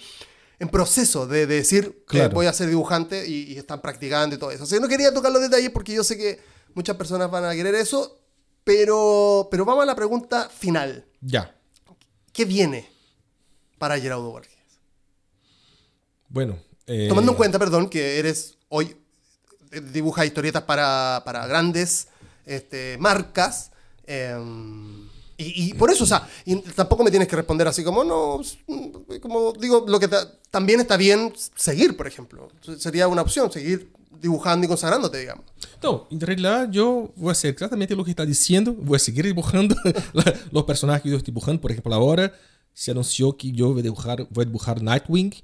[0.58, 4.64] en proceso de, decir que voy a ser dibujante y, están practicando y todo eso.
[4.64, 6.40] O sea, no quería tocar los detalles porque yo sé que
[6.74, 8.18] muchas personas van a querer eso,
[8.62, 11.04] pero, pero vamos a la pregunta final.
[11.20, 11.54] Ya.
[12.32, 12.88] ¿Qué viene
[13.78, 14.52] para Gerardo Borges?
[16.28, 16.58] Bueno.
[16.86, 18.96] Eh, Tomando en cuenta, perdón, que eres hoy, eh,
[19.80, 22.08] dibuja historietas para, para grandes
[22.46, 23.70] este, marcas.
[24.06, 26.28] Em, y, por eso, o sea,
[26.76, 28.40] tampoco me tienes que responder así como, no,
[29.20, 30.08] como digo, lo que
[30.50, 32.48] también está bien seguir, por ejemplo.
[32.78, 33.90] Sería una opción, seguir
[34.20, 35.44] dibujando y consagrándote, digamos.
[35.82, 39.24] No, en realidad yo voy a hacer exactamente lo que está diciendo, voy a seguir
[39.24, 39.74] dibujando
[40.52, 41.60] los personajes que yo estoy dibujando.
[41.60, 42.32] Por ejemplo, ahora
[42.72, 45.34] se anunció que voy a dibujar, voy a dibujar Nightwing,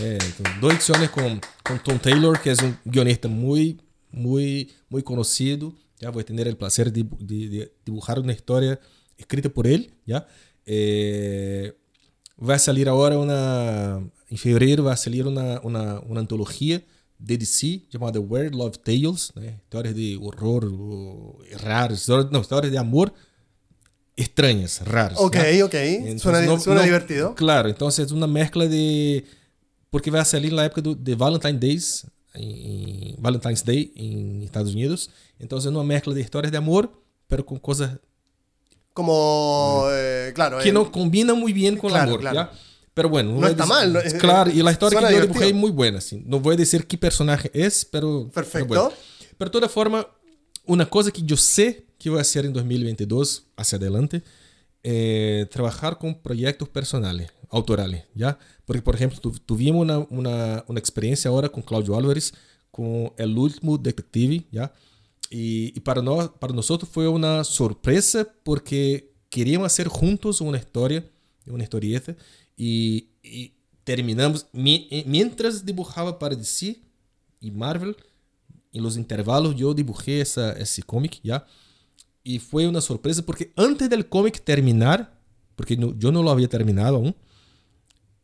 [0.00, 5.74] ediciones con, con Tom Taylor, que es un guionista muy, muy, muy conocido.
[5.98, 8.78] Ya voy a tener el placer de, de dibujar una historia
[9.16, 10.26] escrita por él, ¿ya?
[10.66, 11.72] Eh,
[12.36, 14.02] vai salir agora uma...
[14.30, 16.84] Em fevereiro vai salir uma, uma, uma antologia
[17.18, 19.54] de DC chamada Weird Love Tales, né?
[19.62, 20.64] Histórias de horror
[21.62, 23.12] raras, histórias, não, histórias de amor
[24.16, 25.18] estranhas, raras.
[25.18, 25.62] Ok, né?
[25.62, 25.96] ok.
[25.96, 27.34] Entonces, suena, no, suena no, divertido.
[27.34, 29.24] Claro, então é uma mescla de...
[29.90, 35.08] Porque vai sair na época do, de Valentine's Days, em, Valentine's Day em Estados Unidos.
[35.40, 36.90] Então é uma mescla de histórias de amor,
[37.28, 37.98] pero com coisas
[38.96, 40.58] como, eh, claro.
[40.60, 42.50] Que no combina muy bien con el amor, ¿ya?
[42.94, 43.38] Pero bueno.
[43.38, 44.02] No está mal.
[44.18, 46.00] claro, y la historia que yo dibujé es muy buena.
[46.00, 46.22] ¿sí?
[46.24, 48.30] No voy a decir qué personaje es, pero...
[48.32, 48.68] Perfecto.
[48.68, 48.92] Bueno.
[49.36, 50.08] Pero de toda forma,
[50.64, 54.22] una cosa que yo sé que voy a hacer en 2022, hacia adelante,
[54.82, 58.38] eh, trabajar con proyectos personales, autorales, ¿ya?
[58.66, 62.34] Porque, por ejemplo, tu, tuvimos una, una, una, experiencia ahora con Claudio Álvarez,
[62.70, 64.72] con El Último Detective, ¿ya?
[65.30, 71.04] Y, para, no, para nosotros fue una sorpresa porque queríamos hacer juntos una historia,
[71.46, 72.14] una historieta,
[72.56, 76.76] y, y terminamos, eh, mientras dibujaba para DC
[77.40, 77.96] y Marvel,
[78.72, 81.46] en los intervalos yo dibujé esa, ese cómic, ¿ya?
[82.22, 85.18] Y fue una sorpresa porque antes del cómic terminar,
[85.54, 87.16] porque yo no lo había terminado aún,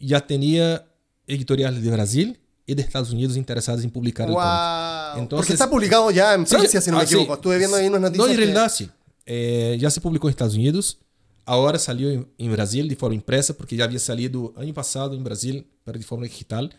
[0.06, 0.86] ya tenía
[1.26, 4.38] editoriales de Brasil y de Estados Unidos interesados en publicar wow.
[4.38, 5.22] el cómic.
[5.22, 7.34] Entonces, Porque está publicado ya en Francia, sí, si no me ah, equivoco.
[7.34, 7.38] Sí.
[7.38, 8.26] Estuve viendo ahí unas noticias.
[8.26, 8.90] No, en realidad sí.
[9.26, 10.98] Eh, ya se publicó en Estados Unidos.
[11.44, 15.24] Ahora salió en, en, Brasil de forma impresa, porque ya había salido año pasado en
[15.24, 16.74] Brasil, pero de forma digital.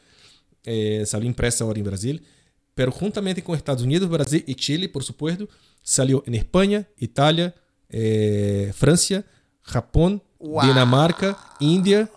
[0.64, 2.26] Eh, salió impresa ahora en Brasil.
[2.76, 5.48] Pero juntamente con Estados Unidos, Brasil y Chile, por supuesto,
[5.82, 7.54] salió en España, Italia,
[7.90, 9.24] eh, Francia,
[9.62, 10.66] Japón, wow.
[10.66, 12.10] Dinamarca, India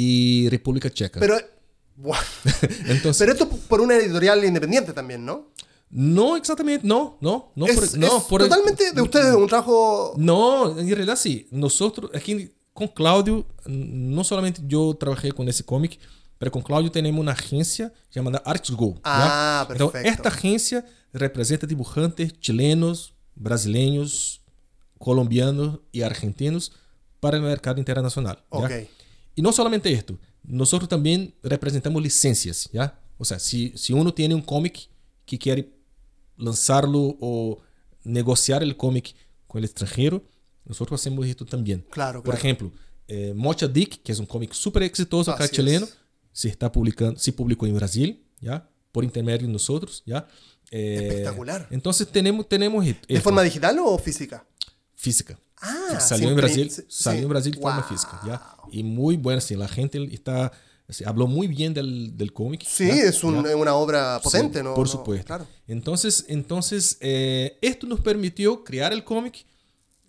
[0.00, 1.18] y República Checa.
[1.18, 1.36] Pero
[2.86, 5.48] Entonces, Pero esto por una editorial independiente también, ¿no?
[5.90, 7.66] No, exactamente, no, no, no.
[7.66, 10.14] Es, no totalmente de ustedes, un trabajo...
[10.16, 11.48] No, en realidad sí.
[11.50, 15.98] Nosotros, aquí con Claudio, no solamente yo trabajé con ese cómic,
[16.38, 19.00] pero con Claudio tenemos una agencia llamada Arts Go.
[19.02, 19.96] Ah, perfecto.
[19.96, 24.42] Entonces, esta agencia representa dibujantes chilenos, brasileños,
[24.98, 26.70] colombianos y argentinos
[27.18, 28.44] para el mercado internacional.
[28.50, 28.88] Okay.
[29.38, 32.98] Y no solamente esto, nosotros también representamos licencias, ¿ya?
[33.18, 34.88] O sea, si, si uno tiene un cómic
[35.24, 35.70] que quiere
[36.36, 37.60] lanzarlo o
[38.02, 39.14] negociar el cómic
[39.46, 40.24] con el extranjero,
[40.64, 41.86] nosotros hacemos esto también.
[41.88, 42.72] Claro, Por ejemplo,
[43.06, 45.86] eh, Mocha Dick, que es un cómic súper exitoso acá chileno,
[46.32, 48.68] se está publicando, se publicó en Brasil, ¿ya?
[48.90, 50.26] Por intermedio de nosotros, ¿ya?
[50.72, 51.68] Eh, Espectacular.
[51.70, 54.44] Entonces tenemos, tenemos ¿De forma digital o física?
[54.96, 55.38] Física.
[55.60, 58.56] Ah, salió en Brasil, salió en Brasil de forma física, ¿ya?
[58.70, 60.52] Y muy buena, sí, la gente está,
[61.04, 62.64] habló muy bien del, del cómic.
[62.66, 64.74] Sí, es un, una obra potente, ¿no?
[64.74, 65.26] Por supuesto.
[65.26, 65.46] claro.
[65.66, 69.44] Entonces, entonces eh, esto nos permitió crear el cómic.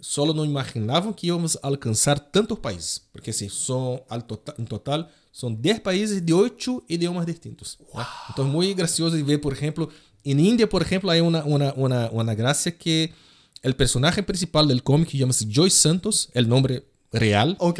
[0.02, 4.66] Solo no imaginaban que íbamos a alcanzar tantos países, porque sí, son al total, en
[4.66, 7.78] total son 10 países de 8 idiomas distintos.
[7.94, 8.04] Wow.
[8.30, 9.90] Entonces, muy gracioso de ver, por ejemplo,
[10.24, 13.14] en India, por ejemplo, hay una, una, una, una gracia que
[13.61, 17.56] el personaje principal del cómic llama Joyce Santos, el nombre real.
[17.60, 17.80] Ok.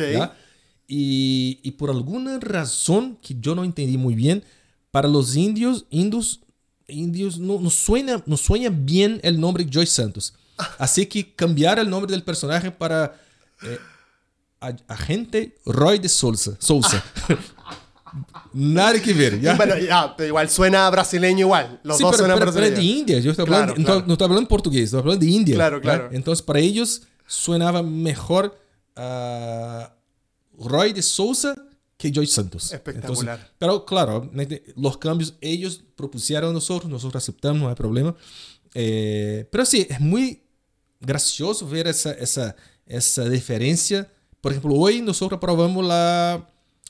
[0.88, 4.43] Y, y, por alguna razón que yo no entendí muy bien,
[4.89, 6.41] para los indios, indios,
[6.88, 10.34] indios no, no, suena, no suena bien el nombre Joyce Santos.
[10.80, 13.15] Así que cambiar el nombre del personaje para
[13.61, 13.77] eh,
[14.88, 16.57] Agente Roy de Sousa.
[16.60, 17.03] Sousa.
[18.53, 19.56] Nada que ver, ¿ya?
[19.56, 21.80] Bueno, ya, pero igual suena brasileño igual.
[21.84, 23.19] Los sí, dos pero, suenan pero, pero es de India.
[23.19, 25.56] Yo estoy hablando, claro, no estoy hablando portugués, estoy hablando de India.
[25.56, 26.10] Claro, claro.
[26.10, 26.18] ¿ya?
[26.18, 28.57] Entonces, para ellos sonaba mejor
[28.98, 31.56] uh, Roy de Sousa
[31.98, 32.72] que Joy Santos.
[32.72, 33.36] Espectacular.
[33.36, 34.31] Entonces, pero claro,
[34.76, 38.15] los cambios ellos propusieron a nosotros, nosotros aceptamos, no hay problema.
[38.73, 40.44] Eh, pero sí, es muy
[40.99, 42.56] gracioso ver esa, esa,
[42.86, 44.10] esa diferencia.
[44.41, 46.48] Por ejemplo, hoy nosotros aprobamos la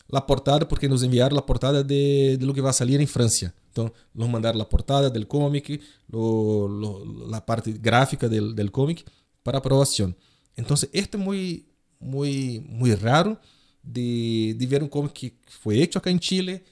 [0.10, 3.08] la portada, porque nos enviaron la portada de, de lo que va a salir en
[3.08, 3.54] Francia.
[3.68, 9.06] Entonces, nos mandaron la portada del cómic, lo, lo, la parte gráfica del, del cómic
[9.44, 10.16] para aprobación.
[10.56, 11.68] Entonces, esto es muy,
[12.00, 13.40] muy, muy raro
[13.84, 16.64] de, de ver un cómic que fue hecho acá en Chile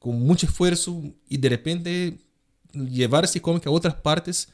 [0.00, 2.18] con mucho esfuerzo y de repente
[2.72, 4.48] llevar ese cómic a otras partes.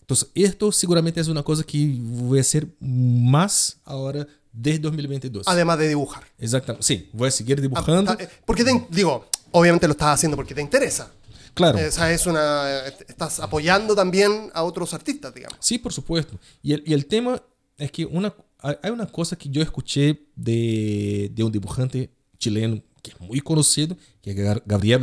[0.00, 5.46] Entonces, esto seguramente es una cosa que voy a hacer más ahora desde 2022.
[5.48, 6.24] Además de dibujar.
[6.38, 8.10] Exactamente, sí, voy a seguir dibujando.
[8.10, 11.10] Ah, ah, porque te, digo, obviamente lo estás haciendo porque te interesa.
[11.54, 11.78] Claro.
[11.86, 15.58] O sea, es una, estás apoyando también a otros artistas, digamos.
[15.60, 16.38] Sí, por supuesto.
[16.62, 17.42] Y el, y el tema
[17.76, 23.10] es que una, hay una cosa que yo escuché de, de un dibujante chileno que
[23.12, 25.00] es muy conocido, que es Gabriel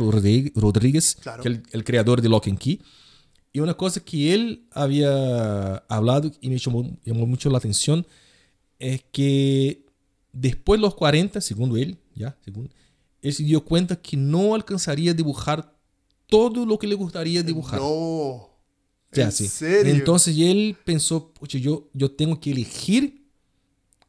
[0.54, 1.42] Rodríguez, Claro.
[1.42, 2.80] que es el, el creador de Lock and Key.
[3.52, 8.06] Y una cosa que él había hablado y me llamó, llamó mucho la atención
[8.78, 9.84] es que
[10.32, 12.70] después de los 40, según él, ya, según,
[13.22, 15.74] él se dio cuenta que no alcanzaría a dibujar
[16.26, 17.80] todo lo que le gustaría dibujar.
[17.80, 18.50] No.
[19.12, 19.48] Ya, ¿En sí.
[19.48, 19.92] serio?
[19.92, 23.26] Entonces él pensó, pucha, yo, yo tengo que elegir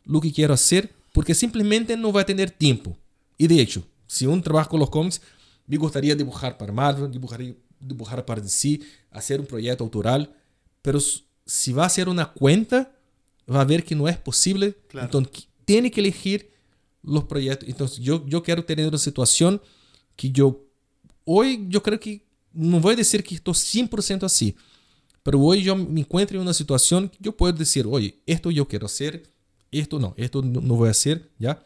[0.03, 2.97] lo que quiero hacer porque simplemente no va a tener tiempo.
[3.37, 5.21] Y de hecho, si un trabajo con los cómics,
[5.65, 8.79] me gustaría dibujar para Marvel, dibujaría, dibujar para DC,
[9.11, 10.35] hacer un proyecto autoral,
[10.81, 10.99] pero
[11.45, 12.91] si va a hacer una cuenta,
[13.49, 14.75] va a ver que no es posible.
[14.87, 15.05] Claro.
[15.05, 16.49] Entonces, tiene que elegir
[17.03, 17.67] los proyectos.
[17.69, 19.61] Entonces, yo, yo quiero tener una situación
[20.15, 20.65] que yo,
[21.25, 24.55] hoy yo creo que, no voy a decir que estoy 100% así,
[25.23, 28.67] pero hoy yo me encuentro en una situación que yo puedo decir, oye, esto yo
[28.67, 29.23] quiero hacer,
[29.71, 31.63] esto no, esto no, no voy a hacer, ¿ya?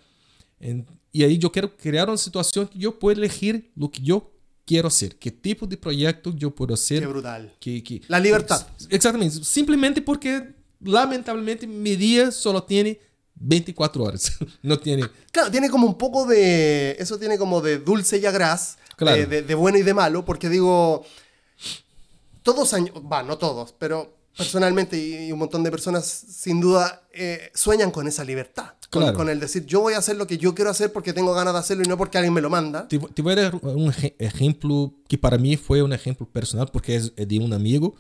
[0.60, 4.32] En- y ahí yo quiero crear una situación que yo pueda elegir lo que yo
[4.66, 7.00] quiero hacer, qué tipo de proyecto yo puedo hacer.
[7.02, 7.54] Qué brutal.
[7.60, 8.68] que- que- La libertad.
[8.90, 10.54] Exactamente, simplemente porque
[10.84, 13.00] lamentablemente mi día solo tiene
[13.36, 14.32] 24 horas,
[14.62, 15.04] no tiene...
[15.32, 16.96] Claro, tiene como un poco de.
[17.00, 18.78] Eso tiene como de dulce y agraz.
[18.96, 19.18] Claro.
[19.18, 21.04] De, de- de bueno y de malo, porque digo.
[22.44, 22.94] Todos años.
[23.12, 27.92] Va, no todos, pero personalmente y, y un montón de personas, sin duda, eh, sueñan
[27.92, 28.74] con esa libertad.
[28.90, 29.18] Con, Claro.
[29.18, 31.54] con el decir, yo voy a hacer lo que yo quiero hacer porque tengo ganas
[31.54, 32.88] de hacerlo y no porque alguien me lo manda.
[32.88, 36.70] Te, te voy a dar un ej- ejemplo que para mí fue un ejemplo personal
[36.72, 37.96] porque es de un amigo.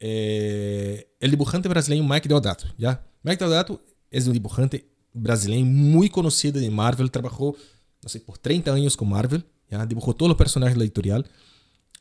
[0.00, 3.04] Eh, el dibujante brasileño Mike Deodato, ¿ya?
[3.22, 7.56] Mike Deodato es un dibujante brasileño muy conocido de Marvel, trabajó,
[8.02, 9.84] no sé, por 30 años con Marvel, ¿ya?
[9.86, 11.26] Dibujó todos los personajes de la editorial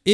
[0.03, 0.13] y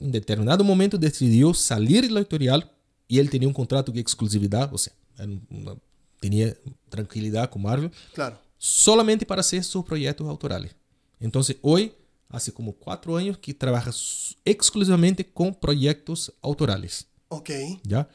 [0.00, 2.70] en determinado momento decidió salir de la editorial
[3.06, 5.76] y él tenía un contrato de exclusividad, o sea, era una-
[6.20, 6.54] tenía
[6.88, 8.38] tranquilidad con Marvel Claro.
[8.56, 10.74] solamente para hacer sus proyectos autorales.
[11.20, 11.92] Entonces, hoy,
[12.28, 17.50] hace como cuatro años que trabaja s- exclusivamente con proyectos autorales, Ok.
[17.84, 18.08] ¿ya?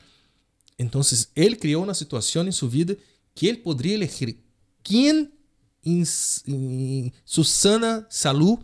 [0.78, 2.96] Entonces, él creó una situación en su vida
[3.36, 4.44] que él podría elegir
[4.84, 5.34] quién
[5.84, 6.06] en,
[7.26, 8.60] su sana salud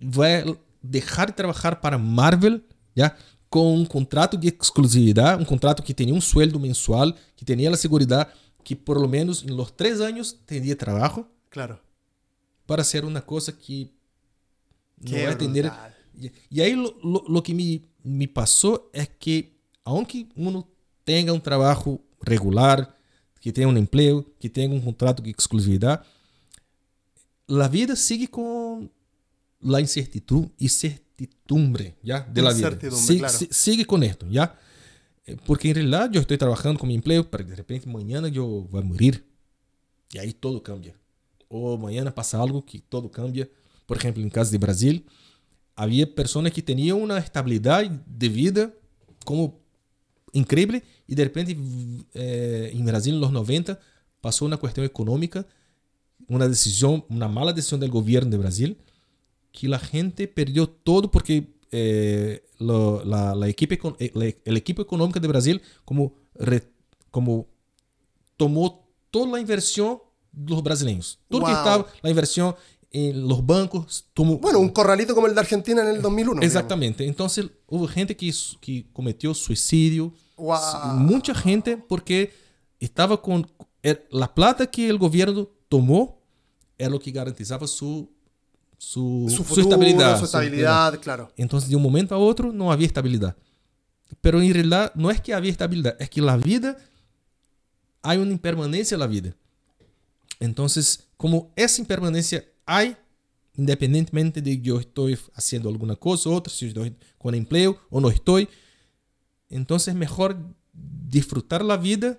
[0.00, 0.44] va a
[0.80, 2.64] dejar de trabajar para Marvel,
[2.94, 3.16] ¿ya?
[3.48, 7.76] Con un contrato de exclusividad, un contrato que tenía un sueldo mensual, que tenía la
[7.76, 8.32] seguridad
[8.64, 11.80] que por lo menos en los tres años tendría trabajo Claro.
[12.66, 13.90] para hacer una cosa que
[14.98, 15.64] no Qué va a tener.
[15.64, 15.94] brutal.
[16.14, 20.68] Y, y ahí lo, lo- lo que me, me pasó es que, aunque uno
[21.04, 22.96] tenga un trabajo regular,
[23.40, 26.04] que tenga un empleo, que tenga un contrato de exclusividad,
[27.46, 28.90] la vida sigue con
[29.60, 32.20] la incertidumbre, incertidumbre ¿ya?
[32.20, 32.70] de la vida.
[32.90, 33.38] Sigue, claro.
[33.38, 34.58] si- sigue con esto, ¿ya?
[35.46, 38.80] Porque en realidad yo estoy trabajando con mi empleo, pero de repente mañana yo voy
[38.80, 39.24] a morir.
[40.12, 40.94] Y ahí todo cambia.
[41.48, 43.48] O mañana pasa algo que todo cambia.
[43.86, 45.06] Por ejemplo, en caso de Brasil,
[45.76, 48.72] había personas que tenían una estabilidad de vida
[49.24, 49.60] como
[50.32, 51.56] increíble y de repente
[52.14, 53.78] eh, en Brasil en los 90
[54.20, 55.46] pasó una cuestión económica,
[56.28, 58.78] una decisión, una mala decisión del gobierno de Brasil,
[59.50, 64.82] que la gente perdió todo porque eh, lo- la, la equipe, eh, la- el equipo
[64.82, 66.70] económico de Brasil como, re-
[67.10, 67.48] como
[68.36, 69.98] tomó toda la inversión
[70.32, 71.18] de los brasileños.
[71.28, 71.56] Todo que Wow.
[71.58, 72.10] estaba, la
[72.94, 76.40] en los bancos, tomó, Bueno, un corralito como el de Argentina en el 2001.
[76.40, 76.44] digamos.
[76.46, 77.06] Exactamente.
[77.06, 80.12] Entonces hubo gente que, su- que cometió suicidio.
[80.36, 80.58] Wow.
[80.96, 82.32] Mucha gente porque
[82.78, 83.46] estaba con...
[83.82, 86.20] er- La plata que el gobierno tomó
[86.76, 88.10] era lo que garantizaba su,
[88.76, 90.14] su, Su su futuro, estabilidad.
[90.14, 91.32] su su estabilidad, claro.
[91.36, 93.34] Entonces, de un momento a otro, no había estabilidad.
[94.20, 96.76] Pero en realidad, no es que había estabilidad, es que la vida,
[98.02, 99.34] hay una impermanencia en la vida.
[100.40, 102.44] Entonces, como esa impermanencia
[102.76, 102.96] hay,
[103.54, 108.48] independientemente de yo estoy haciendo alguna cosa otra, si estoy con empleo o no estoy,
[109.48, 110.36] entonces es mejor
[110.72, 112.18] disfrutar la vida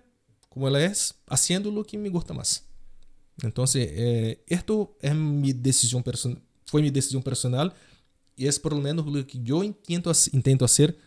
[0.50, 2.68] como ela es, haciendo lo que me gusta más.
[3.42, 7.74] Entonces, eh, esto es mi decisión person fue mi decisión personal
[8.36, 10.98] y es por lo menos lo que yo intento, intento hacer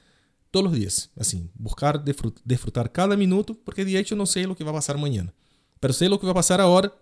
[0.50, 1.10] todos los días.
[1.16, 2.04] Así, buscar
[2.44, 5.32] disfrutar cada minuto, porque de hecho no sé lo que va a pasar mañana.
[5.80, 6.92] Pero sé lo que va a ahora,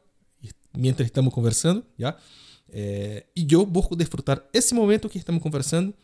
[0.74, 2.16] mientras estamos conversando, ¿ya?
[2.68, 5.94] Eh, y yo busco disfrutar ese momento que estamos conversando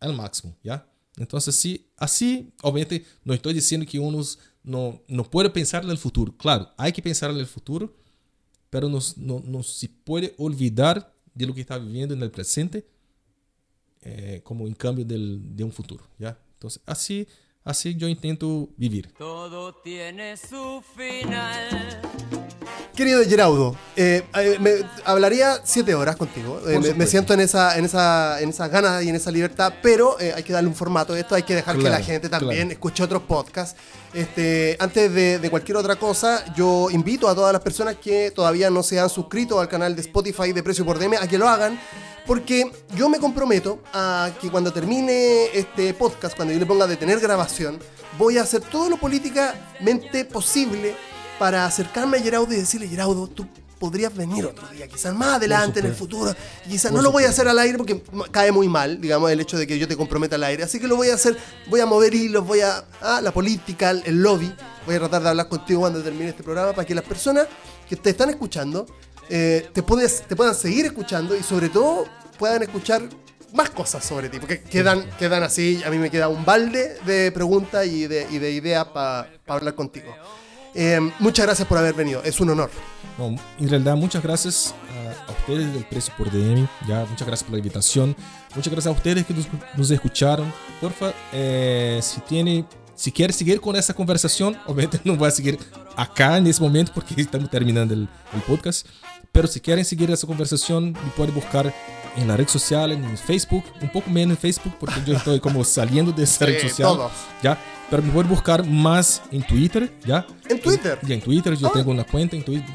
[0.00, 0.86] al máximo, ¿ya?
[1.16, 4.22] Entonces, sí, así, obviamente, no estoy diciendo que uno
[4.62, 6.36] no, no puede pensar en el futuro.
[6.36, 7.96] Claro, hay que pensar en el futuro,
[8.70, 12.86] pero no, no, no se puede olvidar de lo que está viviendo en el presente
[14.02, 16.38] eh, como en cambio del, de un futuro, ¿ya?
[16.54, 17.26] Entonces, así,
[17.64, 19.12] así yo intento vivir.
[19.18, 22.37] Todo tiene su final.
[22.98, 24.72] Querido Geraudo, eh, eh, me
[25.04, 26.60] hablaría siete horas contigo.
[26.66, 30.16] Eh, me, siento en esa, en esa, en esas ganas y en esa libertad, pero
[30.18, 33.04] hay que darle un formato a esto, hay que dejar que la gente también escuche
[33.04, 33.78] otros podcasts.
[34.12, 38.68] Este, antes de, de, cualquier otra cosa, yo invito a todas las personas que todavía
[38.68, 41.48] no se han suscrito al canal de Spotify de Precio por DM a que lo
[41.48, 41.78] hagan,
[42.26, 47.20] porque yo me comprometo a que cuando termine este podcast, cuando yo le ponga detener
[47.20, 47.78] grabación,
[48.18, 50.96] voy a hacer todo lo políticamente posible
[51.38, 53.46] para acercarme a Geraudo y decirle, Geraudo, tú
[53.78, 56.34] podrías venir otro día, quizás más adelante en el futuro.
[56.68, 59.56] quizás no lo voy a hacer al aire porque cae muy mal, digamos, el hecho
[59.56, 60.64] de que yo te comprometa al aire.
[60.64, 61.36] Así que lo voy a hacer,
[61.68, 62.84] voy a mover hilos, voy a.
[63.00, 64.52] Ah, la política, el lobby.
[64.86, 67.46] Voy a tratar de hablar contigo cuando termine este programa para que las personas
[67.88, 68.86] que te están escuchando
[69.28, 72.06] eh, te, puedes, te puedan seguir escuchando y sobre todo
[72.38, 73.02] puedan escuchar
[73.52, 77.32] más cosas sobre ti, porque quedan, quedan así, a mí me queda un balde de
[77.32, 80.14] preguntas y de, y de ideas para hablar contigo.
[80.74, 82.70] Eh, muchas gracias por haber venido, es un honor.
[83.58, 84.74] en realidad, muchas gracias
[85.26, 88.14] a, ustedes del Precio por DM, ya, muchas gracias por la invitación,
[88.54, 89.34] muchas gracias a ustedes que
[89.76, 90.52] nos, escucharon.
[90.80, 92.64] Porfa, eh, si tiene,
[92.94, 95.58] si quiere seguir con esa conversación, obviamente no voy a seguir
[95.96, 98.86] acá en ese momento porque estamos terminando el, el podcast,
[99.32, 101.72] pero si quieren seguir esa conversación, me pueden buscar
[102.16, 105.64] en la red social, en Facebook, un poco menos en Facebook porque yo estoy como
[105.64, 106.98] saliendo de esa red social.
[107.42, 107.58] ¿ya?
[107.90, 110.26] Pero me pueden buscar más en Twitter, ¿ya?
[110.48, 110.98] ¿En Twitter?
[111.02, 111.72] Ya, en Twitter, yo ah.
[111.72, 112.68] tengo una cuenta en Twitter.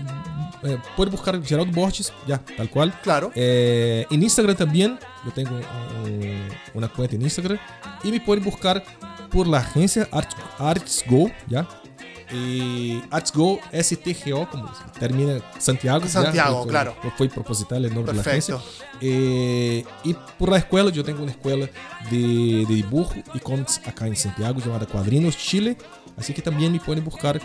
[0.64, 2.94] Eh, pueden buscar Geraldo Borges, ya, tal cual.
[3.02, 3.32] Claro.
[3.36, 5.60] Eh, en Instagram también, yo tengo
[6.74, 7.60] una cuenta en Instagram.
[8.04, 8.84] Y me pueden buscar
[9.30, 10.08] por la agencia
[10.58, 11.68] Arts, Go, ¿ya?
[12.34, 13.02] Y
[13.34, 16.08] Go STGO, como termina Santiago.
[16.08, 16.96] Santiago, claro.
[17.18, 18.58] Fue proposital el nombre de la agencia.
[19.00, 21.70] Eh, y por la escuela, yo tengo una escuela
[22.10, 25.78] de, de dibujo y cómics acá en Santiago llamada Cuadrinos Chile.
[26.18, 27.40] Así que también me pueden buscar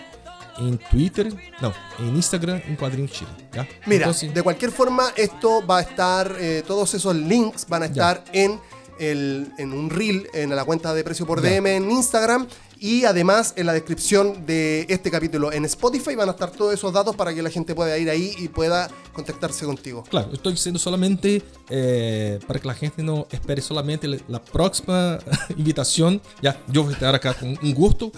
[0.59, 3.31] en Twitter, no, en Instagram, en Cuadrinos Chile.
[3.53, 3.67] ¿ya?
[3.87, 8.25] Mira, de cualquier forma, esto va a estar, eh, todos esos links van a estar
[8.33, 8.61] en,
[8.99, 12.47] el, en un reel en la cuenta de Precio por DM en Instagram
[12.81, 16.93] y además en la descripción de este capítulo en Spotify van a estar todos esos
[16.93, 20.05] datos para que la gente pueda ir ahí y pueda contactarse contigo.
[20.09, 25.19] Claro, estoy diciendo solamente eh, para que la gente no espere solamente la próxima
[25.57, 26.21] invitación.
[26.43, 28.13] Ya, yo voy a estar acá con un gusto.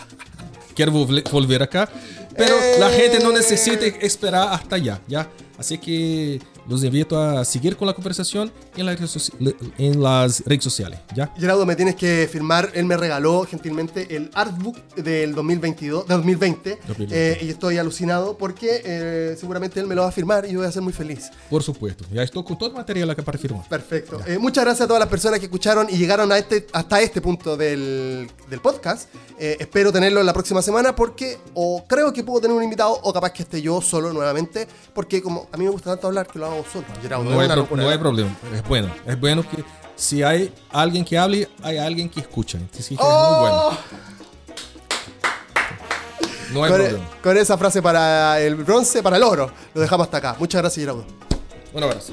[0.74, 1.88] Quiero volver acá.
[2.36, 5.28] Pero la gente no necesita esperar hasta allá, ¿ya?
[5.58, 8.50] Así que los invito a seguir con la conversación
[8.88, 10.98] en, en las redes sociales.
[11.14, 11.32] ¿ya?
[11.36, 12.70] Gerardo, me tienes que firmar.
[12.74, 16.78] Él me regaló gentilmente el artbook del 2022, 2020.
[17.10, 20.60] Eh, y estoy alucinado porque eh, seguramente él me lo va a firmar y yo
[20.60, 21.30] voy a ser muy feliz.
[21.48, 22.04] Por supuesto.
[22.12, 23.68] Ya estoy con todo el material acá para firmar.
[23.68, 24.20] Perfecto.
[24.26, 27.20] Eh, muchas gracias a todas las personas que escucharon y llegaron a este, hasta este
[27.20, 29.08] punto del, del podcast.
[29.38, 33.30] espero tenerlo la próxima semana porque o creo que puedo tener un invitado o capaz
[33.32, 36.46] que esté yo solo nuevamente porque como a mí me gusta tanto hablar que lo
[36.46, 36.64] hago
[37.18, 38.36] no, hay, problema.
[38.70, 38.94] Es bueno.
[39.04, 39.64] Es bueno que
[39.96, 42.56] si hay alguien que hable, hay alguien que escucha.
[42.78, 43.78] es muy bueno.
[46.52, 47.10] No hay con, problema.
[47.20, 50.36] Con esa frase para el bronce, para el oro, lo dejamos hasta acá.
[50.38, 51.04] Muchas gracias, Gerardo.
[51.72, 52.12] Un abrazo.